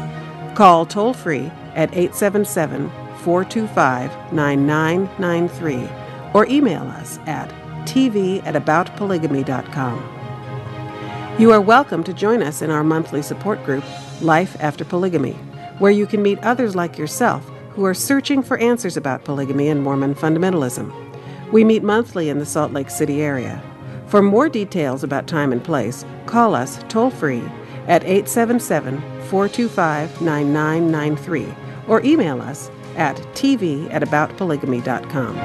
Call 0.56 0.86
toll 0.86 1.14
free 1.14 1.52
at 1.76 1.94
877 1.94 2.90
425 3.18 4.32
9993 4.32 5.90
or 6.34 6.46
email 6.46 6.84
us 6.84 7.20
at 7.26 7.50
tv 7.86 8.42
at 8.46 8.56
aboutpolygamy.com. 8.56 11.36
You 11.38 11.52
are 11.52 11.60
welcome 11.60 12.06
to 12.06 12.14
join 12.14 12.42
us 12.42 12.62
in 12.62 12.72
our 12.72 12.86
monthly 12.86 13.22
support 13.22 13.62
group, 13.66 13.84
Life 14.22 14.56
After 14.62 14.86
Polygamy, 14.86 15.34
where 15.80 15.92
you 15.92 16.08
can 16.08 16.22
meet 16.22 16.40
others 16.40 16.78
like 16.78 16.98
yourself 16.98 17.46
who 17.72 17.84
are 17.84 17.94
searching 17.94 18.42
for 18.42 18.58
answers 18.60 18.96
about 18.96 19.26
polygamy 19.26 19.68
and 19.68 19.84
Mormon 19.84 20.16
fundamentalism. 20.16 21.09
We 21.52 21.64
meet 21.64 21.84
monthly 21.84 22.30
in 22.30 22.40
the 22.40 22.46
Salt 22.46 22.74
Lake 22.74 22.90
City 22.90 23.22
area. 23.22 23.62
For 24.08 24.22
more 24.22 24.50
details 24.50 25.04
about 25.04 25.28
time 25.28 25.52
and 25.52 25.64
place, 25.64 26.06
call 26.26 26.56
us 26.56 26.80
toll 26.90 27.10
free 27.10 27.44
at 27.88 28.04
877 28.04 29.02
425 29.30 30.22
9993 30.22 31.48
or 31.88 32.02
email 32.04 32.42
us 32.42 32.70
at 32.96 33.16
tv 33.34 33.92
at 33.94 34.04
aboutpolygamy.com. 34.04 35.36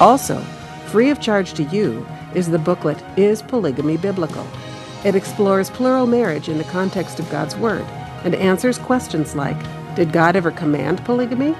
Also, 0.00 0.40
free 0.88 1.08
of 1.08 1.20
charge 1.20 1.54
to 1.54 1.62
you 1.64 2.04
is 2.34 2.50
the 2.50 2.58
booklet 2.58 3.00
Is 3.16 3.42
Polygamy 3.42 3.96
Biblical? 3.96 4.46
It 5.04 5.14
explores 5.14 5.70
plural 5.70 6.08
marriage 6.08 6.48
in 6.48 6.58
the 6.58 6.64
context 6.64 7.20
of 7.20 7.30
God's 7.30 7.54
Word 7.54 7.84
and 8.24 8.34
answers 8.34 8.76
questions 8.76 9.36
like 9.36 9.56
Did 9.94 10.12
God 10.12 10.34
ever 10.34 10.50
command 10.50 11.04
polygamy? 11.04 11.54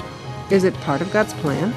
Is 0.50 0.64
it 0.64 0.74
part 0.74 1.00
of 1.00 1.12
God's 1.12 1.32
plan? 1.34 1.70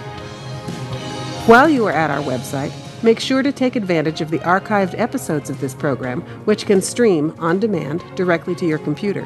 While 1.45 1.69
you 1.69 1.85
are 1.85 1.91
at 1.91 2.09
our 2.09 2.23
website, 2.23 2.73
make 3.03 3.19
sure 3.19 3.41
to 3.41 3.51
take 3.51 3.75
advantage 3.75 4.21
of 4.21 4.29
the 4.29 4.39
archived 4.39 4.97
episodes 4.99 5.49
of 5.49 5.59
this 5.59 5.73
program, 5.73 6.21
which 6.45 6.65
can 6.65 6.81
stream 6.81 7.33
on 7.39 7.59
demand 7.59 8.03
directly 8.15 8.55
to 8.55 8.65
your 8.65 8.79
computer. 8.79 9.25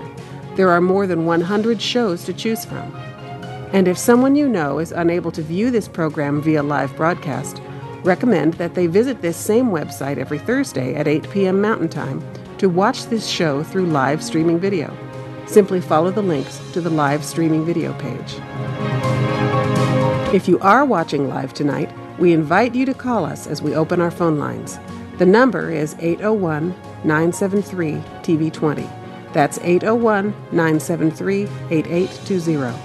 There 0.56 0.70
are 0.70 0.82
more 0.82 1.08
than 1.08 1.26
100 1.26 1.82
shows 1.82 2.24
to 2.26 2.34
choose 2.34 2.64
from. 2.64 2.94
And 3.74 3.88
if 3.88 3.98
someone 3.98 4.36
you 4.36 4.48
know 4.48 4.78
is 4.78 4.92
unable 4.92 5.32
to 5.32 5.42
view 5.42 5.72
this 5.72 5.88
program 5.88 6.42
via 6.42 6.62
live 6.62 6.96
broadcast, 6.96 7.60
recommend 8.04 8.54
that 8.56 8.76
they 8.76 8.86
visit 8.86 9.22
this 9.22 9.38
same 9.38 9.70
website 9.70 10.18
every 10.18 10.38
Thursday 10.38 10.94
at 10.94 11.08
8 11.08 11.30
p.m. 11.32 11.60
Mountain 11.60 11.90
Time 11.90 12.24
to 12.60 12.70
watch 12.70 13.06
this 13.08 13.28
show 13.28 13.64
through 13.64 13.88
live 13.88 14.24
streaming 14.24 14.60
video. 14.60 14.96
Simply 15.48 15.82
follow 15.82 16.12
the 16.12 16.22
links 16.22 16.62
to 16.74 16.82
the 16.82 16.90
live 16.90 17.26
streaming 17.26 17.66
video 17.66 17.94
page. 17.94 18.36
If 20.34 20.48
you 20.48 20.60
are 20.60 20.86
watching 20.86 21.28
live 21.28 21.54
tonight, 21.54 21.90
we 22.20 22.34
invite 22.34 22.76
you 22.76 22.86
to 22.86 22.94
call 22.94 23.26
us 23.26 23.48
as 23.48 23.62
we 23.62 23.76
open 23.76 24.02
our 24.02 24.12
phone 24.12 24.38
lines. 24.38 24.80
The 25.18 25.26
number 25.26 25.72
is 25.72 25.96
801 26.00 26.70
973 27.04 27.94
TV20. 28.22 29.34
That's 29.34 29.58
801 29.60 30.30
973 30.52 31.44
8820. 31.70 32.78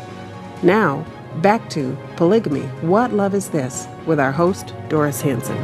Now, 0.62 1.04
Back 1.42 1.70
to 1.70 1.96
Polygamy 2.16 2.62
What 2.80 3.12
Love 3.12 3.32
Is 3.32 3.48
This? 3.48 3.86
with 4.06 4.18
our 4.18 4.32
host, 4.32 4.74
Doris 4.88 5.20
Hanson. 5.20 5.56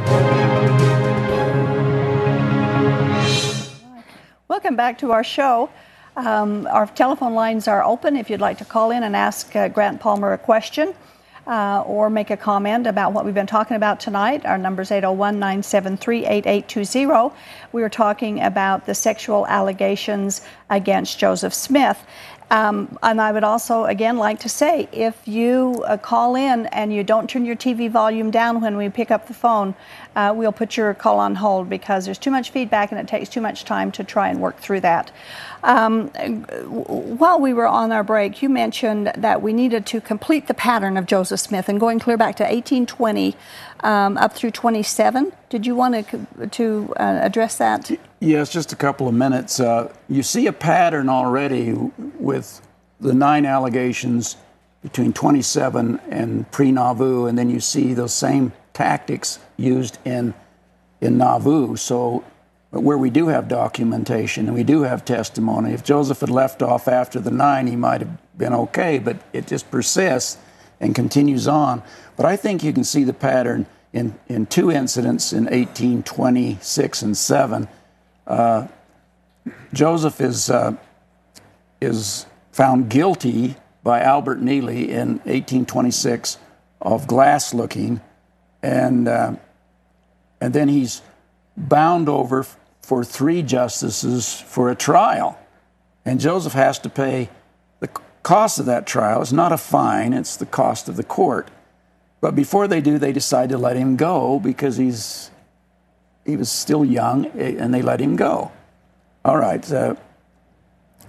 Welcome 4.47 4.77
back 4.77 4.97
to 4.99 5.11
our 5.11 5.23
show. 5.23 5.69
Um, 6.15 6.65
our 6.67 6.87
telephone 6.87 7.33
lines 7.33 7.67
are 7.67 7.83
open 7.83 8.15
if 8.15 8.29
you'd 8.29 8.39
like 8.39 8.57
to 8.59 8.65
call 8.65 8.91
in 8.91 9.03
and 9.03 9.17
ask 9.17 9.53
uh, 9.53 9.67
Grant 9.67 9.99
Palmer 9.99 10.31
a 10.31 10.37
question 10.37 10.93
uh, 11.47 11.83
or 11.85 12.09
make 12.09 12.29
a 12.29 12.37
comment 12.37 12.87
about 12.87 13.13
what 13.13 13.25
we've 13.25 13.33
been 13.33 13.47
talking 13.47 13.77
about 13.77 13.99
tonight. 13.99 14.45
Our 14.45 14.57
number 14.57 14.81
is 14.81 14.91
801 14.91 15.39
973 15.39 16.25
8820. 16.25 17.35
We 17.71 17.81
were 17.81 17.89
talking 17.89 18.41
about 18.41 18.85
the 18.85 18.95
sexual 18.95 19.45
allegations 19.47 20.41
against 20.69 21.19
Joseph 21.19 21.53
Smith. 21.53 22.03
Um, 22.51 22.99
and 23.01 23.19
I 23.19 23.31
would 23.31 23.43
also, 23.43 23.85
again, 23.85 24.17
like 24.17 24.39
to 24.41 24.49
say 24.49 24.87
if 24.91 25.27
you 25.27 25.83
uh, 25.87 25.97
call 25.97 26.35
in 26.35 26.67
and 26.67 26.93
you 26.93 27.03
don't 27.03 27.27
turn 27.27 27.43
your 27.43 27.55
TV 27.55 27.89
volume 27.89 28.29
down 28.29 28.61
when 28.61 28.77
we 28.77 28.87
pick 28.89 29.09
up 29.09 29.27
the 29.27 29.33
phone, 29.33 29.73
uh, 30.15 30.31
we'll 30.35 30.51
put 30.51 30.77
your 30.77 30.93
call 30.93 31.19
on 31.19 31.35
hold 31.35 31.69
because 31.69 32.05
there's 32.05 32.19
too 32.19 32.29
much 32.29 32.51
feedback 32.51 32.91
and 32.91 33.01
it 33.01 33.07
takes 33.07 33.29
too 33.29 33.41
much 33.41 33.65
time 33.65 33.91
to 33.93 34.03
try 34.03 34.29
and 34.29 34.39
work 34.39 34.57
through 34.57 34.81
that. 34.81 35.11
Um, 35.65 36.09
while 36.67 37.41
we 37.41 37.51
were 37.51 37.65
on 37.65 37.91
our 37.91 38.03
break, 38.03 38.43
you 38.43 38.49
mentioned 38.49 39.11
that 39.17 39.41
we 39.41 39.51
needed 39.51 39.87
to 39.87 39.99
complete 39.99 40.47
the 40.47 40.53
pattern 40.53 40.95
of 40.95 41.07
Joseph 41.07 41.39
Smith 41.39 41.67
and 41.67 41.79
going 41.79 41.97
clear 41.97 42.17
back 42.17 42.35
to 42.35 42.43
1820 42.43 43.35
um, 43.79 44.15
up 44.17 44.33
through 44.33 44.51
27. 44.51 45.33
Did 45.49 45.65
you 45.65 45.75
want 45.75 46.07
to, 46.07 46.47
to 46.47 46.93
uh, 46.97 47.19
address 47.23 47.57
that? 47.57 47.89
Yes, 48.19 48.51
just 48.51 48.73
a 48.73 48.75
couple 48.75 49.07
of 49.07 49.15
minutes. 49.15 49.59
Uh, 49.59 49.91
you 50.07 50.21
see 50.21 50.45
a 50.45 50.53
pattern 50.53 51.09
already 51.09 51.73
with 52.19 52.61
the 52.99 53.15
nine 53.15 53.47
allegations 53.47 54.37
between 54.83 55.13
27 55.13 55.99
and 56.11 56.49
pre 56.51 56.71
Nauvoo, 56.71 57.25
and 57.25 57.39
then 57.39 57.49
you 57.49 57.59
see 57.59 57.95
those 57.95 58.13
same 58.13 58.53
tactics 58.73 59.39
used 59.57 59.97
in 60.05 60.35
in 61.01 61.17
Nauvoo. 61.17 61.75
So 61.75 62.23
where 62.71 62.97
we 62.97 63.09
do 63.09 63.27
have 63.27 63.47
documentation 63.47 64.47
and 64.47 64.55
we 64.55 64.63
do 64.63 64.81
have 64.83 65.05
testimony, 65.05 65.73
if 65.73 65.83
Joseph 65.83 66.19
had 66.19 66.29
left 66.29 66.61
off 66.61 66.87
after 66.87 67.19
the 67.19 67.31
nine, 67.31 67.67
he 67.67 67.75
might 67.75 68.01
have 68.01 68.37
been 68.37 68.53
okay, 68.53 68.99
but 68.99 69.17
it 69.33 69.47
just 69.47 69.69
persists 69.71 70.37
and 70.79 70.93
continues 70.93 71.47
on. 71.47 71.81
But 72.17 72.25
I 72.25 72.35
think 72.35 72.63
you 72.63 72.73
can 72.73 72.83
see 72.83 73.03
the 73.03 73.13
pattern 73.13 73.65
in, 73.93 74.15
in 74.27 74.45
two 74.45 74.71
incidents 74.71 75.31
in 75.31 75.45
1826 75.45 77.01
and 77.01 77.15
7. 77.15 77.67
Uh, 78.27 78.67
Joseph 79.73 80.19
is, 80.19 80.49
uh, 80.49 80.75
is 81.79 82.25
found 82.51 82.89
guilty 82.89 83.55
by 83.83 84.01
Albert 84.01 84.41
Neely 84.41 84.91
in 84.91 85.19
1826 85.19 86.39
of 86.81 87.07
glass 87.07 87.53
looking 87.53 88.01
and 88.61 89.07
uh, 89.07 89.35
and 90.41 90.53
then 90.53 90.67
he's 90.67 91.01
bound 91.57 92.09
over 92.09 92.45
for 92.81 93.03
three 93.03 93.41
justices 93.41 94.39
for 94.39 94.69
a 94.69 94.75
trial, 94.75 95.37
and 96.03 96.19
Joseph 96.19 96.53
has 96.53 96.77
to 96.79 96.89
pay 96.89 97.29
the 97.79 97.87
cost 98.23 98.59
of 98.59 98.65
that 98.67 98.85
trial. 98.85 99.21
It's 99.21 99.31
not 99.31 99.51
a 99.51 99.57
fine; 99.57 100.13
it's 100.13 100.37
the 100.37 100.45
cost 100.45 100.87
of 100.87 100.95
the 100.95 101.03
court. 101.03 101.49
But 102.21 102.35
before 102.35 102.67
they 102.67 102.81
do, 102.81 102.97
they 102.97 103.11
decide 103.11 103.49
to 103.49 103.57
let 103.57 103.75
him 103.75 103.95
go 103.95 104.39
because 104.39 104.77
he's 104.77 105.31
he 106.25 106.35
was 106.35 106.51
still 106.51 106.83
young, 106.83 107.27
eh, 107.37 107.55
and 107.57 107.73
they 107.73 107.81
let 107.81 107.99
him 107.99 108.15
go. 108.15 108.51
All 109.23 109.37
right. 109.37 109.71
Uh, 109.71 109.95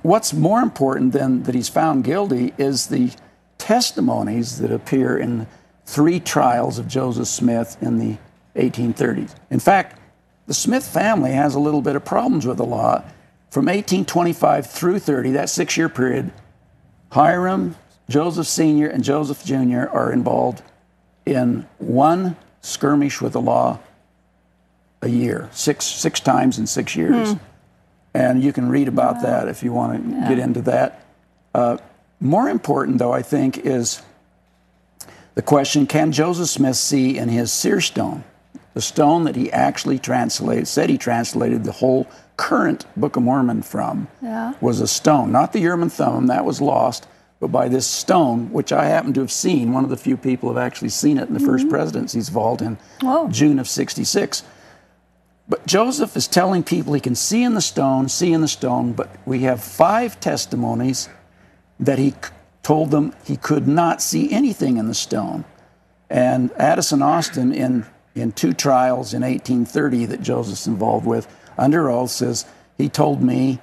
what's 0.02 0.32
more 0.32 0.60
important 0.60 1.12
than 1.12 1.42
that 1.44 1.54
he's 1.54 1.68
found 1.68 2.04
guilty 2.04 2.52
is 2.58 2.86
the 2.88 3.12
testimonies 3.58 4.58
that 4.58 4.70
appear 4.70 5.16
in 5.16 5.46
three 5.84 6.20
trials 6.20 6.78
of 6.78 6.86
Joseph 6.88 7.28
Smith 7.28 7.76
in 7.80 7.98
the 7.98 8.16
1830s. 8.56 9.34
In 9.50 9.60
fact, 9.60 9.98
the 10.46 10.54
Smith 10.54 10.86
family 10.86 11.32
has 11.32 11.54
a 11.54 11.58
little 11.58 11.82
bit 11.82 11.96
of 11.96 12.04
problems 12.04 12.46
with 12.46 12.56
the 12.56 12.64
law. 12.64 13.02
From 13.50 13.66
1825 13.66 14.66
through 14.66 14.98
30, 14.98 15.32
that 15.32 15.48
six 15.48 15.76
year 15.76 15.88
period, 15.88 16.32
Hyrum, 17.12 17.76
Joseph 18.08 18.46
Sr., 18.46 18.88
and 18.88 19.02
Joseph 19.02 19.44
Jr. 19.44 19.88
are 19.88 20.12
involved 20.12 20.62
in 21.24 21.66
one 21.78 22.36
skirmish 22.60 23.20
with 23.20 23.32
the 23.32 23.40
law 23.40 23.78
a 25.02 25.08
year, 25.08 25.48
six, 25.52 25.84
six 25.84 26.20
times 26.20 26.58
in 26.58 26.66
six 26.66 26.96
years. 26.96 27.32
Hmm. 27.32 27.38
And 28.14 28.42
you 28.42 28.52
can 28.52 28.68
read 28.68 28.88
about 28.88 29.16
wow. 29.16 29.22
that 29.22 29.48
if 29.48 29.62
you 29.62 29.72
want 29.72 30.04
to 30.04 30.10
yeah. 30.10 30.28
get 30.28 30.38
into 30.38 30.62
that. 30.62 31.04
Uh, 31.54 31.78
more 32.20 32.48
important, 32.48 32.98
though, 32.98 33.12
I 33.12 33.22
think, 33.22 33.58
is 33.58 34.02
the 35.34 35.42
question 35.42 35.86
Can 35.86 36.12
Joseph 36.12 36.48
Smith 36.48 36.76
see 36.76 37.18
in 37.18 37.28
his 37.28 37.52
seer 37.52 37.80
stone, 37.80 38.24
the 38.76 38.82
stone 38.82 39.24
that 39.24 39.36
he 39.36 39.50
actually 39.52 39.98
translated, 39.98 40.68
said 40.68 40.90
he 40.90 40.98
translated 40.98 41.64
the 41.64 41.72
whole 41.72 42.06
current 42.36 42.84
Book 42.94 43.16
of 43.16 43.22
Mormon 43.22 43.62
from, 43.62 44.06
yeah. 44.20 44.52
was 44.60 44.82
a 44.82 44.86
stone, 44.86 45.32
not 45.32 45.54
the 45.54 45.60
Urim 45.60 45.80
and 45.80 45.90
Thummim, 45.90 46.26
that 46.26 46.44
was 46.44 46.60
lost, 46.60 47.08
but 47.40 47.46
by 47.46 47.68
this 47.68 47.86
stone, 47.86 48.52
which 48.52 48.72
I 48.72 48.84
happen 48.84 49.14
to 49.14 49.20
have 49.20 49.32
seen. 49.32 49.72
One 49.72 49.84
of 49.84 49.88
the 49.88 49.96
few 49.96 50.18
people 50.18 50.50
have 50.50 50.58
actually 50.58 50.90
seen 50.90 51.16
it 51.16 51.26
in 51.26 51.32
the 51.32 51.40
mm-hmm. 51.40 51.48
first 51.48 51.70
presidency's 51.70 52.28
vault 52.28 52.60
in 52.60 52.76
Whoa. 53.00 53.30
June 53.30 53.58
of 53.58 53.66
66. 53.66 54.42
But 55.48 55.66
Joseph 55.66 56.14
is 56.14 56.28
telling 56.28 56.62
people 56.62 56.92
he 56.92 57.00
can 57.00 57.14
see 57.14 57.44
in 57.44 57.54
the 57.54 57.62
stone, 57.62 58.10
see 58.10 58.34
in 58.34 58.42
the 58.42 58.46
stone, 58.46 58.92
but 58.92 59.08
we 59.24 59.38
have 59.44 59.64
five 59.64 60.20
testimonies 60.20 61.08
that 61.80 61.98
he 61.98 62.12
told 62.62 62.90
them 62.90 63.14
he 63.24 63.38
could 63.38 63.66
not 63.66 64.02
see 64.02 64.30
anything 64.30 64.76
in 64.76 64.86
the 64.86 64.94
stone. 64.94 65.46
And 66.10 66.52
Addison 66.58 67.00
Austin, 67.00 67.54
in, 67.54 67.86
in 68.16 68.32
two 68.32 68.52
trials 68.52 69.14
in 69.14 69.22
1830 69.22 70.06
that 70.06 70.22
Joseph's 70.22 70.66
involved 70.66 71.06
with, 71.06 71.28
under 71.58 71.90
oath 71.90 72.10
says 72.10 72.46
he 72.76 72.88
told 72.88 73.22
me 73.22 73.60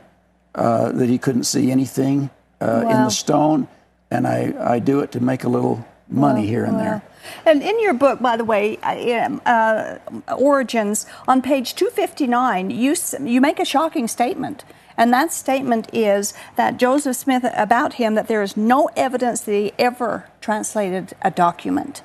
uh, 0.55 0.91
that 0.91 1.09
he 1.09 1.17
couldn't 1.17 1.43
see 1.43 1.71
anything 1.71 2.29
uh, 2.61 2.81
wow. 2.83 2.89
in 2.89 3.03
the 3.03 3.09
stone, 3.09 3.67
and 4.09 4.27
I, 4.27 4.53
I 4.59 4.79
do 4.79 4.99
it 4.99 5.11
to 5.13 5.19
make 5.19 5.43
a 5.43 5.49
little 5.49 5.85
money 6.07 6.41
wow. 6.41 6.47
here 6.47 6.63
and 6.65 6.77
wow. 6.77 6.83
there. 6.83 7.01
And 7.45 7.63
in 7.63 7.79
your 7.79 7.93
book, 7.93 8.21
by 8.21 8.37
the 8.37 8.45
way, 8.45 8.77
uh, 8.83 9.49
uh 9.49 9.97
Origins, 10.37 11.05
on 11.27 11.41
page 11.41 11.75
259, 11.75 12.69
you, 12.69 12.95
you 13.21 13.41
make 13.41 13.59
a 13.59 13.65
shocking 13.65 14.07
statement. 14.07 14.63
And 14.95 15.11
that 15.11 15.33
statement 15.33 15.89
is 15.91 16.33
that 16.55 16.77
Joseph 16.77 17.15
Smith, 17.15 17.43
about 17.55 17.93
him, 17.93 18.15
that 18.15 18.27
there 18.27 18.43
is 18.43 18.55
no 18.55 18.89
evidence 18.95 19.41
that 19.41 19.51
he 19.51 19.73
ever 19.79 20.29
translated 20.39 21.13
a 21.21 21.31
document. 21.31 22.03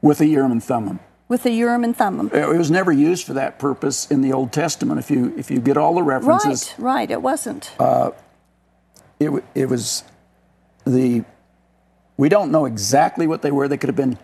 With 0.00 0.20
a 0.20 0.26
Urim 0.26 0.52
and 0.52 0.62
Thummim. 0.62 1.00
With 1.28 1.42
the 1.42 1.50
Urim 1.50 1.84
and 1.84 1.94
Thummim. 1.94 2.30
It 2.32 2.48
was 2.48 2.70
never 2.70 2.90
used 2.90 3.26
for 3.26 3.34
that 3.34 3.58
purpose 3.58 4.10
in 4.10 4.22
the 4.22 4.32
Old 4.32 4.50
Testament. 4.50 4.98
If 4.98 5.10
you 5.10 5.34
if 5.36 5.50
you 5.50 5.60
get 5.60 5.76
all 5.76 5.94
the 5.94 6.02
references. 6.02 6.74
Right, 6.78 6.94
right. 6.94 7.10
It 7.10 7.20
wasn't. 7.20 7.70
Uh, 7.78 8.12
it 9.20 9.44
it 9.54 9.66
was 9.66 10.04
the. 10.86 11.24
We 12.16 12.28
don't 12.28 12.50
know 12.50 12.64
exactly 12.64 13.26
what 13.26 13.42
they 13.42 13.50
were. 13.50 13.68
They 13.68 13.76
could 13.76 13.88
have 13.88 13.96
been, 13.96 14.18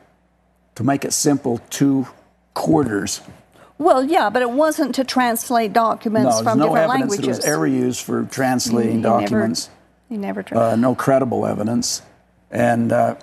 to 0.75 0.83
make 0.83 1.05
it 1.05 1.13
simple, 1.13 1.59
two 1.71 2.09
quarters 2.55 3.21
well, 3.79 4.05
yeah, 4.05 4.31
but 4.31 4.43
it 4.43 4.51
wasn't 4.51 4.95
to 4.97 5.05
translate 5.05 5.73
documents 5.73 6.37
no, 6.39 6.43
from 6.43 6.59
no 6.59 6.67
different 6.67 6.89
languages. 6.89 7.19
That 7.19 7.25
it 7.25 7.37
was 7.37 7.45
ever 7.45 7.67
used 7.67 8.03
for 8.03 8.25
translating 8.25 8.99
he, 8.99 9.03
documents. 9.03 9.69
Never, 9.69 9.75
he 10.09 10.27
never 10.27 10.43
tried. 10.43 10.61
Uh, 10.61 10.77
no 10.77 10.95
credible 10.95 11.45
evidence. 11.47 12.03
And 12.51 12.93
uh, 12.93 13.17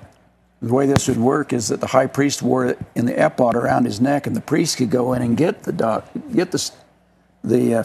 the 0.62 0.74
way 0.74 0.86
this 0.86 1.08
would 1.08 1.18
work 1.18 1.54
is 1.54 1.70
that 1.70 1.82
the 1.82 1.88
high 1.88 2.08
priest 2.08 2.42
wore 2.42 2.66
it 2.66 2.80
in 2.96 3.06
the 3.06 3.26
ephod 3.26 3.56
around 3.56 3.86
his 3.86 4.00
neck, 4.00 4.28
and 4.28 4.36
the 4.36 4.42
priest 4.42 4.78
could 4.78 4.90
go 4.90 5.14
in 5.14 5.22
and 5.22 5.36
get 5.36 5.64
the 5.64 5.72
doc, 5.72 6.08
get 6.34 6.52
the 6.52 6.72
the 7.44 7.76
uh, 7.76 7.84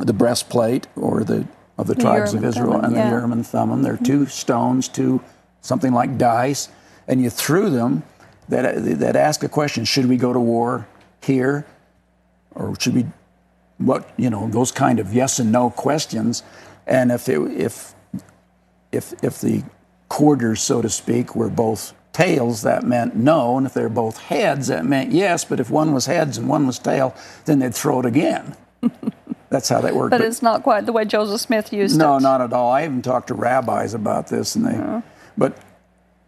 the 0.00 0.12
breastplate 0.12 0.86
or 0.96 1.24
the 1.24 1.46
of 1.78 1.86
the, 1.86 1.94
the 1.94 2.00
tribes 2.00 2.34
of 2.34 2.44
Israel 2.44 2.72
Thummim, 2.72 2.84
and 2.84 2.96
yeah. 2.96 3.10
the 3.10 3.16
Urim 3.16 3.32
and 3.32 3.46
Thummim. 3.46 3.82
They're 3.82 3.94
mm-hmm. 3.94 4.04
two 4.04 4.26
stones, 4.26 4.88
two 4.88 5.22
something 5.60 5.92
like 5.92 6.18
dice, 6.18 6.68
and 7.08 7.22
you 7.22 7.30
threw 7.30 7.70
them 7.70 8.02
that 8.48 8.98
that 9.00 9.16
ask 9.16 9.42
a 9.42 9.48
question: 9.48 9.84
Should 9.84 10.06
we 10.06 10.16
go 10.16 10.32
to 10.32 10.40
war 10.40 10.86
here? 11.22 11.66
or 12.54 12.78
should 12.78 12.94
we, 12.94 13.06
what, 13.78 14.08
you 14.16 14.30
know, 14.30 14.48
those 14.48 14.72
kind 14.72 14.98
of 14.98 15.12
yes 15.12 15.38
and 15.38 15.50
no 15.52 15.70
questions. 15.70 16.42
And 16.86 17.10
if, 17.10 17.28
it, 17.28 17.40
if, 17.50 17.94
if, 18.92 19.12
if 19.22 19.40
the 19.40 19.62
quarters, 20.14 20.62
so 20.62 20.80
to 20.80 20.88
speak, 20.88 21.34
were 21.34 21.48
both 21.48 21.92
tails, 22.12 22.62
that 22.62 22.84
meant 22.84 23.16
no. 23.16 23.58
And 23.58 23.66
if 23.66 23.74
they're 23.74 23.88
both 23.88 24.16
heads, 24.16 24.68
that 24.68 24.86
meant 24.86 25.10
yes. 25.10 25.44
But 25.44 25.58
if 25.58 25.70
one 25.70 25.92
was 25.92 26.06
heads 26.06 26.38
and 26.38 26.48
one 26.48 26.68
was 26.68 26.78
tail, 26.78 27.16
then 27.46 27.58
they'd 27.58 27.74
throw 27.74 27.98
it 27.98 28.06
again. 28.06 28.54
That's 29.50 29.68
how 29.68 29.80
that 29.80 29.92
worked. 29.92 30.12
but, 30.12 30.18
but, 30.18 30.26
it's 30.26 30.40
not 30.40 30.62
quite 30.62 30.86
the 30.86 30.92
way 30.92 31.04
Joseph 31.04 31.40
Smith 31.40 31.72
used 31.72 31.98
no, 31.98 32.16
it. 32.16 32.20
No, 32.20 32.28
not 32.28 32.40
at 32.42 32.52
all. 32.52 32.70
I 32.70 32.84
even 32.84 33.02
talked 33.02 33.26
to 33.28 33.34
rabbis 33.34 33.92
about 33.92 34.28
this, 34.28 34.54
and 34.54 34.64
they. 34.64 34.74
Yeah. 34.74 35.02
But, 35.36 35.58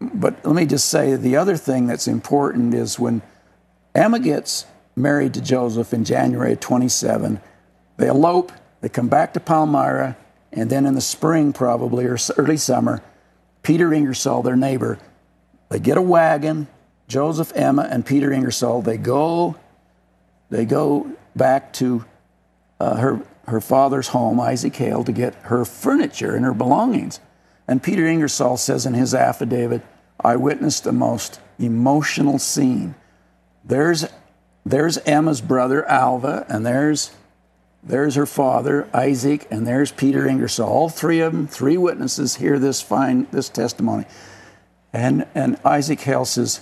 but 0.00 0.44
let 0.44 0.56
me 0.56 0.66
just 0.66 0.88
say 0.88 1.14
the 1.14 1.36
other 1.36 1.56
thing 1.56 1.86
that's 1.86 2.08
important 2.08 2.74
is 2.74 2.98
when 2.98 3.22
Emma 3.94 4.18
gets 4.18 4.66
married 4.96 5.32
to 5.34 5.40
Joseph 5.40 5.94
in 5.94 6.04
January 6.04 6.54
of 6.54 6.60
27. 6.60 7.40
They 7.98 8.08
elope, 8.08 8.50
they 8.80 8.88
come 8.88 9.08
back 9.08 9.32
to 9.34 9.40
Palmyra, 9.40 10.16
and 10.52 10.70
then 10.70 10.86
in 10.86 10.94
the 10.94 11.00
spring, 11.00 11.52
probably, 11.52 12.04
or 12.06 12.18
early 12.36 12.56
summer, 12.56 13.00
Peter 13.66 13.92
Ingersoll, 13.92 14.42
their 14.42 14.54
neighbor, 14.54 14.96
they 15.70 15.80
get 15.80 15.98
a 15.98 16.02
wagon. 16.02 16.68
Joseph, 17.08 17.50
Emma, 17.56 17.88
and 17.90 18.06
Peter 18.06 18.32
Ingersoll. 18.32 18.80
They 18.80 18.96
go. 18.96 19.56
They 20.50 20.64
go 20.64 21.10
back 21.34 21.72
to 21.74 22.04
uh, 22.78 22.94
her 22.94 23.22
her 23.48 23.60
father's 23.60 24.06
home, 24.08 24.38
Isaac 24.38 24.76
Hale, 24.76 25.02
to 25.02 25.10
get 25.10 25.34
her 25.46 25.64
furniture 25.64 26.36
and 26.36 26.44
her 26.44 26.54
belongings. 26.54 27.18
And 27.66 27.82
Peter 27.82 28.06
Ingersoll 28.06 28.56
says 28.56 28.86
in 28.86 28.94
his 28.94 29.16
affidavit, 29.16 29.82
"I 30.20 30.36
witnessed 30.36 30.84
the 30.84 30.92
most 30.92 31.40
emotional 31.58 32.38
scene. 32.38 32.94
There's 33.64 34.06
there's 34.64 34.98
Emma's 34.98 35.40
brother 35.40 35.84
Alva, 35.86 36.46
and 36.48 36.64
there's 36.64 37.10
there's 37.86 38.16
her 38.16 38.26
father 38.26 38.88
Isaac, 38.92 39.46
and 39.50 39.66
there's 39.66 39.92
Peter 39.92 40.26
Ingersoll. 40.26 40.68
All 40.68 40.88
three 40.88 41.20
of 41.20 41.32
them, 41.32 41.46
three 41.46 41.76
witnesses, 41.76 42.36
hear 42.36 42.58
this 42.58 42.82
fine 42.82 43.26
this 43.30 43.48
testimony. 43.48 44.04
And 44.92 45.26
and 45.34 45.58
Isaac 45.64 46.00
Hale 46.00 46.24
says, 46.24 46.60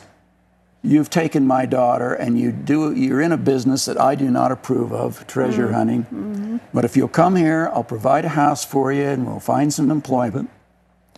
"You've 0.82 1.10
taken 1.10 1.46
my 1.46 1.66
daughter, 1.66 2.12
and 2.12 2.38
you 2.38 2.52
do 2.52 2.92
you're 2.92 3.20
in 3.20 3.32
a 3.32 3.36
business 3.36 3.86
that 3.86 4.00
I 4.00 4.14
do 4.14 4.30
not 4.30 4.52
approve 4.52 4.92
of, 4.92 5.26
treasure 5.26 5.66
mm-hmm. 5.66 5.74
hunting. 5.74 6.02
Mm-hmm. 6.04 6.56
But 6.72 6.84
if 6.84 6.96
you'll 6.96 7.08
come 7.08 7.36
here, 7.36 7.70
I'll 7.72 7.84
provide 7.84 8.24
a 8.24 8.30
house 8.30 8.64
for 8.64 8.92
you, 8.92 9.04
and 9.04 9.26
we'll 9.26 9.40
find 9.40 9.72
some 9.72 9.90
employment." 9.90 10.50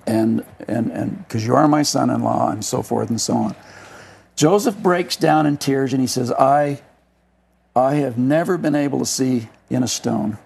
And 0.07 0.45
and 0.69 0.93
and 0.93 1.19
because 1.19 1.45
you 1.45 1.55
are 1.57 1.67
my 1.67 1.83
son-in-law, 1.83 2.51
and 2.51 2.65
so 2.65 2.83
forth 2.83 3.11
and 3.11 3.21
so 3.21 3.35
on. 3.35 3.57
Joseph 4.37 4.77
breaks 4.77 5.17
down 5.17 5.47
in 5.47 5.57
tears 5.57 5.95
and 5.95 6.01
he 6.01 6.07
says, 6.07 6.31
I, 6.31 6.83
I 7.75 7.95
have 7.95 8.19
never 8.19 8.59
been 8.59 8.75
able 8.75 8.99
to 8.99 9.07
see 9.07 9.49
in 9.71 9.83
a 9.83 9.89
stone. 9.89 10.39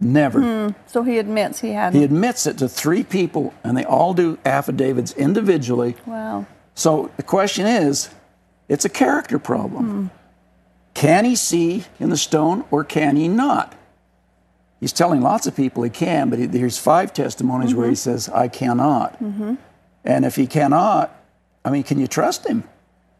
Never. 0.00 0.40
Hmm. 0.40 0.72
So 0.86 1.02
he 1.04 1.18
admits 1.18 1.60
he 1.60 1.70
had. 1.70 1.94
He 1.94 2.02
admits 2.02 2.46
it 2.46 2.58
to 2.58 2.68
three 2.68 3.04
people, 3.04 3.54
and 3.62 3.76
they 3.76 3.84
all 3.84 4.14
do 4.14 4.38
affidavits 4.44 5.12
individually. 5.12 5.96
wow. 6.06 6.46
So 6.74 7.10
the 7.16 7.22
question 7.22 7.66
is 7.66 8.10
it's 8.68 8.84
a 8.84 8.88
character 8.88 9.38
problem. 9.38 9.84
Hmm. 9.84 10.06
Can 10.94 11.24
he 11.24 11.36
see 11.36 11.84
in 12.00 12.10
the 12.10 12.16
stone 12.16 12.64
or 12.70 12.84
can 12.84 13.16
he 13.16 13.28
not? 13.28 13.74
He's 14.80 14.92
telling 14.92 15.20
lots 15.20 15.46
of 15.46 15.54
people 15.54 15.84
he 15.84 15.90
can, 15.90 16.28
but 16.28 16.50
there's 16.50 16.76
five 16.76 17.12
testimonies 17.12 17.72
where 17.72 17.86
he 17.86 17.92
mm-hmm. 17.92 18.10
says, 18.10 18.28
I 18.28 18.48
cannot. 18.48 19.12
Mm-hmm. 19.22 19.54
And 20.04 20.24
if 20.24 20.34
he 20.34 20.46
cannot, 20.48 21.16
I 21.64 21.70
mean, 21.70 21.84
can 21.84 22.00
you 22.00 22.08
trust 22.08 22.46
him? 22.46 22.64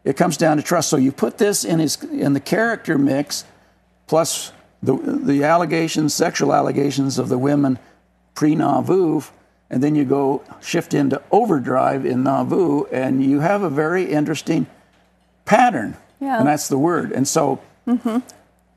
It 0.03 0.17
comes 0.17 0.35
down 0.35 0.57
to 0.57 0.63
trust. 0.63 0.89
So 0.89 0.97
you 0.97 1.13
put 1.13 1.37
this 1.37 1.63
in 1.63 1.79
his 1.79 2.03
in 2.03 2.33
the 2.33 2.41
character 2.41 2.97
mix, 2.97 3.45
plus 4.07 4.51
the 4.83 4.95
the 4.95 5.43
allegations, 5.43 6.13
sexual 6.13 6.53
allegations 6.53 7.17
of 7.17 7.29
the 7.29 7.37
women 7.37 7.79
pre 8.35 8.53
Nauvoo, 8.53 9.21
and 9.69 9.81
then 9.81 9.95
you 9.95 10.05
go 10.05 10.43
shift 10.61 10.93
into 10.93 11.21
overdrive 11.31 12.05
in 12.05 12.23
Nauvoo, 12.23 12.85
and 12.91 13.23
you 13.23 13.39
have 13.39 13.63
a 13.63 13.69
very 13.69 14.05
interesting 14.05 14.67
pattern. 15.45 15.97
Yeah. 16.19 16.39
And 16.39 16.47
that's 16.47 16.67
the 16.67 16.77
word. 16.77 17.11
And 17.11 17.27
so 17.27 17.59
mm-hmm. 17.87 18.19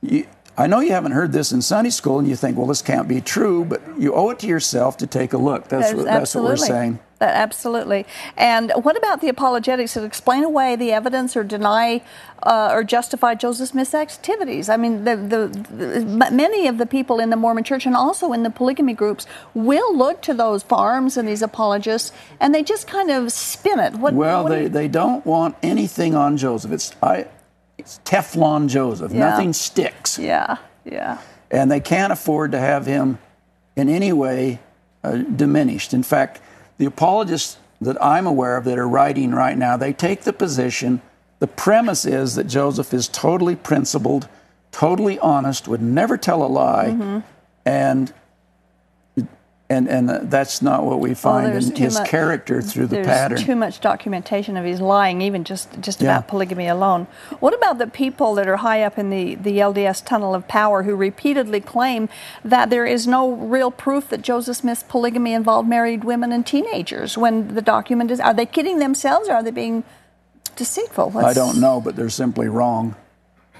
you, 0.01 0.27
I 0.57 0.67
know 0.67 0.81
you 0.81 0.93
haven't 0.93 1.13
heard 1.13 1.33
this 1.33 1.53
in 1.53 1.61
Sunday 1.61 1.91
school, 1.91 2.19
and 2.19 2.27
you 2.27 2.35
think, 2.35 2.57
well, 2.57 2.67
this 2.67 2.83
can't 2.83 3.09
be 3.09 3.21
true, 3.21 3.65
but 3.65 3.83
you 3.99 4.15
owe 4.15 4.31
it 4.31 4.39
to 4.41 4.47
yourself 4.47 4.97
to 4.99 5.07
take 5.07 5.33
a 5.33 5.39
look. 5.39 5.69
That's, 5.69 5.93
what, 5.93 6.05
that's 6.05 6.35
what 6.35 6.45
we're 6.45 6.57
saying. 6.57 6.99
That, 7.19 7.35
absolutely. 7.35 8.05
And 8.37 8.73
what 8.83 8.97
about 8.97 9.23
the 9.23 9.29
apologetics 9.31 9.95
that 9.95 10.05
explain 10.05 10.45
away 10.45 10.77
the 10.77 10.93
evidence 10.93 11.35
or 11.35 11.45
deny 11.45 12.03
uh, 12.43 12.69
or 12.73 12.85
justify 12.85 13.35
Joseph 13.35 13.71
Smith's 13.71 13.95
activities? 13.95 14.69
I 14.69 14.77
mean, 14.77 15.05
the, 15.05 15.17
the, 15.17 15.49
the, 15.75 16.31
many 16.31 16.67
of 16.69 16.77
the 16.77 16.85
people 16.85 17.19
in 17.19 17.31
the 17.31 17.37
Mormon 17.37 17.64
Church 17.64 17.87
and 17.87 17.97
also 17.97 18.35
in 18.35 18.43
the 18.43 18.51
polygamy 18.51 18.93
groups 18.93 19.27
will 19.55 19.97
look 19.97 20.21
to 20.23 20.35
those 20.35 20.62
FARMS 20.62 21.17
and 21.17 21.27
these 21.27 21.41
apologists, 21.41 22.12
and 22.39 22.55
they 22.55 22.62
just 22.62 22.87
kind 22.87 23.11
of 23.11 23.33
spin 23.33 23.79
it. 23.79 23.95
What, 23.95 24.12
Well, 24.12 24.43
what 24.43 24.51
they, 24.51 24.62
you- 24.64 24.69
they 24.69 24.89
don't 24.89 25.25
want 25.25 25.57
anything 25.62 26.14
on 26.14 26.37
Joseph. 26.37 26.71
It's, 26.73 26.95
I, 27.03 27.27
it's 27.79 27.99
Teflon 28.05 28.69
Joseph. 28.69 29.11
Yeah. 29.12 29.31
Nothing 29.31 29.55
sticks. 29.55 30.19
yeah, 30.19 30.59
yeah. 30.85 31.19
And 31.51 31.71
they 31.71 31.81
can't 31.81 32.12
afford 32.12 32.53
to 32.53 32.59
have 32.59 32.85
him 32.85 33.19
in 33.75 33.89
any 33.89 34.12
way 34.12 34.59
uh, 35.03 35.17
diminished. 35.17 35.95
In 35.95 36.03
fact, 36.03 36.43
the 36.79 36.87
apologists 36.87 37.59
that 37.81 38.03
I'm 38.03 38.27
aware 38.27 38.57
of 38.57 38.64
that 38.64 38.79
are 38.79 38.89
writing 38.89 39.33
right 39.33 39.57
now, 39.57 39.77
they 39.77 39.93
take 39.93 40.22
the 40.22 40.33
position, 40.33 41.03
the 41.39 41.47
premise 41.47 42.05
is 42.05 42.35
that 42.37 42.45
Joseph 42.45 42.95
is 42.95 43.09
totally 43.09 43.55
principled, 43.57 44.29
totally 44.72 45.18
honest, 45.18 45.68
would 45.68 45.83
never 45.83 46.16
tell 46.16 46.43
a 46.43 46.47
lie, 46.49 46.87
Mm-hmm. 46.89 47.18
and 47.64 48.12
and 49.69 49.89
and 49.89 50.09
that's 50.31 50.62
not 50.62 50.85
what 50.85 51.01
we 51.01 51.12
find 51.12 51.53
in 51.55 51.75
his 51.75 51.95
much- 51.99 52.09
character 52.09 52.62
through 52.62 52.87
the 52.87 52.97
There's 52.97 53.07
pattern. 53.07 53.39
too 53.39 53.57
much 53.57 53.81
documentation 53.81 54.57
of 54.57 54.64
his 54.64 54.81
lying, 54.81 55.21
even 55.23 55.43
just 55.43 55.81
just 55.81 56.01
Yeah. 56.01 56.17
about 56.19 56.29
polygamy 56.29 56.69
alone. 56.69 57.09
What 57.41 57.53
about 57.53 57.79
the 57.79 57.89
people 57.89 58.35
that 58.37 58.47
are 58.47 58.59
high 58.59 58.83
up 58.85 58.97
in 58.97 59.11
the, 59.11 59.35
the 59.35 59.59
LDS 59.59 60.01
tunnel 60.05 60.35
of 60.37 60.47
power 60.47 60.85
who 60.85 60.95
repeatedly 60.95 61.61
claim 61.61 62.09
that 62.45 62.71
there 62.71 62.87
is 62.87 63.09
no 63.09 63.33
real 63.33 63.71
proof 63.73 64.09
that 64.11 64.23
Joseph 64.23 64.59
Smith's 64.59 64.85
polygamy 64.85 65.33
involved 65.33 65.69
married 65.69 66.05
women 66.05 66.31
and 66.31 66.47
teenagers 66.47 67.19
when 67.19 67.55
the 67.55 67.62
document 67.62 68.11
is? 68.12 68.21
Are 68.21 68.35
they 68.35 68.47
kidding 68.47 68.79
themselves 68.79 69.29
or 69.29 69.33
are 69.35 69.43
they 69.43 69.51
being 69.51 69.83
deceitful? 70.55 71.12
I 71.19 71.33
don't 71.33 71.61
know, 71.61 71.81
but 71.81 71.97
they're 71.97 72.09
simply 72.09 72.49
wrong. 72.49 72.95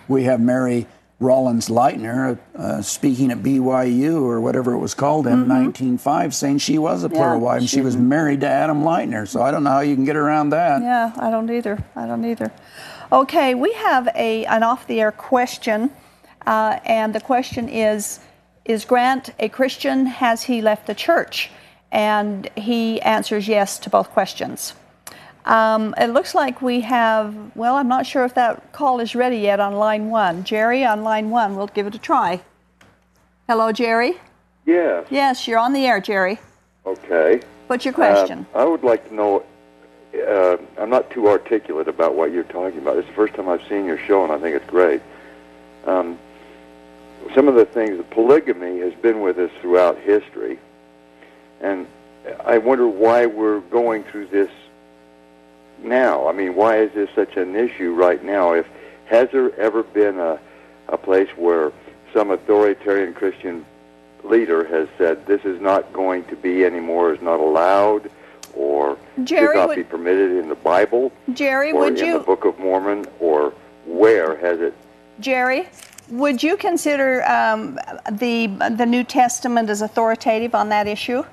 We 0.09 0.25
have 0.25 0.41
Mary 0.41 0.87
Rollins 1.19 1.69
Lightner 1.69 2.39
uh, 2.55 2.83
speaking 2.83 3.31
at 3.31 3.39
BYU 3.39 4.21
or 4.23 4.41
whatever 4.41 4.75
it 4.75 4.79
was 4.79 4.93
called 4.93 5.27
in 5.27 5.49
1905, 5.49 6.35
saying 6.35 6.59
she 6.59 6.77
was 6.79 7.05
a 7.05 7.09
plural 7.09 7.37
Mm-hmm. 7.37 7.43
Yeah, 7.43 7.47
wife 7.47 7.61
and 7.61 7.69
she 7.71 7.77
she- 7.77 7.81
was 7.83 7.97
married 7.97 8.41
to 8.43 8.49
Adam 8.49 8.83
Lightner. 8.83 9.27
So 9.27 9.41
I 9.43 9.51
don't 9.51 9.65
know 9.65 9.71
how 9.71 9.81
you 9.81 9.95
can 9.95 10.05
get 10.05 10.17
around 10.17 10.51
that. 10.51 10.83
Yeah, 10.83 11.13
I 11.17 11.31
don't 11.31 11.51
either. 11.51 11.83
I 11.95 12.07
don't 12.07 12.25
either. 12.25 12.53
Okay, 13.11 13.55
we 13.55 13.73
have 13.75 14.09
a 14.15 14.45
an 14.47 14.63
off 14.63 14.87
the 14.87 15.01
air 15.01 15.13
question, 15.13 15.91
uh, 16.47 16.81
and 16.85 17.15
the 17.15 17.21
question 17.21 17.69
is: 17.69 18.21
Is 18.67 18.85
Grant 18.85 19.31
a 19.39 19.49
Christian? 19.49 20.07
Has 20.07 20.43
he 20.45 20.61
left 20.61 20.87
the 20.87 20.95
church? 20.95 21.51
And 21.93 22.51
he 22.57 23.01
answers 23.03 23.47
yes 23.49 23.79
to 23.79 23.89
both 23.91 24.11
questions. 24.11 24.75
Um, 25.47 25.95
it 25.97 26.09
looks 26.09 26.35
like 26.35 26.61
we 26.61 26.81
have. 26.81 27.35
Well, 27.55 27.77
I'm 27.77 27.89
not 27.89 28.05
sure 28.05 28.25
if 28.25 28.35
that 28.35 28.73
call 28.73 28.99
is 29.01 29.15
ready 29.15 29.39
yet 29.39 29.61
on 29.61 29.75
line 29.75 30.11
one. 30.11 30.43
Jerry, 30.45 30.85
on 30.85 31.05
line 31.05 31.31
one, 31.31 31.57
we'll 31.57 31.69
give 31.69 31.87
it 31.87 31.95
a 31.95 31.99
try. 31.99 32.43
Hello, 33.49 33.71
Jerry. 33.71 34.15
Yes. 34.65 35.07
Yes, 35.09 35.47
you're 35.47 35.61
on 35.61 35.73
the 35.73 35.87
air, 35.87 36.01
Jerry. 36.01 36.41
Okay. 36.85 37.41
What's 37.69 37.85
your 37.85 37.95
Uh, 37.95 37.97
question? 37.97 38.47
I 38.55 38.65
would 38.65 38.83
like 38.83 39.09
to 39.09 39.15
know. 39.15 39.43
Uh, 40.17 40.57
I'm 40.79 40.91
not 40.91 41.11
too 41.11 41.29
articulate 41.29 41.87
about 41.89 42.15
what 42.15 42.33
you're 42.33 42.43
talking 42.45 42.79
about. 42.79 42.97
It's 42.97 43.07
the 43.07 43.15
first 43.15 43.35
time 43.35 43.49
I've 43.49 43.63
seen 43.69 43.85
your 43.85 43.99
show, 43.99 44.25
and 44.25 44.33
I 44.33 44.39
think 44.39 44.57
it's 44.57 44.69
great. 44.69 45.01
Um, 45.87 46.19
some 47.35 47.47
of 47.49 47.55
the 47.55 47.67
things, 47.67 48.03
polygamy 48.11 48.81
has 48.81 48.95
been 48.95 49.21
with 49.21 49.39
us 49.39 49.51
throughout 49.61 49.99
history, 49.99 50.59
and 51.61 51.87
I 52.45 52.59
wonder 52.59 52.89
why 52.89 53.27
we're 53.27 53.61
going 53.61 54.05
through 54.05 54.27
this 54.27 54.51
now. 55.83 56.29
I 56.29 56.33
mean, 56.33 56.55
why 56.55 56.79
is 56.79 56.93
this 56.93 57.09
such 57.15 57.37
an 57.37 57.55
issue 57.57 57.93
right 57.95 58.23
now? 58.25 58.53
If 58.53 58.67
has 59.07 59.29
there 59.33 59.55
ever 59.59 59.83
been 59.83 60.19
a 60.19 60.39
a 60.89 60.97
place 60.97 61.29
where 61.37 61.73
some 62.15 62.31
authoritarian 62.31 63.13
Christian 63.15 63.65
leader 64.25 64.65
has 64.67 64.89
said 64.99 65.27
this 65.27 65.45
is 65.45 65.61
not 65.61 65.93
going 65.93 66.25
to 66.25 66.37
be 66.37 66.65
anymore, 66.65 67.13
is 67.13 67.21
not 67.23 67.41
allowed, 67.41 68.11
or 68.55 68.97
Jerry, 69.25 69.49
should 69.49 69.57
not 69.57 69.69
would- 69.69 69.77
be 69.77 69.85
permitted 69.85 70.33
in 70.33 70.49
the 70.49 70.55
Bible, 70.55 71.13
Jerry, 71.33 71.73
or 71.73 71.81
would 71.81 71.99
in 71.99 72.07
you? 72.07 72.13
the 72.19 72.25
Book 72.25 72.45
of 72.45 72.59
Mormon, 72.59 73.07
or 73.21 73.53
where 73.85 74.37
has 74.37 74.61
it? 74.61 74.75
Jerry, 75.21 75.69
would 76.09 76.43
you 76.43 76.57
consider 76.57 77.25
um, 77.29 77.79
the 78.11 78.47
the 78.77 78.87
New 78.87 79.05
Testament 79.05 79.71
as 79.71 79.83
authoritative 79.83 80.55
on 80.55 80.69
that 80.71 80.87
issue? 80.87 81.25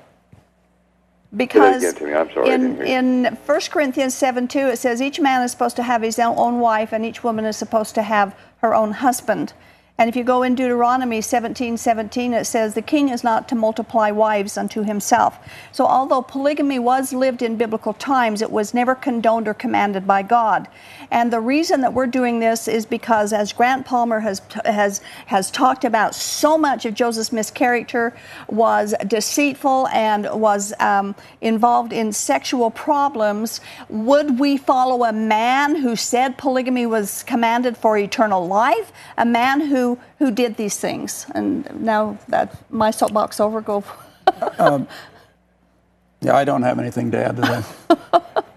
Because 1.36 1.82
again 1.82 1.94
to 1.94 2.04
me. 2.06 2.14
I'm 2.14 2.32
sorry, 2.32 2.50
in 2.50 2.82
in 2.82 3.24
1 3.46 3.60
Corinthians 3.70 4.14
7 4.14 4.46
2, 4.46 4.58
it 4.58 4.78
says 4.78 5.02
each 5.02 5.20
man 5.20 5.42
is 5.42 5.50
supposed 5.50 5.76
to 5.76 5.82
have 5.82 6.02
his 6.02 6.18
own 6.18 6.60
wife, 6.60 6.92
and 6.92 7.04
each 7.04 7.24
woman 7.24 7.44
is 7.44 7.56
supposed 7.56 7.94
to 7.96 8.02
have 8.02 8.36
her 8.58 8.74
own 8.74 8.92
husband. 8.92 9.52
And 9.96 10.08
if 10.08 10.16
you 10.16 10.24
go 10.24 10.42
in 10.42 10.56
Deuteronomy 10.56 11.20
17 11.20 11.76
17, 11.76 12.32
it 12.32 12.46
says 12.46 12.74
the 12.74 12.82
king 12.82 13.10
is 13.10 13.22
not 13.22 13.48
to 13.48 13.54
multiply 13.54 14.10
wives 14.10 14.58
unto 14.58 14.82
himself. 14.82 15.38
So, 15.70 15.86
although 15.86 16.20
polygamy 16.20 16.80
was 16.80 17.12
lived 17.12 17.42
in 17.42 17.54
biblical 17.54 17.92
times, 17.92 18.42
it 18.42 18.50
was 18.50 18.74
never 18.74 18.96
condoned 18.96 19.46
or 19.46 19.54
commanded 19.54 20.04
by 20.04 20.22
God. 20.22 20.66
And 21.12 21.32
the 21.32 21.38
reason 21.38 21.80
that 21.82 21.94
we're 21.94 22.08
doing 22.08 22.40
this 22.40 22.66
is 22.66 22.84
because, 22.86 23.32
as 23.32 23.52
Grant 23.52 23.86
Palmer 23.86 24.18
has, 24.18 24.42
has, 24.64 25.00
has 25.26 25.48
talked 25.52 25.84
about, 25.84 26.16
so 26.16 26.58
much 26.58 26.84
of 26.86 26.94
Joseph 26.94 27.26
Smith's 27.26 27.52
character 27.52 28.16
was 28.48 28.96
deceitful 29.06 29.86
and 29.88 30.28
was 30.40 30.72
um, 30.80 31.14
involved 31.40 31.92
in 31.92 32.12
sexual 32.12 32.72
problems. 32.72 33.60
Would 33.88 34.40
we 34.40 34.56
follow 34.56 35.04
a 35.04 35.12
man 35.12 35.76
who 35.76 35.94
said 35.94 36.36
polygamy 36.36 36.86
was 36.86 37.22
commanded 37.22 37.76
for 37.76 37.96
eternal 37.96 38.44
life? 38.44 38.90
A 39.16 39.24
man 39.24 39.60
who 39.60 39.83
who 40.18 40.30
did 40.30 40.56
these 40.56 40.76
things? 40.78 41.26
And 41.34 41.68
now 41.80 42.18
that 42.28 42.46
my 42.70 42.90
soapbox 42.90 43.40
over, 43.40 43.60
go. 43.60 43.84
Yeah, 46.24 46.36
I 46.36 46.44
don't 46.44 46.62
have 46.62 46.78
anything 46.78 47.10
to 47.10 47.18
add 47.18 47.36
to 47.36 47.42
that. 47.42 48.44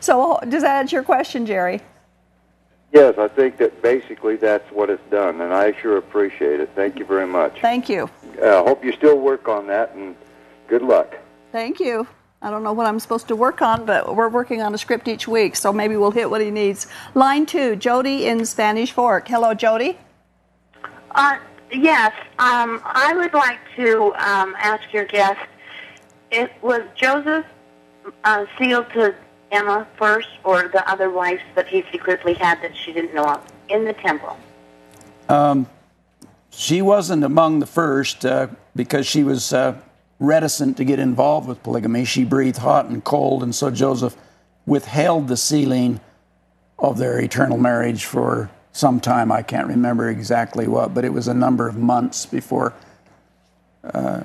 So, 0.00 0.38
does 0.48 0.62
that 0.62 0.80
answer 0.80 0.96
your 0.96 1.02
question, 1.02 1.44
Jerry? 1.44 1.80
Yes, 2.92 3.18
I 3.18 3.28
think 3.28 3.58
that 3.58 3.82
basically 3.82 4.36
that's 4.36 4.68
what 4.72 4.90
it's 4.90 5.02
done, 5.10 5.40
and 5.40 5.52
I 5.52 5.72
sure 5.80 5.98
appreciate 5.98 6.58
it. 6.58 6.70
Thank 6.74 6.98
you 6.98 7.04
very 7.04 7.26
much. 7.26 7.60
Thank 7.60 7.88
you. 7.88 8.10
I 8.42 8.46
uh, 8.46 8.64
hope 8.64 8.84
you 8.84 8.92
still 8.92 9.18
work 9.18 9.46
on 9.46 9.66
that, 9.68 9.94
and 9.94 10.16
good 10.66 10.82
luck. 10.82 11.16
Thank 11.52 11.78
you. 11.78 12.06
I 12.42 12.50
don't 12.50 12.64
know 12.64 12.72
what 12.72 12.86
I'm 12.86 12.98
supposed 12.98 13.28
to 13.28 13.36
work 13.36 13.60
on, 13.60 13.84
but 13.84 14.16
we're 14.16 14.30
working 14.30 14.62
on 14.62 14.74
a 14.74 14.78
script 14.78 15.06
each 15.06 15.28
week, 15.28 15.54
so 15.54 15.72
maybe 15.72 15.96
we'll 15.96 16.10
hit 16.10 16.30
what 16.30 16.40
he 16.40 16.50
needs. 16.50 16.86
Line 17.14 17.44
two, 17.44 17.76
Jody 17.76 18.26
in 18.26 18.46
Spanish 18.46 18.90
Fork. 18.92 19.28
Hello, 19.28 19.52
Jody. 19.52 19.98
Uh, 21.12 21.38
yes, 21.72 22.12
um, 22.38 22.80
I 22.84 23.14
would 23.16 23.34
like 23.34 23.58
to 23.76 24.14
um, 24.14 24.54
ask 24.58 24.92
your 24.92 25.04
guest. 25.04 25.40
It 26.30 26.52
was 26.62 26.82
Joseph 26.94 27.46
uh, 28.24 28.46
sealed 28.58 28.88
to 28.90 29.14
Emma 29.50 29.86
first, 29.96 30.28
or 30.44 30.68
the 30.68 30.88
other 30.88 31.10
wives 31.10 31.42
that 31.54 31.66
he 31.66 31.84
secretly 31.90 32.34
had 32.34 32.62
that 32.62 32.76
she 32.76 32.92
didn't 32.92 33.14
know 33.14 33.24
of 33.24 33.52
in 33.68 33.84
the 33.84 33.92
temple? 33.94 34.36
Um, 35.28 35.68
she 36.50 36.82
wasn't 36.82 37.24
among 37.24 37.60
the 37.60 37.66
first 37.66 38.24
uh, 38.24 38.48
because 38.76 39.06
she 39.06 39.24
was 39.24 39.52
uh, 39.52 39.80
reticent 40.18 40.76
to 40.76 40.84
get 40.84 40.98
involved 40.98 41.48
with 41.48 41.62
polygamy. 41.62 42.04
She 42.04 42.24
breathed 42.24 42.58
hot 42.58 42.86
and 42.86 43.02
cold, 43.02 43.42
and 43.42 43.54
so 43.54 43.70
Joseph 43.70 44.16
withheld 44.66 45.28
the 45.28 45.36
sealing 45.36 46.00
of 46.78 46.98
their 46.98 47.18
eternal 47.20 47.58
marriage 47.58 48.04
for 48.04 48.50
some 48.72 49.00
time. 49.00 49.32
I 49.32 49.42
can't 49.42 49.68
remember 49.68 50.08
exactly 50.08 50.68
what, 50.68 50.94
but 50.94 51.04
it 51.04 51.12
was 51.12 51.28
a 51.28 51.34
number 51.34 51.68
of 51.68 51.76
months 51.76 52.26
before. 52.26 52.72
Uh, 53.82 54.22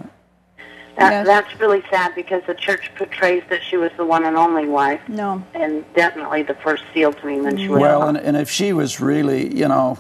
that, 0.98 1.12
yes. 1.12 1.28
That's 1.28 1.60
really 1.60 1.84
sad 1.89 2.16
because 2.16 2.41
the 2.48 2.54
church 2.54 2.89
portrays 2.96 3.43
that 3.50 3.62
she 3.64 3.76
was 3.76 3.91
the 3.98 4.06
one 4.06 4.24
and 4.24 4.38
only 4.38 4.68
wife. 4.68 5.02
No. 5.10 5.43
And 5.54 5.84
definitely 5.93 6.43
the 6.43 6.56
first 6.56 6.84
seal 6.93 7.12
to 7.12 7.26
me 7.26 7.41
when 7.41 7.58
she 7.58 7.68
was. 7.68 7.82
Well, 7.82 8.08
and, 8.08 8.18
and 8.18 8.38
if 8.38 8.50
she 8.50 8.72
was 8.72 9.02
really, 9.02 9.54
you 9.54 9.68
know, 9.68 9.98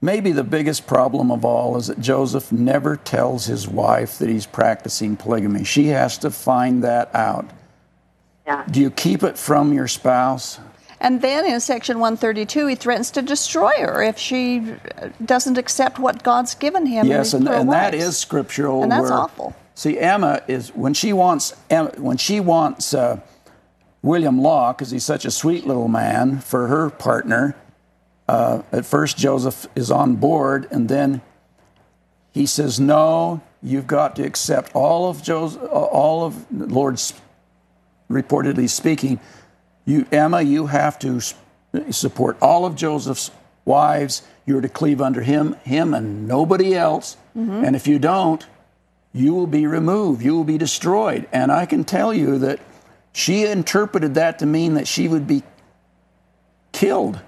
maybe 0.00 0.32
the 0.32 0.44
biggest 0.44 0.86
problem 0.86 1.30
of 1.30 1.44
all 1.44 1.76
is 1.76 1.88
that 1.88 2.00
Joseph 2.00 2.50
never 2.50 2.96
tells 2.96 3.44
his 3.44 3.68
wife 3.68 4.18
that 4.18 4.28
he's 4.30 4.46
practicing 4.46 5.16
polygamy. 5.16 5.64
She 5.64 5.88
has 5.88 6.16
to 6.18 6.30
find 6.30 6.82
that 6.84 7.14
out. 7.14 7.50
Yeah. 8.46 8.64
Do 8.70 8.80
you 8.80 8.90
keep 8.90 9.22
it 9.22 9.36
from 9.36 9.74
your 9.74 9.88
spouse? 9.88 10.60
And 11.00 11.22
then 11.22 11.46
in 11.46 11.60
section 11.60 12.00
132, 12.00 12.66
he 12.66 12.74
threatens 12.74 13.10
to 13.12 13.22
destroy 13.22 13.72
her 13.78 14.02
if 14.02 14.18
she 14.18 14.74
doesn't 15.24 15.56
accept 15.56 15.98
what 15.98 16.24
God's 16.24 16.54
given 16.54 16.86
him. 16.86 17.06
Yes, 17.06 17.34
and, 17.34 17.48
and 17.48 17.70
that 17.70 17.94
is 17.94 18.18
scriptural. 18.18 18.82
And 18.82 18.90
that's 18.90 19.04
where, 19.04 19.12
awful. 19.12 19.56
See, 19.74 19.98
Emma 19.98 20.42
is 20.48 20.70
when 20.74 20.94
she 20.94 21.12
wants 21.12 21.54
Emma, 21.70 21.92
when 21.98 22.16
she 22.16 22.40
wants 22.40 22.94
uh, 22.94 23.20
William 24.02 24.40
Law 24.40 24.72
because 24.72 24.90
he's 24.90 25.04
such 25.04 25.24
a 25.24 25.30
sweet 25.30 25.66
little 25.66 25.88
man 25.88 26.40
for 26.40 26.66
her 26.66 26.90
partner. 26.90 27.54
Uh, 28.28 28.62
at 28.72 28.84
first, 28.84 29.16
Joseph 29.16 29.68
is 29.76 29.90
on 29.90 30.16
board, 30.16 30.66
and 30.72 30.88
then 30.88 31.22
he 32.32 32.44
says, 32.44 32.80
"No, 32.80 33.40
you've 33.62 33.86
got 33.86 34.16
to 34.16 34.24
accept 34.24 34.74
all 34.74 35.08
of 35.08 35.22
Joseph, 35.22 35.62
all 35.70 36.24
of 36.24 36.50
Lord's 36.50 37.14
reportedly 38.10 38.68
speaking." 38.68 39.20
You, 39.88 40.06
Emma, 40.12 40.42
you 40.42 40.66
have 40.66 40.98
to 40.98 41.18
support 41.90 42.36
all 42.42 42.66
of 42.66 42.76
Joseph's 42.76 43.30
wives. 43.64 44.20
You're 44.44 44.60
to 44.60 44.68
cleave 44.68 45.00
under 45.00 45.22
him, 45.22 45.54
him, 45.64 45.94
and 45.94 46.28
nobody 46.28 46.74
else. 46.74 47.16
Mm-hmm. 47.34 47.64
And 47.64 47.74
if 47.74 47.86
you 47.86 47.98
don't, 47.98 48.46
you 49.14 49.32
will 49.34 49.46
be 49.46 49.66
removed. 49.66 50.22
You 50.22 50.36
will 50.36 50.44
be 50.44 50.58
destroyed. 50.58 51.26
And 51.32 51.50
I 51.50 51.64
can 51.64 51.84
tell 51.84 52.12
you 52.12 52.38
that 52.40 52.60
she 53.14 53.46
interpreted 53.46 54.16
that 54.16 54.38
to 54.40 54.46
mean 54.46 54.74
that 54.74 54.86
she 54.86 55.08
would 55.08 55.26
be 55.26 55.42
killed. 56.72 57.18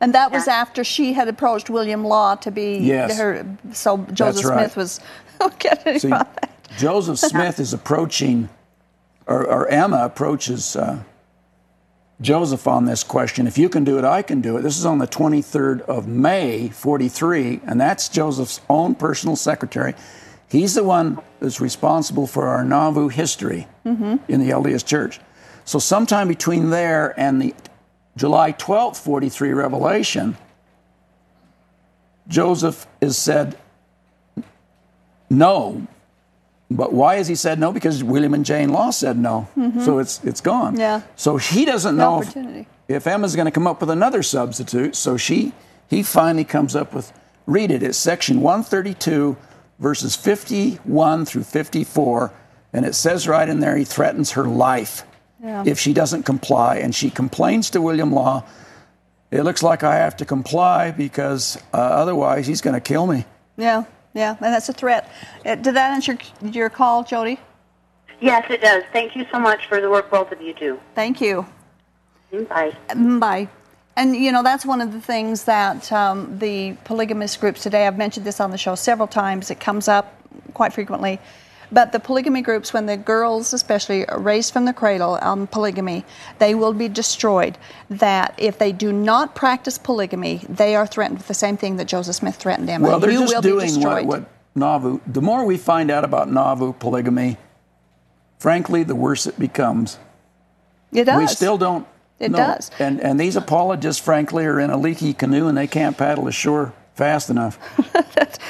And 0.00 0.14
that 0.14 0.32
was 0.32 0.48
after 0.48 0.84
she 0.84 1.12
had 1.12 1.28
approached 1.28 1.68
William 1.68 2.02
Law 2.02 2.36
to 2.36 2.50
be 2.50 2.78
yes. 2.78 3.18
her. 3.18 3.46
So 3.72 3.98
Joseph 4.14 4.46
right. 4.46 4.72
Smith 4.72 4.76
was 4.76 5.00
getting 5.58 5.98
See, 5.98 6.12
Joseph 6.78 7.18
Smith 7.30 7.60
is 7.60 7.74
approaching, 7.74 8.48
or, 9.26 9.46
or 9.46 9.68
Emma 9.68 10.06
approaches. 10.06 10.76
Uh, 10.76 11.02
Joseph 12.20 12.66
on 12.66 12.86
this 12.86 13.04
question. 13.04 13.46
If 13.46 13.58
you 13.58 13.68
can 13.68 13.84
do 13.84 13.98
it, 13.98 14.04
I 14.04 14.22
can 14.22 14.40
do 14.40 14.56
it. 14.56 14.62
This 14.62 14.78
is 14.78 14.86
on 14.86 14.98
the 14.98 15.06
23rd 15.06 15.82
of 15.82 16.08
May, 16.08 16.68
43, 16.70 17.60
and 17.66 17.80
that's 17.80 18.08
Joseph's 18.08 18.60
own 18.70 18.94
personal 18.94 19.36
secretary. 19.36 19.94
He's 20.48 20.74
the 20.74 20.84
one 20.84 21.18
that's 21.40 21.60
responsible 21.60 22.26
for 22.26 22.46
our 22.46 22.64
Nauvoo 22.64 23.08
history 23.08 23.66
mm-hmm. 23.84 24.16
in 24.28 24.40
the 24.40 24.50
LDS 24.50 24.86
Church. 24.86 25.20
So, 25.64 25.78
sometime 25.78 26.28
between 26.28 26.70
there 26.70 27.18
and 27.18 27.42
the 27.42 27.54
July 28.16 28.52
12th, 28.52 28.96
43 28.96 29.52
revelation, 29.52 30.38
Joseph 32.28 32.86
is 33.00 33.18
said, 33.18 33.58
No, 35.28 35.86
but 36.70 36.92
why 36.92 37.16
has 37.16 37.28
he 37.28 37.34
said 37.34 37.58
no? 37.58 37.72
Because 37.72 38.02
William 38.02 38.34
and 38.34 38.44
Jane 38.44 38.70
Law 38.70 38.90
said 38.90 39.16
no. 39.16 39.48
Mm-hmm. 39.56 39.82
So 39.82 39.98
it's 39.98 40.22
it's 40.24 40.40
gone. 40.40 40.78
Yeah. 40.78 41.02
So 41.14 41.36
he 41.36 41.64
doesn't 41.64 41.96
know 41.96 42.22
if, 42.22 42.66
if, 42.88 43.06
Emma's 43.06 43.36
going 43.36 43.46
to 43.46 43.52
come 43.52 43.66
up 43.66 43.80
with 43.80 43.90
another 43.90 44.22
substitute. 44.22 44.96
So 44.96 45.16
she 45.16 45.52
he 45.88 46.02
finally 46.02 46.44
comes 46.44 46.74
up 46.74 46.92
with 46.92 47.12
read 47.46 47.70
it. 47.70 47.82
It's 47.82 47.96
section 47.96 48.40
132, 48.40 49.36
verses 49.78 50.16
51 50.16 51.24
through 51.24 51.44
54, 51.44 52.32
and 52.72 52.84
it 52.84 52.94
says 52.94 53.28
right 53.28 53.48
in 53.48 53.60
there 53.60 53.76
he 53.76 53.84
threatens 53.84 54.32
her 54.32 54.44
life 54.44 55.04
yeah. 55.42 55.62
if 55.64 55.78
she 55.78 55.92
doesn't 55.92 56.24
comply, 56.24 56.76
and 56.78 56.94
she 56.94 57.10
complains 57.10 57.70
to 57.70 57.80
William 57.80 58.12
Law. 58.12 58.44
It 59.30 59.42
looks 59.42 59.62
like 59.62 59.82
I 59.82 59.96
have 59.96 60.16
to 60.18 60.24
comply 60.24 60.90
because 60.90 61.58
uh, 61.72 61.76
otherwise 61.76 62.46
he's 62.46 62.60
going 62.60 62.74
to 62.74 62.80
kill 62.80 63.06
me. 63.06 63.24
Yeah. 63.56 63.84
Yeah, 64.16 64.30
and 64.30 64.54
that's 64.54 64.68
a 64.70 64.72
threat. 64.72 65.10
Uh, 65.44 65.56
did 65.56 65.74
that 65.74 65.92
answer 65.92 66.16
your 66.40 66.70
call, 66.70 67.04
Jody? 67.04 67.38
Yes, 68.18 68.46
it 68.48 68.62
does. 68.62 68.82
Thank 68.90 69.14
you 69.14 69.26
so 69.30 69.38
much 69.38 69.66
for 69.66 69.78
the 69.78 69.90
work 69.90 70.10
both 70.10 70.32
of 70.32 70.40
you 70.40 70.54
do. 70.54 70.80
Thank 70.94 71.20
you. 71.20 71.46
Bye. 72.48 72.74
Bye. 72.94 73.48
And 73.94 74.16
you 74.16 74.32
know 74.32 74.42
that's 74.42 74.64
one 74.64 74.80
of 74.80 74.92
the 74.92 75.02
things 75.02 75.44
that 75.44 75.92
um, 75.92 76.38
the 76.38 76.72
polygamist 76.84 77.40
groups 77.40 77.62
today. 77.62 77.86
I've 77.86 77.98
mentioned 77.98 78.24
this 78.24 78.40
on 78.40 78.50
the 78.50 78.58
show 78.58 78.74
several 78.74 79.06
times. 79.06 79.50
It 79.50 79.60
comes 79.60 79.86
up 79.86 80.18
quite 80.54 80.72
frequently. 80.72 81.20
But 81.72 81.92
the 81.92 82.00
polygamy 82.00 82.42
groups, 82.42 82.72
when 82.72 82.86
the 82.86 82.96
girls 82.96 83.52
especially 83.52 84.06
are 84.08 84.18
raised 84.18 84.52
from 84.52 84.64
the 84.64 84.72
cradle 84.72 85.18
on 85.20 85.46
polygamy, 85.46 86.04
they 86.38 86.54
will 86.54 86.72
be 86.72 86.88
destroyed. 86.88 87.58
That 87.90 88.34
if 88.38 88.58
they 88.58 88.72
do 88.72 88.92
not 88.92 89.34
practice 89.34 89.78
polygamy, 89.78 90.42
they 90.48 90.76
are 90.76 90.86
threatened 90.86 91.18
with 91.18 91.28
the 91.28 91.34
same 91.34 91.56
thing 91.56 91.76
that 91.76 91.86
Joseph 91.86 92.16
Smith 92.16 92.36
threatened 92.36 92.68
them. 92.68 92.82
Well, 92.82 93.00
they're 93.00 93.10
you 93.10 93.26
just 93.26 93.42
doing 93.42 93.80
what, 93.80 94.04
what 94.04 94.30
Nauvoo. 94.54 95.00
The 95.06 95.22
more 95.22 95.44
we 95.44 95.56
find 95.56 95.90
out 95.90 96.04
about 96.04 96.30
Nauvoo 96.30 96.72
polygamy, 96.72 97.36
frankly, 98.38 98.82
the 98.82 98.94
worse 98.94 99.26
it 99.26 99.38
becomes. 99.38 99.98
It 100.92 101.04
does. 101.04 101.18
We 101.18 101.26
still 101.26 101.58
don't. 101.58 101.86
It 102.18 102.30
know. 102.30 102.38
does. 102.38 102.70
And 102.78 103.00
and 103.00 103.20
these 103.20 103.36
apologists, 103.36 104.02
frankly, 104.02 104.46
are 104.46 104.58
in 104.58 104.70
a 104.70 104.76
leaky 104.78 105.12
canoe 105.12 105.48
and 105.48 105.58
they 105.58 105.66
can't 105.66 105.98
paddle 105.98 106.28
ashore 106.28 106.72
fast 106.96 107.28
enough. 107.28 107.58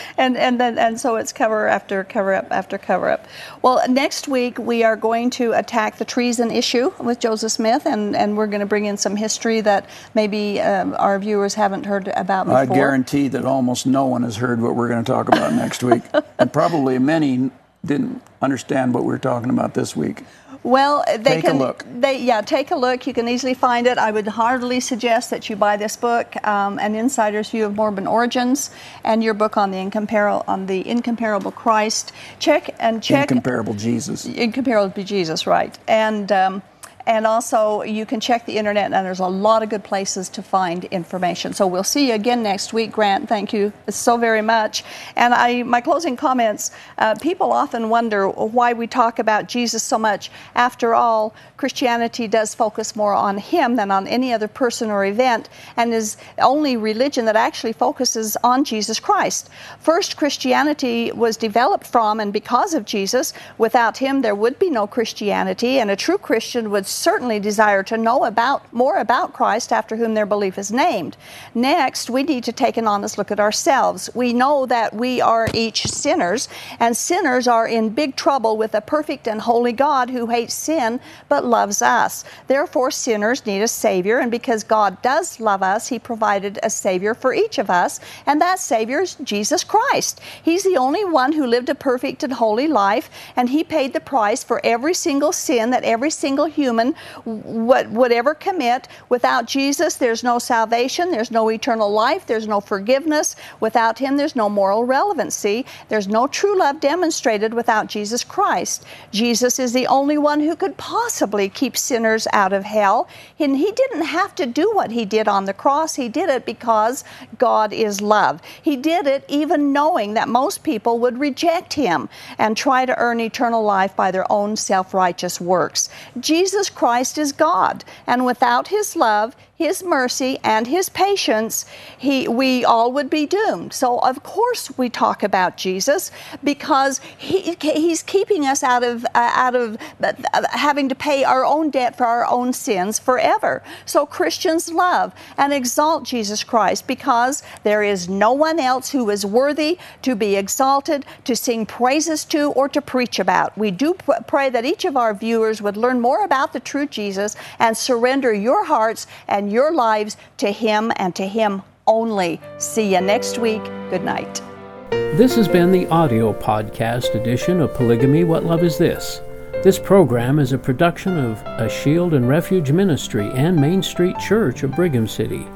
and 0.16 0.36
and 0.36 0.58
then 0.58 0.78
and 0.78 0.98
so 0.98 1.16
it's 1.16 1.32
cover 1.32 1.66
after 1.66 2.04
cover 2.04 2.32
up 2.32 2.46
after 2.50 2.78
cover 2.78 3.10
up. 3.10 3.26
Well, 3.60 3.82
next 3.88 4.28
week 4.28 4.58
we 4.58 4.84
are 4.84 4.96
going 4.96 5.30
to 5.30 5.52
attack 5.52 5.98
the 5.98 6.04
treason 6.04 6.50
issue 6.50 6.92
with 6.98 7.18
Joseph 7.18 7.52
Smith, 7.52 7.86
and, 7.86 8.16
and 8.16 8.36
we're 8.36 8.46
going 8.46 8.60
to 8.60 8.66
bring 8.66 8.86
in 8.86 8.96
some 8.96 9.16
history 9.16 9.60
that 9.62 9.90
maybe 10.14 10.60
um, 10.60 10.94
our 10.98 11.18
viewers 11.18 11.54
haven't 11.54 11.84
heard 11.84 12.08
about 12.08 12.46
before. 12.46 12.58
I 12.58 12.66
guarantee 12.66 13.28
that 13.28 13.44
almost 13.44 13.84
no 13.84 14.06
one 14.06 14.22
has 14.22 14.36
heard 14.36 14.60
what 14.60 14.76
we're 14.76 14.88
going 14.88 15.04
to 15.04 15.12
talk 15.12 15.28
about 15.28 15.52
next 15.52 15.82
week, 15.82 16.02
and 16.38 16.52
probably 16.52 16.98
many 16.98 17.50
didn't 17.84 18.22
understand 18.40 18.94
what 18.94 19.04
we're 19.04 19.18
talking 19.18 19.50
about 19.50 19.74
this 19.74 19.96
week. 19.96 20.22
Well, 20.66 21.04
they 21.06 21.36
take 21.36 21.44
can. 21.44 21.56
A 21.56 21.58
look. 21.60 21.84
They 22.00 22.20
yeah, 22.20 22.40
take 22.40 22.72
a 22.72 22.74
look. 22.74 23.06
You 23.06 23.14
can 23.14 23.28
easily 23.28 23.54
find 23.54 23.86
it. 23.86 23.98
I 23.98 24.10
would 24.10 24.26
heartily 24.26 24.80
suggest 24.80 25.30
that 25.30 25.48
you 25.48 25.54
buy 25.54 25.76
this 25.76 25.96
book, 25.96 26.34
um, 26.44 26.80
An 26.80 26.96
Insider's 26.96 27.50
View 27.50 27.66
of 27.66 27.76
Mormon 27.76 28.08
Origins, 28.08 28.70
and 29.04 29.22
your 29.22 29.32
book 29.32 29.56
on 29.56 29.70
the 29.70 29.78
incomparable 29.78 30.44
on 30.48 30.66
the 30.66 30.84
incomparable 30.88 31.52
Christ. 31.52 32.10
Check 32.40 32.74
and 32.80 33.00
check. 33.00 33.30
Incomparable 33.30 33.74
Jesus. 33.74 34.26
Incomparable 34.26 35.04
Jesus, 35.04 35.46
right? 35.46 35.78
And. 35.86 36.32
Um, 36.32 36.62
and 37.06 37.26
also, 37.26 37.82
you 37.82 38.04
can 38.04 38.18
check 38.18 38.46
the 38.46 38.56
internet, 38.56 38.92
and 38.92 39.06
there's 39.06 39.20
a 39.20 39.28
lot 39.28 39.62
of 39.62 39.68
good 39.68 39.84
places 39.84 40.28
to 40.30 40.42
find 40.42 40.84
information. 40.86 41.52
So 41.52 41.66
we'll 41.66 41.84
see 41.84 42.08
you 42.08 42.14
again 42.14 42.42
next 42.42 42.72
week, 42.72 42.90
Grant. 42.90 43.28
Thank 43.28 43.52
you 43.52 43.72
so 43.88 44.16
very 44.16 44.42
much. 44.42 44.82
And 45.14 45.32
I, 45.32 45.62
my 45.62 45.80
closing 45.80 46.16
comments 46.16 46.72
uh, 46.98 47.14
people 47.14 47.52
often 47.52 47.90
wonder 47.90 48.28
why 48.28 48.72
we 48.72 48.88
talk 48.88 49.20
about 49.20 49.46
Jesus 49.46 49.84
so 49.84 49.98
much. 49.98 50.30
After 50.56 50.94
all, 50.94 51.32
Christianity 51.56 52.26
does 52.26 52.54
focus 52.54 52.96
more 52.96 53.14
on 53.14 53.38
Him 53.38 53.76
than 53.76 53.90
on 53.90 54.08
any 54.08 54.32
other 54.32 54.48
person 54.48 54.90
or 54.90 55.04
event, 55.04 55.48
and 55.76 55.94
is 55.94 56.16
only 56.38 56.76
religion 56.76 57.24
that 57.26 57.36
actually 57.36 57.72
focuses 57.72 58.36
on 58.42 58.64
Jesus 58.64 58.98
Christ. 58.98 59.48
First, 59.78 60.16
Christianity 60.16 61.12
was 61.12 61.36
developed 61.36 61.86
from 61.86 62.18
and 62.18 62.32
because 62.32 62.74
of 62.74 62.84
Jesus. 62.84 63.32
Without 63.58 63.98
Him, 63.98 64.22
there 64.22 64.34
would 64.34 64.58
be 64.58 64.70
no 64.70 64.86
Christianity, 64.86 65.78
and 65.78 65.90
a 65.90 65.96
true 65.96 66.18
Christian 66.18 66.70
would 66.70 66.86
certainly 66.96 67.38
desire 67.38 67.82
to 67.84 67.96
know 67.96 68.24
about 68.24 68.72
more 68.72 68.96
about 68.98 69.32
Christ 69.32 69.72
after 69.72 69.96
whom 69.96 70.14
their 70.14 70.26
belief 70.26 70.58
is 70.58 70.72
named. 70.72 71.16
Next, 71.54 72.10
we 72.10 72.22
need 72.22 72.44
to 72.44 72.52
take 72.52 72.76
an 72.76 72.86
honest 72.86 73.18
look 73.18 73.30
at 73.30 73.40
ourselves. 73.40 74.10
We 74.14 74.32
know 74.32 74.66
that 74.66 74.94
we 74.94 75.20
are 75.20 75.48
each 75.54 75.86
sinners, 75.86 76.48
and 76.80 76.96
sinners 76.96 77.46
are 77.46 77.66
in 77.66 77.90
big 77.90 78.16
trouble 78.16 78.56
with 78.56 78.74
a 78.74 78.80
perfect 78.80 79.28
and 79.28 79.40
holy 79.40 79.72
God 79.72 80.10
who 80.10 80.26
hates 80.26 80.54
sin 80.54 81.00
but 81.28 81.44
loves 81.44 81.82
us. 81.82 82.24
Therefore, 82.46 82.90
sinners 82.90 83.44
need 83.46 83.62
a 83.62 83.68
Savior, 83.68 84.18
and 84.18 84.30
because 84.30 84.64
God 84.64 85.00
does 85.02 85.38
love 85.40 85.62
us, 85.62 85.88
He 85.88 85.98
provided 85.98 86.58
a 86.62 86.70
Savior 86.70 87.14
for 87.14 87.34
each 87.34 87.58
of 87.58 87.70
us, 87.70 88.00
and 88.26 88.40
that 88.40 88.58
Savior 88.58 89.00
is 89.00 89.16
Jesus 89.22 89.64
Christ. 89.64 90.20
He's 90.42 90.64
the 90.64 90.76
only 90.76 91.04
one 91.04 91.32
who 91.32 91.46
lived 91.46 91.68
a 91.68 91.74
perfect 91.74 92.22
and 92.22 92.32
holy 92.32 92.68
life, 92.68 93.10
and 93.36 93.48
He 93.48 93.64
paid 93.64 93.92
the 93.92 94.00
price 94.00 94.42
for 94.42 94.60
every 94.64 94.94
single 94.94 95.32
sin 95.32 95.70
that 95.70 95.84
every 95.84 96.10
single 96.10 96.46
human 96.46 96.85
would 97.24 98.12
ever 98.12 98.34
commit. 98.34 98.88
Without 99.08 99.46
Jesus, 99.46 99.96
there's 99.96 100.22
no 100.22 100.38
salvation, 100.38 101.10
there's 101.10 101.30
no 101.30 101.50
eternal 101.50 101.90
life, 101.90 102.26
there's 102.26 102.48
no 102.48 102.60
forgiveness. 102.60 103.36
Without 103.60 103.98
Him, 103.98 104.16
there's 104.16 104.36
no 104.36 104.48
moral 104.48 104.84
relevancy. 104.84 105.64
There's 105.88 106.08
no 106.08 106.26
true 106.26 106.58
love 106.58 106.80
demonstrated 106.80 107.54
without 107.54 107.86
Jesus 107.86 108.24
Christ. 108.24 108.84
Jesus 109.12 109.58
is 109.58 109.72
the 109.72 109.86
only 109.86 110.18
one 110.18 110.40
who 110.40 110.56
could 110.56 110.76
possibly 110.76 111.48
keep 111.48 111.76
sinners 111.76 112.26
out 112.32 112.52
of 112.52 112.64
hell. 112.64 113.08
And 113.38 113.56
He 113.56 113.72
didn't 113.72 114.02
have 114.02 114.34
to 114.36 114.46
do 114.46 114.70
what 114.72 114.90
He 114.90 115.04
did 115.04 115.28
on 115.28 115.44
the 115.44 115.54
cross, 115.54 115.94
He 115.94 116.08
did 116.08 116.28
it 116.28 116.44
because 116.44 117.04
God 117.38 117.72
is 117.72 118.00
love. 118.00 118.40
He 118.62 118.76
did 118.76 119.06
it 119.06 119.24
even 119.28 119.72
knowing 119.72 120.14
that 120.14 120.28
most 120.28 120.62
people 120.62 120.98
would 121.00 121.18
reject 121.18 121.74
Him 121.74 122.08
and 122.38 122.56
try 122.56 122.86
to 122.86 122.98
earn 122.98 123.20
eternal 123.20 123.62
life 123.62 123.94
by 123.96 124.10
their 124.10 124.30
own 124.30 124.56
self 124.56 124.94
righteous 124.94 125.40
works. 125.40 125.88
Jesus 126.20 126.70
Christ 126.76 127.16
is 127.18 127.32
God, 127.32 127.84
and 128.06 128.26
without 128.26 128.68
His 128.68 128.94
love, 128.94 129.34
his 129.56 129.82
mercy 129.82 130.38
and 130.44 130.66
his 130.66 130.90
patience, 130.90 131.64
he, 131.96 132.28
we 132.28 132.62
all 132.62 132.92
would 132.92 133.08
be 133.08 133.24
doomed. 133.24 133.72
So, 133.72 133.98
of 134.00 134.22
course, 134.22 134.76
we 134.76 134.90
talk 134.90 135.22
about 135.22 135.56
Jesus 135.56 136.10
because 136.44 137.00
he, 137.16 137.56
he's 137.60 138.02
keeping 138.02 138.44
us 138.44 138.62
out 138.62 138.84
of, 138.84 139.04
uh, 139.06 139.08
out 139.14 139.54
of 139.54 139.78
uh, 140.02 140.12
having 140.50 140.90
to 140.90 140.94
pay 140.94 141.24
our 141.24 141.44
own 141.44 141.70
debt 141.70 141.96
for 141.96 142.04
our 142.04 142.26
own 142.26 142.52
sins 142.52 142.98
forever. 142.98 143.62
So, 143.86 144.04
Christians 144.04 144.70
love 144.70 145.14
and 145.38 145.54
exalt 145.54 146.04
Jesus 146.04 146.44
Christ 146.44 146.86
because 146.86 147.42
there 147.62 147.82
is 147.82 148.10
no 148.10 148.32
one 148.32 148.60
else 148.60 148.90
who 148.90 149.08
is 149.08 149.24
worthy 149.24 149.78
to 150.02 150.14
be 150.14 150.36
exalted, 150.36 151.06
to 151.24 151.34
sing 151.34 151.64
praises 151.64 152.26
to, 152.26 152.50
or 152.52 152.68
to 152.68 152.82
preach 152.82 153.18
about. 153.18 153.56
We 153.56 153.70
do 153.70 153.94
pray 153.94 154.50
that 154.50 154.66
each 154.66 154.84
of 154.84 154.98
our 154.98 155.14
viewers 155.14 155.62
would 155.62 155.78
learn 155.78 156.00
more 156.02 156.24
about 156.24 156.52
the 156.52 156.60
true 156.60 156.86
Jesus 156.86 157.36
and 157.58 157.74
surrender 157.74 158.34
your 158.34 158.66
hearts 158.66 159.06
and 159.46 159.52
your 159.52 159.72
lives 159.72 160.16
to 160.38 160.50
Him 160.50 160.92
and 160.96 161.14
to 161.14 161.24
Him 161.24 161.62
only. 161.86 162.40
See 162.58 162.92
you 162.92 163.00
next 163.00 163.38
week. 163.38 163.62
Good 163.90 164.02
night. 164.02 164.42
This 164.90 165.36
has 165.36 165.46
been 165.46 165.70
the 165.70 165.86
audio 165.86 166.32
podcast 166.32 167.14
edition 167.14 167.60
of 167.60 167.72
Polygamy 167.74 168.24
What 168.24 168.44
Love 168.44 168.64
Is 168.64 168.76
This? 168.76 169.20
This 169.62 169.78
program 169.78 170.40
is 170.40 170.52
a 170.52 170.58
production 170.58 171.16
of 171.16 171.40
A 171.60 171.68
Shield 171.68 172.14
and 172.14 172.28
Refuge 172.28 172.72
Ministry 172.72 173.30
and 173.34 173.56
Main 173.56 173.84
Street 173.84 174.18
Church 174.18 174.64
of 174.64 174.74
Brigham 174.74 175.06
City. 175.06 175.46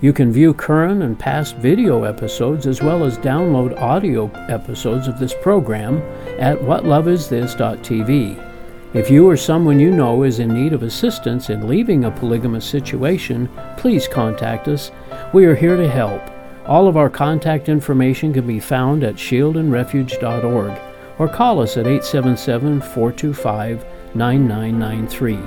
You 0.00 0.12
can 0.12 0.32
view 0.32 0.54
current 0.54 1.02
and 1.02 1.18
past 1.18 1.56
video 1.56 2.04
episodes 2.04 2.68
as 2.68 2.80
well 2.80 3.04
as 3.04 3.18
download 3.18 3.76
audio 3.80 4.30
episodes 4.48 5.08
of 5.08 5.18
this 5.18 5.34
program 5.42 6.00
at 6.38 6.56
whatloveisthis.tv. 6.58 8.49
If 8.92 9.08
you 9.08 9.28
or 9.28 9.36
someone 9.36 9.78
you 9.78 9.92
know 9.92 10.24
is 10.24 10.40
in 10.40 10.52
need 10.52 10.72
of 10.72 10.82
assistance 10.82 11.48
in 11.48 11.68
leaving 11.68 12.04
a 12.04 12.10
polygamous 12.10 12.64
situation, 12.64 13.48
please 13.76 14.08
contact 14.08 14.66
us. 14.66 14.90
We 15.32 15.44
are 15.44 15.54
here 15.54 15.76
to 15.76 15.88
help. 15.88 16.20
All 16.66 16.88
of 16.88 16.96
our 16.96 17.08
contact 17.08 17.68
information 17.68 18.32
can 18.32 18.48
be 18.48 18.58
found 18.58 19.04
at 19.04 19.14
shieldandrefuge.org 19.14 20.80
or 21.20 21.28
call 21.28 21.62
us 21.62 21.76
at 21.76 21.86
877 21.86 22.80
425 22.80 23.84
9993. 24.16 25.38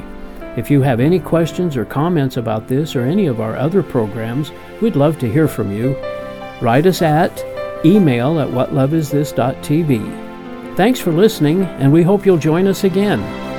If 0.55 0.71
you 0.71 0.81
have 0.81 1.01
any 1.01 1.19
questions 1.19 1.75
or 1.75 1.83
comments 1.83 2.37
about 2.37 2.69
this 2.69 2.95
or 2.95 3.01
any 3.01 3.25
of 3.25 3.41
our 3.41 3.57
other 3.57 3.83
programs, 3.83 4.53
we'd 4.81 4.95
love 4.95 5.19
to 5.19 5.29
hear 5.29 5.49
from 5.49 5.69
you. 5.69 5.97
Write 6.61 6.85
us 6.85 7.01
at 7.01 7.43
email 7.83 8.39
at 8.39 8.47
whatloveisthis.tv. 8.47 10.32
Thanks 10.75 10.99
for 10.99 11.11
listening, 11.11 11.63
and 11.63 11.93
we 11.93 12.01
hope 12.01 12.25
you'll 12.25 12.37
join 12.37 12.65
us 12.65 12.83
again. 12.83 13.52